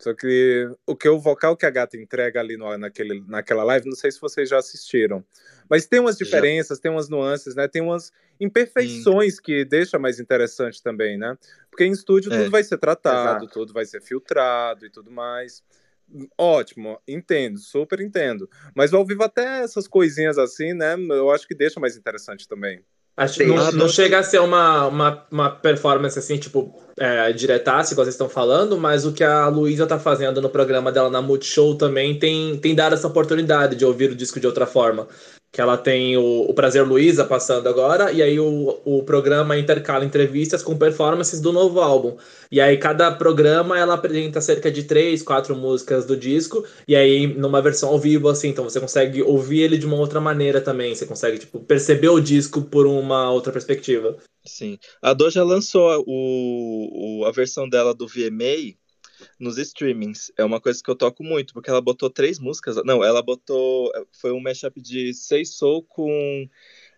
[0.03, 3.87] só que o que o vocal que a gata entrega ali no, naquele, naquela live,
[3.87, 5.23] não sei se vocês já assistiram,
[5.69, 6.81] mas tem umas diferenças, já.
[6.81, 7.69] tem umas nuances, né?
[7.69, 11.37] Tem umas imperfeições que deixa mais interessante também, né?
[11.69, 12.37] Porque em estúdio é.
[12.37, 13.53] tudo vai ser tratado, Exato.
[13.53, 15.63] tudo vai ser filtrado e tudo mais.
[16.37, 18.49] Ótimo, entendo, super entendo.
[18.75, 20.95] Mas ao vivo até essas coisinhas assim, né?
[20.95, 22.83] Eu acho que deixa mais interessante também.
[23.15, 27.93] Acho que não, não, chega a ser uma, uma, uma performance assim, tipo, é, diretasse,
[27.93, 31.21] igual vocês estão falando, mas o que a Luísa tá fazendo no programa dela na
[31.21, 35.07] Multishow também tem, tem dado essa oportunidade de ouvir o disco de outra forma.
[35.53, 40.03] Que ela tem o, o Prazer Luiza passando agora, e aí o, o programa intercala
[40.03, 42.17] entrevistas com performances do novo álbum.
[42.51, 47.27] E aí cada programa ela apresenta cerca de três, quatro músicas do disco, e aí
[47.27, 50.95] numa versão ao vivo, assim, então você consegue ouvir ele de uma outra maneira também,
[50.95, 54.17] você consegue tipo, perceber o disco por uma outra perspectiva.
[54.43, 54.79] Sim.
[55.03, 58.73] A Doja lançou o, o, a versão dela do VMA
[59.43, 60.31] nos streamings.
[60.37, 62.77] É uma coisa que eu toco muito, porque ela botou três músicas.
[62.85, 63.91] Não, ela botou.
[64.11, 66.49] Foi um mashup de Sei Soul com.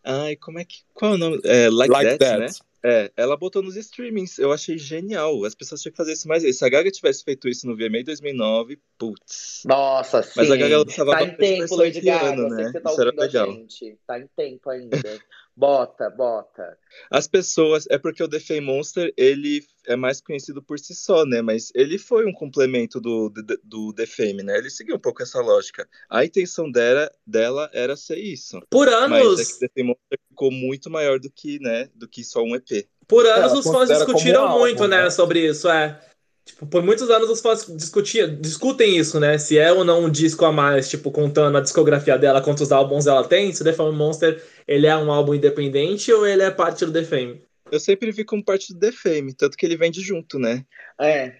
[0.03, 0.84] Ai, como é que.
[0.93, 1.41] Qual é o nome?
[1.43, 2.47] É, like, like that, that, né?
[2.88, 4.38] É, ela botou nos streamings.
[4.38, 5.43] Eu achei genial.
[5.43, 6.59] As pessoas tinham que fazer isso mais vezes.
[6.59, 9.63] Se a Gaga tivesse feito isso no VMA 2009, putz.
[9.65, 10.34] Nossa, sim.
[10.35, 12.34] Mas a Gaga lançava tá em tempo, Lady Gaga.
[12.34, 12.72] Ano, né?
[12.72, 13.51] Você tá isso era legal.
[13.51, 13.97] Gente.
[14.05, 14.97] Tá em tempo ainda.
[15.57, 16.77] Bota, bota.
[17.10, 21.26] As pessoas, é porque o The Fame Monster, ele é mais conhecido por si só,
[21.26, 21.41] né?
[21.41, 24.57] Mas ele foi um complemento do, do, do The Fame, né?
[24.57, 25.88] Ele seguiu um pouco essa lógica.
[26.10, 28.60] A intenção dela, dela era ser isso.
[28.69, 29.10] Por anos...
[29.10, 31.90] Mas é que The Fame Monster ficou muito maior do que, né?
[31.95, 32.88] Do que só um EP.
[33.07, 36.02] Por anos os fãs discutiram muito, álbum, né, né, sobre isso, é.
[36.45, 39.35] Tipo, por muitos anos os fãs discutiam, discutem isso, né?
[39.39, 43.07] Se é ou não um disco a mais, tipo, contando a discografia dela, quantos álbuns
[43.07, 46.51] ela tem, se o The Fame Monster ele é um álbum independente ou ele é
[46.51, 47.43] parte do The Fame.
[47.72, 50.63] Eu sempre vi como parte do The Fame, tanto que ele vende junto, né?
[51.01, 51.35] É.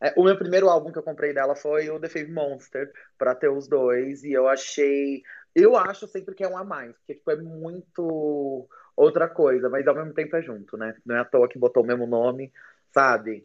[0.00, 3.34] é o meu primeiro álbum que eu comprei dela foi o The Fame Monster, pra
[3.34, 5.22] ter os dois, e eu achei.
[5.54, 8.66] Eu acho sempre que é um a mais, porque tipo, é muito
[8.96, 10.94] outra coisa, mas ao mesmo tempo é junto, né?
[11.04, 12.50] Não é à toa que botou o mesmo nome
[12.92, 13.42] sabe?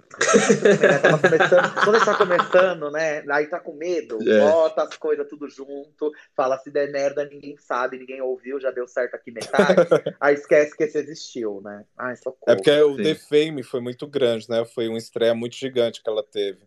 [1.83, 3.23] quando está começando, né?
[3.29, 4.39] Aí tá com medo, é.
[4.39, 8.87] bota as coisas tudo junto, fala se der merda, ninguém sabe, ninguém ouviu, já deu
[8.87, 9.75] certo aqui metade.
[10.19, 11.85] aí esquece que esse existiu, né?
[11.97, 12.51] Ai, socorro.
[12.51, 14.65] É porque o The Fame foi muito grande, né?
[14.65, 16.59] Foi uma estreia muito gigante que ela teve.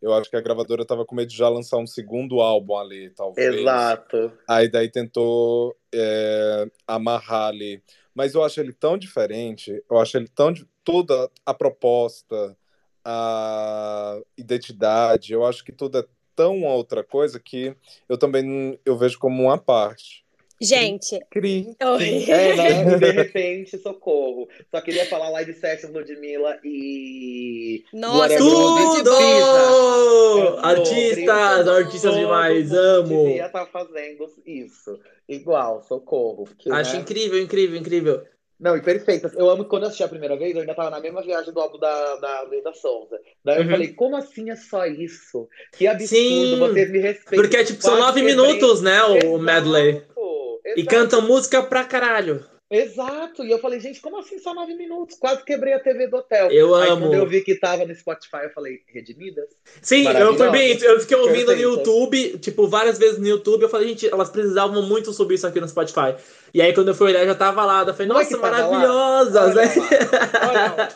[0.00, 3.10] Eu acho que a gravadora tava com medo de já lançar um segundo álbum ali,
[3.10, 3.54] talvez.
[3.54, 4.32] Exato.
[4.48, 7.80] Aí daí tentou é, amarrar ali.
[8.12, 10.52] Mas eu acho ele tão diferente, eu acho ele tão
[10.84, 12.56] toda a proposta,
[13.04, 16.04] a identidade, eu acho que tudo é
[16.34, 17.74] tão outra coisa que
[18.08, 20.22] eu também eu vejo como uma parte.
[20.62, 21.18] Gente.
[21.28, 22.30] Cri, cri.
[22.30, 24.48] É, não, de repente, socorro.
[24.70, 27.84] Só queria falar live session Ludmilla e.
[27.92, 29.10] Nossa, tudo!
[30.62, 33.24] Artistas, artistas demais, amo.
[33.24, 35.00] Devia estar tá fazendo isso.
[35.28, 36.44] Igual, socorro.
[36.44, 37.00] Porque, Acho né?
[37.00, 38.22] incrível, incrível, incrível.
[38.62, 39.28] Não, e perfeita.
[39.34, 41.52] Eu amo que quando eu assisti a primeira vez, eu ainda tava na mesma viagem
[41.52, 43.18] do álbum da, da Luísa Souza.
[43.44, 43.70] Daí eu uhum.
[43.70, 45.48] falei, como assim é só isso?
[45.72, 47.42] Que absurdo, Sim, vocês me respeitam.
[47.42, 49.38] Porque, tipo, são nove minutos, né, o Exato.
[49.40, 49.88] medley.
[49.88, 50.12] Exato.
[50.76, 52.51] E cantam música pra caralho.
[52.72, 55.18] Exato, e eu falei, gente, como assim só nove minutos?
[55.18, 56.50] Quase quebrei a TV do hotel.
[56.50, 57.02] Eu Aí, amo.
[57.02, 59.44] quando eu vi que tava no Spotify, eu falei, Redimidas?
[59.82, 61.68] Sim, eu fui bem, eu fiquei ouvindo Perfeito.
[61.68, 65.46] no YouTube, tipo, várias vezes no YouTube, eu falei, gente, elas precisavam muito subir isso
[65.46, 66.14] aqui no Spotify.
[66.54, 69.54] E aí, quando eu fui olhar, já tava lá, eu falei, é nossa, é maravilhosas!
[69.54, 70.88] Né?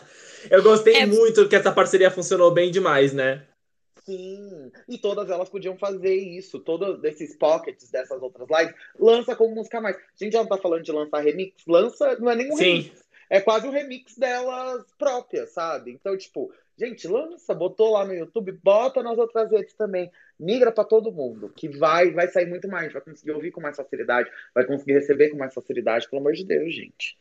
[0.50, 1.04] eu gostei é...
[1.04, 3.42] muito que essa parceria funcionou bem demais, né?
[4.06, 6.60] Sim, e todas elas podiam fazer isso.
[6.60, 9.96] Todos esses pockets dessas outras lives, lança como música mais.
[9.96, 12.64] A gente já não tá falando de lançar remix, lança, não é nem um Sim.
[12.64, 13.04] remix.
[13.28, 15.90] É quase um remix delas próprias, sabe?
[15.90, 20.08] Então, tipo, gente, lança, botou lá no YouTube, bota nas outras redes também.
[20.38, 23.76] Migra para todo mundo, que vai vai sair muito mais, vai conseguir ouvir com mais
[23.76, 27.18] facilidade, vai conseguir receber com mais facilidade, pelo amor de Deus, gente.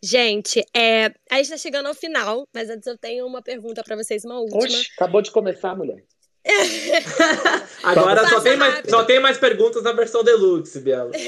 [0.00, 3.96] Gente, é, a gente tá chegando ao final, mas antes eu tenho uma pergunta para
[3.96, 4.62] vocês, uma última.
[4.62, 6.04] Oxe, acabou de começar, mulher.
[7.82, 11.10] Agora só tem, mais, só tem mais perguntas na versão deluxe, Biela.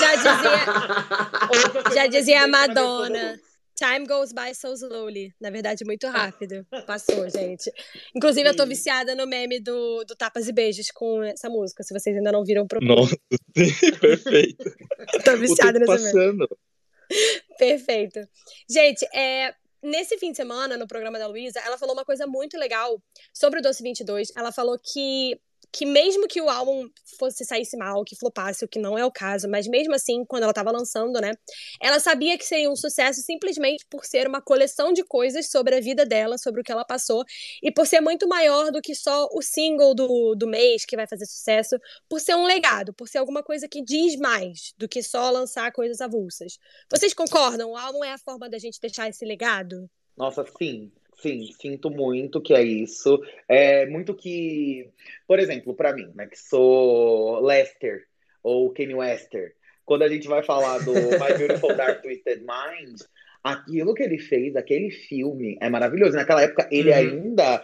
[0.00, 3.38] já dizia, já dizia a Madonna.
[3.76, 5.32] Time goes by so slowly.
[5.40, 6.66] Na verdade, muito rápido.
[6.86, 7.72] Passou, gente.
[8.14, 11.82] Inclusive, eu tô viciada no meme do, do Tapas e Beijos com essa música.
[11.82, 12.94] Se vocês ainda não viram, procura.
[12.94, 13.16] Nossa,
[14.00, 14.64] perfeito.
[15.24, 16.46] tô viciada nesse passando.
[16.46, 16.48] meme.
[17.58, 18.20] Perfeito.
[18.68, 22.56] Gente, é, nesse fim de semana, no programa da Luísa, ela falou uma coisa muito
[22.58, 23.02] legal
[23.32, 24.32] sobre o Doce 22.
[24.36, 25.40] Ela falou que
[25.72, 26.88] que mesmo que o álbum
[27.18, 30.42] fosse saísse mal, que flopasse, o que não é o caso, mas mesmo assim, quando
[30.42, 31.32] ela estava lançando, né,
[31.80, 35.80] ela sabia que seria um sucesso simplesmente por ser uma coleção de coisas sobre a
[35.80, 37.24] vida dela, sobre o que ela passou,
[37.62, 41.06] e por ser muito maior do que só o single do, do mês que vai
[41.06, 41.76] fazer sucesso,
[42.08, 45.70] por ser um legado, por ser alguma coisa que diz mais do que só lançar
[45.72, 46.58] coisas avulsas.
[46.90, 47.70] Vocês concordam?
[47.70, 49.88] O álbum é a forma da gente deixar esse legado?
[50.16, 50.90] Nossa, sim.
[51.20, 53.20] Sim, sinto muito que é isso.
[53.46, 54.88] É muito que,
[55.26, 58.06] por exemplo, para mim, né, que sou Lester
[58.42, 63.00] ou Kanye Wester, quando a gente vai falar do My Beautiful Dark Twisted Mind,
[63.44, 66.16] aquilo que ele fez, aquele filme, é maravilhoso.
[66.16, 66.96] Naquela época, ele uhum.
[66.96, 67.62] ainda,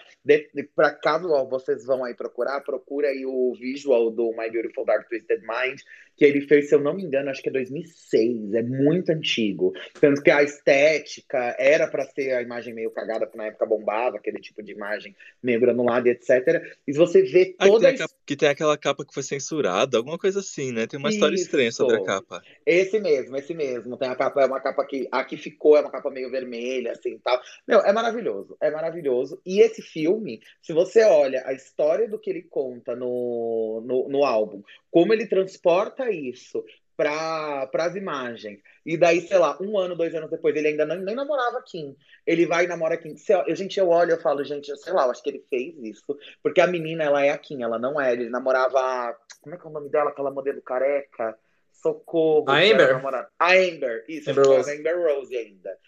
[0.75, 5.09] para caso ó, vocês vão aí procurar, procura aí o visual do My Beautiful Dark
[5.09, 5.81] Twisted Mind,
[6.17, 9.73] que ele fez, se eu não me engano, acho que é 2006, é muito antigo.
[10.01, 14.17] Tanto que a estética era para ser a imagem meio cagada, que na época bombava,
[14.17, 16.63] aquele tipo de imagem meio granulada e etc.
[16.87, 19.99] E você vê Ah, que, toda tem a que tem aquela capa que foi censurada,
[19.99, 20.87] alguma coisa assim, né?
[20.87, 22.07] Tem uma história estranha sobre a Isso.
[22.07, 22.43] capa.
[22.65, 23.97] Esse mesmo, esse mesmo.
[23.97, 26.93] Tem a capa, é uma capa que a que ficou é uma capa meio vermelha,
[26.93, 27.41] assim tal.
[27.69, 29.41] Meu, é maravilhoso, é maravilhoso.
[29.45, 34.25] E esse filme, se você olha a história do que ele conta no, no, no
[34.25, 36.65] álbum, como ele transporta isso
[36.97, 40.99] para as imagens, e daí, sei lá, um ano, dois anos depois, ele ainda nem,
[40.99, 41.95] nem namorava Kim.
[42.27, 43.17] Ele vai e namora Kim.
[43.19, 45.75] Se eu, gente, eu olho eu falo, gente, sei lá, eu acho que ele fez
[45.83, 48.15] isso, porque a menina, ela é a Kim, ela não é.
[48.15, 49.15] Ele namorava.
[49.43, 50.09] Como é que é o nome dela?
[50.11, 51.39] Aquela modelo careca?
[51.71, 52.49] Socorro.
[52.49, 52.95] A Amber?
[52.95, 54.71] namorada- A Amber, isso, Amber Rose.
[54.79, 55.79] Amber Rose ainda.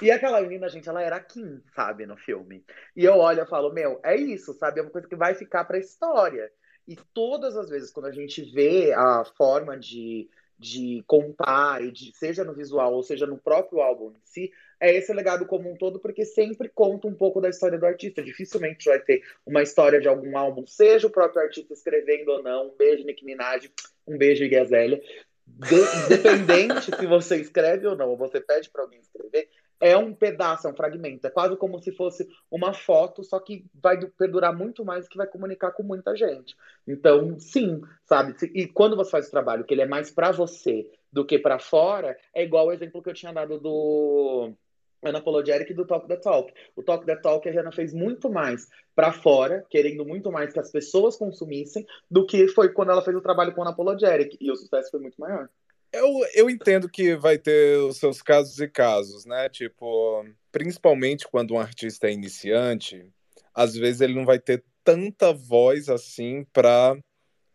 [0.00, 2.64] E aquela menina, gente, ela era a Kim, sabe, no filme.
[2.96, 4.80] E eu olho e falo, meu, é isso, sabe?
[4.80, 6.50] É uma coisa que vai ficar pra história.
[6.86, 10.28] E todas as vezes, quando a gente vê a forma de,
[10.58, 14.94] de contar, e de, seja no visual ou seja no próprio álbum em si, é
[14.94, 18.22] esse legado como um todo, porque sempre conta um pouco da história do artista.
[18.22, 22.68] Dificilmente vai ter uma história de algum álbum, seja o próprio artista escrevendo ou não.
[22.68, 23.70] Um beijo, Nick Minaj.
[24.06, 25.00] Um beijo, Iggy.
[25.46, 29.48] De- Independente se você escreve ou não, ou você pede para alguém escrever,
[29.84, 31.26] é um pedaço, é um fragmento.
[31.26, 35.26] É quase como se fosse uma foto, só que vai perdurar muito mais que vai
[35.26, 36.56] comunicar com muita gente.
[36.88, 38.34] Então, sim, sabe?
[38.54, 41.58] E quando você faz o trabalho que ele é mais para você do que para
[41.58, 44.54] fora, é igual o exemplo que eu tinha dado do
[45.02, 46.50] Unapologetic e do Talk the Talk.
[46.74, 50.60] O Talk the Talk a Rihanna fez muito mais para fora, querendo muito mais que
[50.60, 54.38] as pessoas consumissem, do que foi quando ela fez o trabalho com o Unapologetic.
[54.40, 55.50] E o sucesso foi muito maior.
[55.94, 59.48] Eu, eu entendo que vai ter os seus casos e casos, né?
[59.48, 63.06] Tipo, principalmente quando um artista é iniciante,
[63.54, 66.98] às vezes ele não vai ter tanta voz assim para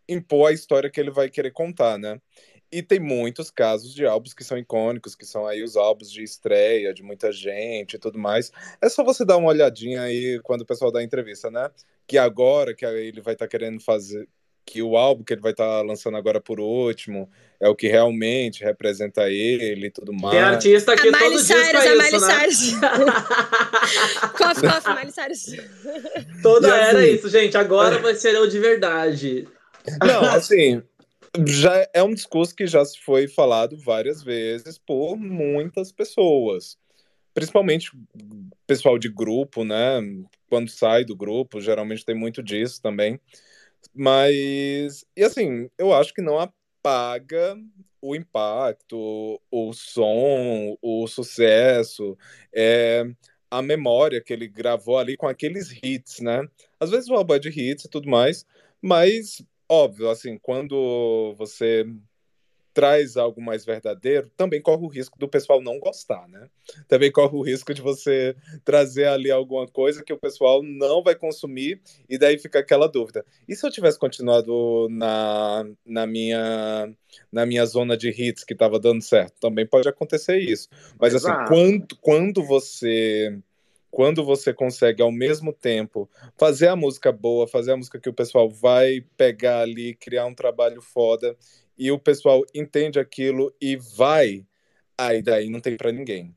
[0.08, 2.18] impor a história que ele vai querer contar, né?
[2.72, 6.22] E tem muitos casos de álbuns que são icônicos, que são aí os álbuns de
[6.22, 8.50] estreia de muita gente e tudo mais.
[8.80, 11.70] É só você dar uma olhadinha aí quando o pessoal dá entrevista, né?
[12.06, 14.26] Que agora que ele vai estar querendo fazer,
[14.64, 17.28] que o álbum que ele vai estar lançando agora por último
[17.58, 20.34] é o que realmente representa ele e tudo mais.
[20.34, 22.50] Tem artista que A Miley todo dia Cyrus, pra a isso, Miley né?
[22.50, 22.74] Cyrus.
[24.38, 26.42] coffee, coffee, Miley Cyrus.
[26.42, 27.56] Toda E era assim- isso, gente.
[27.56, 29.48] Agora vai ser eu de verdade.
[30.06, 30.82] Não, assim,
[31.46, 36.76] já é um discurso que já se foi falado várias vezes por muitas pessoas.
[37.34, 37.90] Principalmente
[38.66, 40.00] pessoal de grupo, né?
[40.48, 43.20] Quando sai do grupo, geralmente tem muito disso também.
[43.94, 47.56] Mas, e assim, eu acho que não apaga
[48.00, 52.16] o impacto, o som, o sucesso,
[52.54, 53.04] é,
[53.50, 56.46] a memória que ele gravou ali com aqueles hits, né?
[56.78, 58.46] Às vezes o álbum é de hits e tudo mais,
[58.80, 61.86] mas óbvio, assim, quando você
[62.72, 66.48] traz algo mais verdadeiro, também corre o risco do pessoal não gostar, né?
[66.88, 71.14] Também corre o risco de você trazer ali alguma coisa que o pessoal não vai
[71.14, 73.24] consumir e daí fica aquela dúvida.
[73.48, 76.92] E se eu tivesse continuado na, na minha
[77.32, 79.34] na minha zona de hits que estava dando certo?
[79.40, 80.68] Também pode acontecer isso.
[80.98, 81.52] Mas assim, Exato.
[81.52, 83.36] quando, quando você
[83.90, 88.14] quando você consegue ao mesmo tempo fazer a música boa, fazer a música que o
[88.14, 91.36] pessoal vai pegar ali, criar um trabalho foda
[91.80, 94.46] e o pessoal entende aquilo e vai,
[94.98, 96.36] aí daí não tem pra ninguém.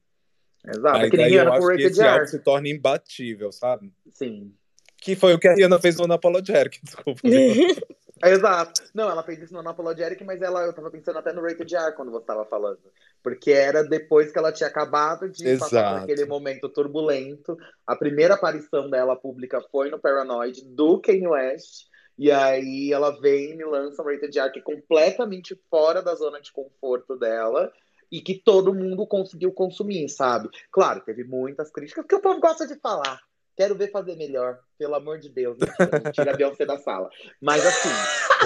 [0.65, 0.98] Exato.
[0.98, 3.91] aí que nem daí eu acho que Rated esse álbum se torna imbatível, sabe?
[4.10, 4.53] Sim.
[5.02, 7.20] Que foi o que a Rihanna fez no Unapologetic, desculpa.
[8.26, 8.84] Exato.
[8.94, 11.91] Não, ela fez isso no Unapologetic, mas ela, eu tava pensando até no Rated R
[11.91, 12.80] quando você tava falando.
[13.22, 16.03] Porque era depois que ela tinha acabado de passar por Exato.
[16.03, 17.57] aquele momento turbulento.
[17.86, 21.91] A primeira aparição dela pública foi no Paranoid, do Kanye West.
[22.18, 26.15] E aí ela vem e me lança um Rated R que é completamente fora da
[26.15, 27.72] zona de conforto dela.
[28.11, 30.48] E que todo mundo conseguiu consumir, sabe?
[30.72, 33.19] Claro, teve muitas críticas, porque o povo gosta de falar.
[33.56, 35.58] Quero ver fazer melhor, pelo amor de Deus.
[35.60, 37.10] Mentira, não tira a Beyoncé da sala.
[37.40, 37.90] Mas assim,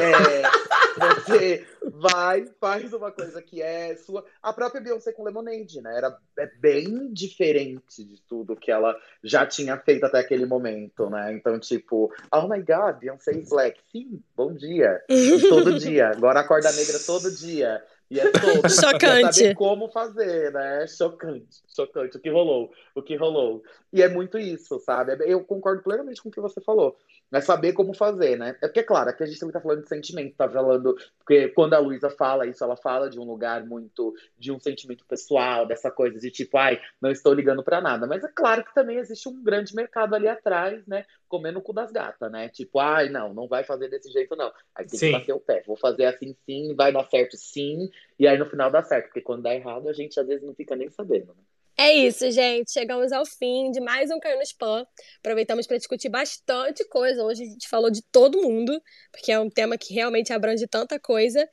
[0.02, 0.42] é,
[0.98, 4.26] você vai, faz uma coisa que é sua.
[4.42, 5.96] A própria Beyoncé com Lemonade, né?
[5.98, 11.34] Era é bem diferente de tudo que ela já tinha feito até aquele momento, né?
[11.34, 13.80] Então, tipo, oh my god, Beyoncé is black.
[13.92, 15.02] Sim, bom dia.
[15.50, 16.10] Todo dia.
[16.10, 17.82] Agora acorda negra todo dia.
[18.10, 18.70] E é todo.
[18.70, 19.36] Chocante.
[19.36, 20.88] saber como fazer, né?
[20.88, 22.18] Chocante, chocante.
[22.18, 23.62] O que rolou, o que rolou.
[23.92, 25.18] E é muito isso, sabe?
[25.26, 26.98] Eu concordo plenamente com o que você falou.
[27.32, 28.56] É saber como fazer, né?
[28.62, 30.96] É porque, claro, aqui a gente também tá falando de sentimento, tá falando.
[31.20, 34.14] Porque quando a Luísa fala isso, ela fala de um lugar muito.
[34.38, 38.08] de um sentimento pessoal, dessa coisa de tipo, ai, não estou ligando para nada.
[38.08, 41.06] Mas é claro que também existe um grande mercado ali atrás, né?
[41.28, 42.48] Comendo o cu das gatas, né?
[42.50, 44.52] Tipo, ai, não, não vai fazer desse jeito, não.
[44.74, 45.08] Aí tem sim.
[45.08, 45.64] que bater o pé.
[45.68, 47.90] Vou fazer assim sim, vai dar certo sim.
[48.18, 49.08] E aí no final dá certo.
[49.08, 51.44] Porque quando dá errado, a gente às vezes não fica nem sabendo, né?
[51.80, 52.72] É isso, gente.
[52.72, 54.86] Chegamos ao fim de mais um Caiu no Spam.
[55.20, 57.24] Aproveitamos para discutir bastante coisa.
[57.24, 58.82] Hoje a gente falou de todo mundo,
[59.12, 61.48] porque é um tema que realmente abrange tanta coisa.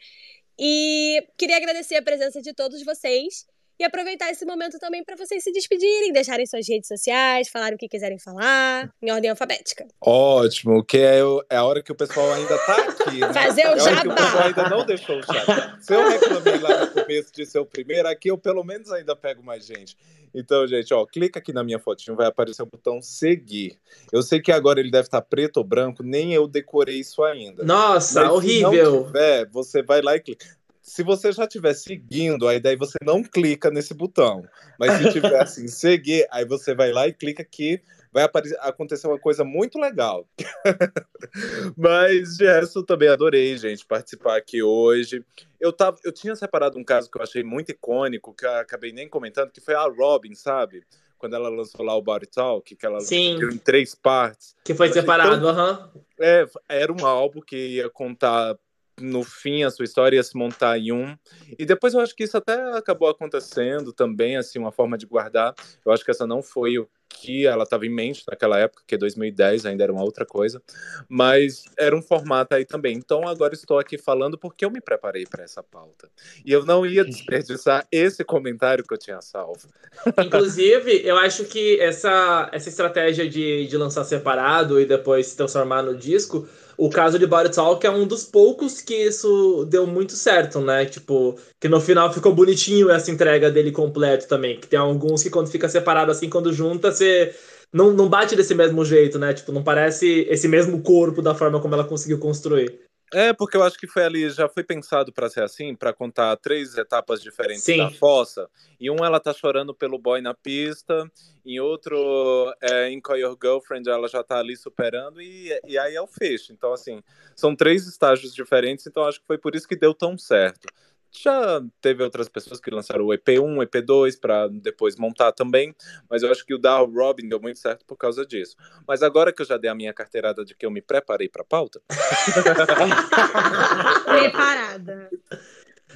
[0.58, 3.44] E queria agradecer a presença de todos vocês
[3.78, 7.78] e aproveitar esse momento também para vocês se despedirem, deixarem suas redes sociais, falarem o
[7.78, 9.86] que quiserem falar, em ordem alfabética.
[10.00, 11.20] Ótimo, que é,
[11.50, 13.18] é a hora que o pessoal ainda tá aqui.
[13.18, 13.32] Né?
[13.34, 14.00] Fazer o é jabá.
[14.02, 15.78] que o pessoal ainda não deixou o jabá.
[15.80, 19.16] Se eu reclamei lá no começo de ser o primeiro, aqui eu pelo menos ainda
[19.16, 19.96] pego mais gente.
[20.34, 23.78] Então, gente, ó, clica aqui na minha fotinho, vai aparecer o botão seguir.
[24.12, 27.62] Eu sei que agora ele deve estar preto ou branco, nem eu decorei isso ainda.
[27.62, 28.72] Nossa, Mas horrível.
[28.72, 30.44] Se não tiver, você vai lá e clica
[30.84, 34.46] se você já estiver seguindo, aí daí você não clica nesse botão.
[34.78, 37.80] Mas se tiver assim, seguir, aí você vai lá e clica aqui,
[38.12, 38.28] vai
[38.60, 40.28] acontecer uma coisa muito legal.
[41.74, 45.24] Mas de resto, também adorei, gente, participar aqui hoje.
[45.58, 48.92] Eu, tava, eu tinha separado um caso que eu achei muito icônico, que eu acabei
[48.92, 50.84] nem comentando, que foi a Robin, sabe?
[51.16, 53.38] Quando ela lançou lá o Body Talk, que ela Sim.
[53.42, 54.54] em três partes.
[54.62, 55.90] Que foi separado, aham.
[55.94, 56.02] Uhum.
[56.20, 58.54] É, era um álbum que ia contar
[59.00, 61.16] no fim a sua história ia se montar em um.
[61.58, 65.54] E depois eu acho que isso até acabou acontecendo também, assim, uma forma de guardar.
[65.84, 68.96] Eu acho que essa não foi o que ela estava em mente naquela época, que
[68.96, 70.60] 2010 ainda era uma outra coisa,
[71.08, 72.96] mas era um formato aí também.
[72.96, 76.08] Então agora estou aqui falando porque eu me preparei para essa pauta.
[76.44, 79.68] E eu não ia desperdiçar esse comentário que eu tinha salvo.
[80.24, 85.82] Inclusive, eu acho que essa, essa estratégia de, de lançar separado e depois se transformar
[85.82, 90.12] no disco o caso de Body Talk é um dos poucos que isso deu muito
[90.14, 90.84] certo, né?
[90.86, 94.58] Tipo, que no final ficou bonitinho essa entrega dele completo também.
[94.58, 97.34] Que tem alguns que quando fica separado assim, quando junta, você
[97.72, 99.32] não, não bate desse mesmo jeito, né?
[99.32, 102.80] Tipo, não parece esse mesmo corpo da forma como ela conseguiu construir.
[103.12, 106.36] É, porque eu acho que foi ali, já foi pensado para ser assim, para contar
[106.36, 107.78] três etapas diferentes Sim.
[107.78, 108.48] da fossa.
[108.80, 111.10] E um ela tá chorando pelo boy na pista,
[111.44, 115.94] em outro, é, em Call Your Girlfriend, ela já tá ali superando, e, e aí
[115.94, 116.52] é o fecho.
[116.52, 117.02] Então, assim,
[117.36, 120.66] são três estágios diferentes, então acho que foi por isso que deu tão certo.
[121.16, 125.74] Já teve outras pessoas que lançaram o EP1, o EP2 para depois montar também,
[126.10, 128.56] mas eu acho que o da Robin deu muito certo por causa disso.
[128.86, 131.42] Mas agora que eu já dei a minha carteirada de que eu me preparei para
[131.42, 131.80] a pauta.
[134.04, 135.10] Preparada.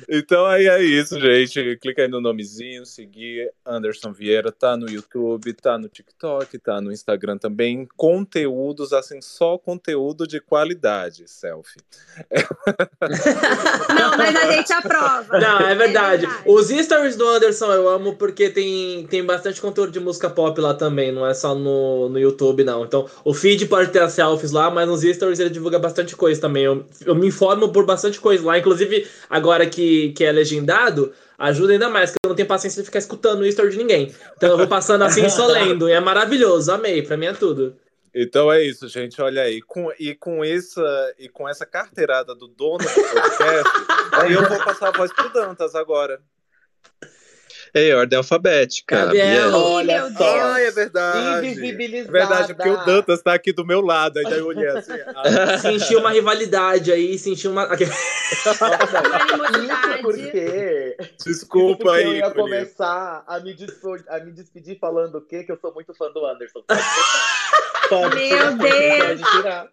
[0.08, 1.76] Então aí é isso, gente.
[1.76, 6.92] Clica aí no nomezinho, seguir Anderson Vieira, tá no YouTube, tá no TikTok, tá no
[6.92, 7.88] Instagram também.
[7.96, 11.80] Conteúdos, assim, só conteúdo de qualidade, selfie.
[13.88, 15.38] Não, mas a gente aprova.
[15.38, 16.24] Não, é verdade.
[16.24, 16.42] é verdade.
[16.46, 20.74] Os stories do Anderson eu amo porque tem, tem bastante conteúdo de música pop lá
[20.74, 22.84] também, não é só no, no YouTube, não.
[22.84, 26.40] Então, o feed pode ter as selfies lá, mas nos stories ele divulga bastante coisa
[26.40, 26.64] também.
[26.64, 31.73] Eu, eu me informo por bastante coisa lá, inclusive agora que que, é legendado, ajuda
[31.73, 34.15] ainda mais, porque eu não tenho paciência de ficar escutando o story de ninguém.
[34.36, 37.77] Então eu vou passando assim só lendo, e é maravilhoso, amei, pra mim é tudo.
[38.15, 39.20] Então é isso, gente.
[39.20, 39.60] Olha aí.
[39.62, 43.70] Com, e, com essa, e com essa carteirada do dono do podcast,
[44.12, 46.20] aí eu vou passar a voz pro Dantas agora.
[47.74, 48.96] É, ordem alfabética.
[48.96, 50.40] Gabriel, olha Meu só.
[50.40, 51.46] Ai, é verdade.
[51.46, 52.08] Invisibilizada.
[52.08, 54.18] É verdade, porque o Dantas tá aqui do meu lado.
[54.18, 54.92] Aí daí eu olhei assim.
[55.18, 55.58] Ah.
[55.58, 57.68] Senti uma rivalidade aí, senti uma.
[57.74, 58.58] Isso
[60.02, 60.96] porque.
[61.24, 62.04] Desculpa porque aí.
[62.04, 65.44] Eu ia começar a me, despedir, a me despedir falando o quê?
[65.44, 66.62] Que eu sou muito fã do Anderson.
[67.88, 69.20] Pode Meu Deus!
[69.20, 69.68] Pode tirar.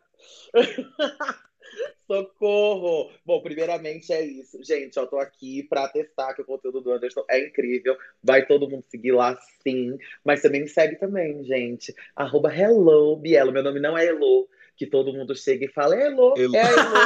[2.08, 3.12] Socorro!
[3.26, 4.64] Bom, primeiramente é isso.
[4.64, 7.98] Gente, eu tô aqui pra testar que o conteúdo do Anderson é incrível.
[8.24, 9.98] Vai todo mundo seguir lá, sim.
[10.24, 11.94] Mas também me segue também, gente.
[12.16, 13.52] Arroba Hello Bielo.
[13.52, 14.48] Meu nome não é Elo,
[14.78, 16.56] que todo mundo chega e fala Elo, Elo.
[16.56, 16.98] é Elo,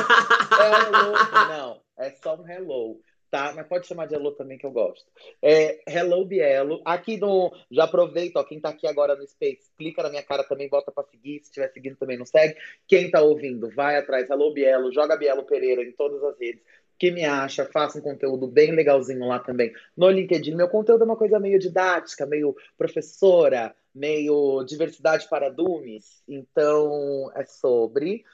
[0.60, 1.14] é Elo.
[1.50, 3.00] Não, é só um Hello
[3.30, 3.54] tá?
[3.56, 5.06] Mas pode chamar de Hello também, que eu gosto.
[5.42, 6.82] É, Hello Bielo.
[6.86, 7.52] Aqui no.
[7.72, 10.92] Já aproveita, ó, quem tá aqui agora no Space, clica na minha cara também, bota
[10.92, 11.40] pra seguir.
[11.40, 12.56] Se estiver seguindo também, não segue.
[12.88, 16.64] Quem tá ouvindo, vai atrás, Hello Bielo, joga Bielo Pereira em todas as redes.
[16.98, 20.54] Que me acha, faça um conteúdo bem legalzinho lá também no LinkedIn.
[20.54, 26.22] Meu conteúdo é uma coisa meio didática, meio professora, meio diversidade para dumes.
[26.28, 28.26] Então, é sobre.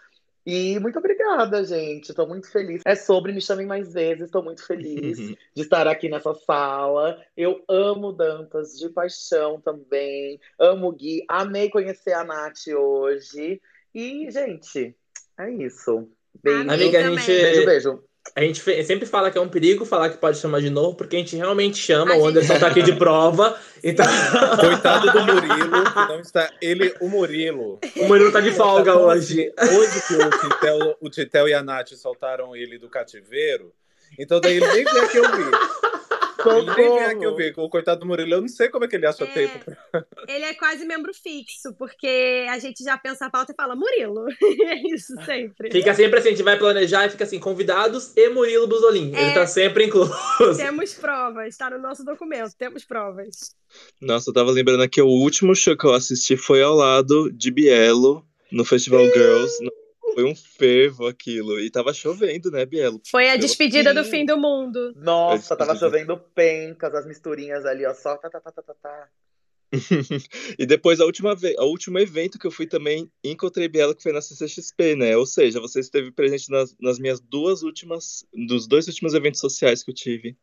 [0.46, 2.10] E muito obrigada, gente.
[2.10, 2.84] Estou muito feliz.
[2.86, 4.26] É sobre Me Chamem Mais Vezes.
[4.26, 5.18] Estou muito feliz
[5.56, 7.20] de estar aqui nessa sala.
[7.36, 10.40] Eu amo Dantas de paixão também.
[10.60, 11.26] Amo Gui.
[11.28, 13.60] Amei conhecer a Nath hoje.
[13.94, 14.96] E, gente,
[15.40, 16.08] é isso.
[16.44, 18.04] Beijo, Amiga, a gente, beijo, beijo.
[18.34, 21.16] A gente sempre fala que é um perigo falar que pode chamar de novo, porque
[21.16, 22.14] a gente realmente chama.
[22.14, 23.58] A o gente- Anderson tá aqui de prova.
[23.84, 24.06] Então,
[24.60, 26.50] Coitado do Murilo, que não está.
[26.62, 27.80] Ele, o Murilo.
[27.98, 29.52] o Murilo tá de folga hoje.
[29.58, 33.72] Hoje que o Titel, o Titel e a Nath soltaram ele do cativeiro,
[34.20, 35.52] então daí ele nem vem aqui ouvir.
[36.50, 37.54] Ele nem vem aqui ouvir.
[37.58, 39.28] O coitado do Murilo, eu não sei como é que ele acha É.
[39.28, 39.72] tempo.
[40.28, 44.26] Ele é quase membro fixo, porque a gente já pensa a pauta e fala Murilo.
[44.66, 45.72] é isso sempre.
[45.72, 49.10] Fica sempre assim, a gente vai planejar e fica assim, convidados e Murilo Buzolin.
[49.16, 49.34] Ele É.
[49.34, 50.14] tá sempre incluso.
[50.58, 53.56] Temos provas, tá no nosso documento, temos provas.
[54.02, 57.52] Nossa, eu tava lembrando aqui, o último show que eu assisti foi ao lado de
[57.52, 59.54] Bielo, no Festival Girls.
[60.16, 61.60] Foi um fervo aquilo.
[61.60, 63.02] E tava chovendo, né, Bielo?
[63.12, 64.94] Foi a despedida do fim do mundo.
[64.96, 69.10] Nossa, tava chovendo pencas, as misturinhas ali, ó, só tá, tá, tá, tá, tá, tá.
[70.58, 74.04] e depois, a última vez, o último evento que eu fui também, encontrei Bielo, que
[74.04, 75.18] foi na CCXP, né?
[75.18, 79.84] Ou seja, você esteve presente nas, nas minhas duas últimas, dos dois últimos eventos sociais
[79.84, 80.38] que eu tive.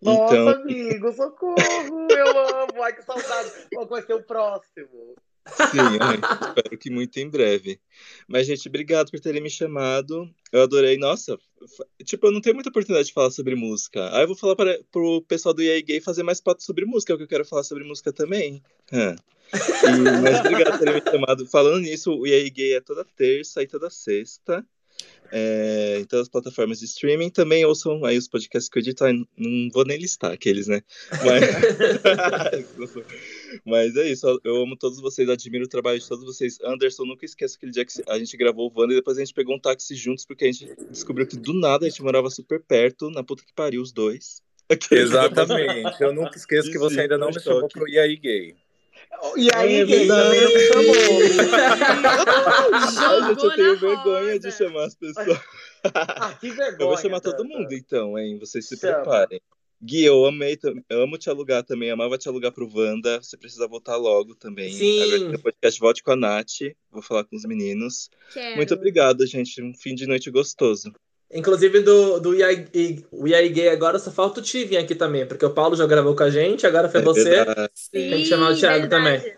[0.00, 2.06] Nossa, Então, amigo, socorro!
[2.10, 2.82] Eu amo!
[2.82, 3.50] Ai, que saudade!
[3.74, 5.16] Qual vai ser o próximo?
[5.70, 7.78] Sim, espero que muito em breve.
[8.26, 10.28] Mas, gente, obrigado por terem me chamado.
[10.52, 10.96] Eu adorei.
[10.98, 11.38] Nossa,
[12.04, 14.14] tipo, eu não tenho muita oportunidade de falar sobre música.
[14.14, 17.12] Aí eu vou falar para pro pessoal do EA Gay fazer mais pato sobre música,
[17.14, 18.62] porque eu quero falar sobre música também.
[19.52, 21.46] E- mas obrigado por terem me chamado.
[21.46, 24.64] Falando nisso, o EA Gay é toda terça e toda sexta.
[25.30, 27.30] é, em todas as plataformas de streaming.
[27.30, 29.04] Também ouçam aí os podcasts que eu edito.
[29.36, 30.82] Não vou nem listar aqueles, né?
[31.24, 31.42] Mas,
[33.64, 34.40] mas é isso.
[34.44, 36.58] Eu amo todos vocês, admiro o trabalho de todos vocês.
[36.62, 39.34] Anderson, nunca esqueço aquele dia que a gente gravou o Wanda e depois a gente
[39.34, 42.60] pegou um táxi juntos, porque a gente descobriu que do nada a gente morava super
[42.62, 44.42] perto, na puta que pariu, os dois.
[44.90, 46.00] Exatamente.
[46.02, 48.56] Eu nunca esqueço que você ainda não me chamou pro E aí Gay.
[49.36, 50.94] E aí, É gay, também não me chamou.
[52.72, 54.38] Ai, gente, eu tenho vergonha roda.
[54.38, 55.38] de chamar as pessoas.
[55.94, 56.76] Ah, que vergonha.
[56.80, 58.38] Eu vou chamar todo mundo, então, hein?
[58.38, 58.94] Vocês se Chama.
[59.02, 59.40] preparem.
[59.82, 60.58] Gui, eu amei,
[60.88, 63.20] eu amo te alugar também, amava te alugar pro Wanda.
[63.22, 64.72] Você precisa voltar logo também.
[64.72, 65.02] Sim.
[65.02, 66.74] Agora que no podcast volte com a Nath.
[66.90, 68.08] Vou falar com os meninos.
[68.32, 68.56] Quero.
[68.56, 69.62] Muito obrigado, gente.
[69.62, 70.92] Um fim de noite gostoso.
[71.32, 72.30] Inclusive do, do
[73.50, 76.22] Gay agora só falta o Ti vir aqui também, porque o Paulo já gravou com
[76.22, 77.24] a gente, agora foi É você.
[77.24, 77.72] verdade.
[77.74, 79.36] Sim, Tem que chamar o Thiago verdade.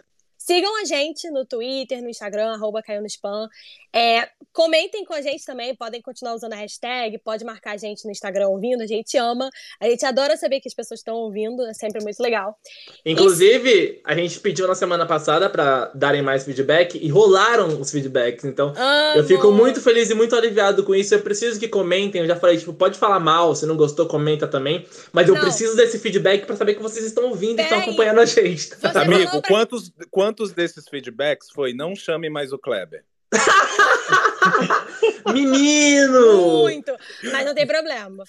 [0.48, 3.46] Sigam a gente no Twitter, no Instagram, arroba caiu no spam.
[3.94, 8.02] É, comentem com a gente também, podem continuar usando a hashtag, pode marcar a gente
[8.06, 9.50] no Instagram ouvindo, a gente ama.
[9.78, 12.56] A gente adora saber que as pessoas estão ouvindo, é sempre muito legal.
[13.04, 18.44] Inclusive, a gente pediu na semana passada pra darem mais feedback e rolaram os feedbacks.
[18.46, 18.72] Então,
[19.14, 19.24] eu Amo!
[19.28, 21.14] fico muito feliz e muito aliviado com isso.
[21.14, 22.22] Eu preciso que comentem.
[22.22, 24.86] Eu já falei, tipo, pode falar mal, se não gostou, comenta também.
[25.12, 25.42] Mas eu Não.
[25.42, 28.68] preciso desse feedback pra saber que vocês estão ouvindo e estão acompanhando a gente.
[28.68, 33.04] Você Amigo, pra- quantos, quantos desses feedbacks foi não chame mais o Kleber?
[35.32, 36.62] Menino!
[36.62, 36.96] Muito!
[37.30, 38.24] Mas não tem problema.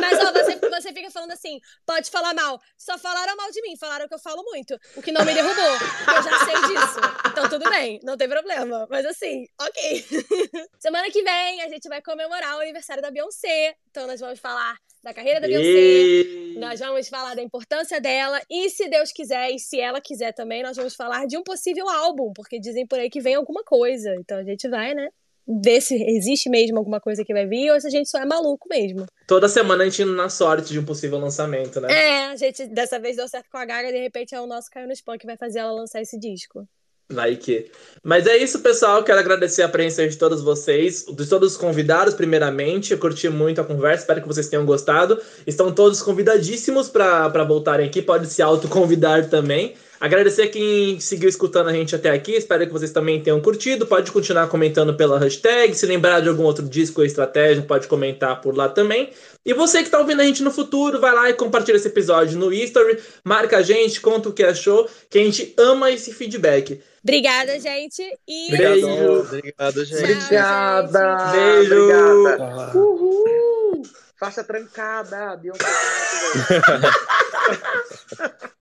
[0.00, 2.60] Mas ó, você, você fica falando assim: pode falar mal.
[2.76, 4.78] Só falaram mal de mim, falaram que eu falo muito.
[4.96, 5.64] O que não me derrubou.
[5.64, 7.00] Eu já sei disso.
[7.30, 8.86] Então tudo bem, não tem problema.
[8.90, 10.04] Mas assim, ok.
[10.78, 13.76] Semana que vem a gente vai comemorar o aniversário da Beyoncé.
[13.90, 15.68] Então nós vamos falar da carreira da Beyoncé.
[15.68, 16.56] E...
[16.58, 20.62] Nós vamos falar da importância dela e, se Deus quiser, e se ela quiser também,
[20.62, 24.14] nós vamos falar de um possível álbum, porque dizem por aí que vem alguma coisa.
[24.14, 25.08] Então a gente vai, né?
[25.46, 28.24] Ver se existe mesmo alguma coisa que vai vir ou se a gente só é
[28.24, 29.04] maluco mesmo.
[29.26, 31.92] Toda semana a gente indo na sorte de um possível lançamento, né?
[31.92, 34.70] É, a gente dessa vez deu certo com a Gaga, de repente é o nosso
[34.70, 36.66] Caiu no Spam que vai fazer ela lançar esse disco.
[37.10, 37.70] Vai que.
[38.02, 39.02] Mas é isso, pessoal.
[39.02, 42.92] Quero agradecer a presença de todos vocês, de todos os convidados, primeiramente.
[42.92, 45.20] Eu curti muito a conversa, espero que vocês tenham gostado.
[45.46, 49.74] Estão todos convidadíssimos para voltarem aqui, pode se autoconvidar também.
[50.00, 53.86] Agradecer quem seguiu escutando a gente até aqui, espero que vocês também tenham curtido.
[53.86, 55.74] Pode continuar comentando pela hashtag.
[55.74, 59.10] Se lembrar de algum outro disco ou estratégia, pode comentar por lá também.
[59.46, 62.38] E você que está ouvindo a gente no futuro, vai lá e compartilha esse episódio
[62.38, 66.80] no History, marca a gente, conta o que achou, que a gente ama esse feedback.
[67.04, 68.02] Obrigada, gente.
[68.26, 69.20] E Beijo.
[69.20, 70.02] Obrigado, gente.
[70.02, 71.32] Obrigada!
[71.32, 71.74] Beijo.
[71.74, 72.78] Obrigada.
[72.78, 73.82] Uhul!
[74.18, 75.36] Faixa trancada!
[75.36, 75.64] Beyoncé.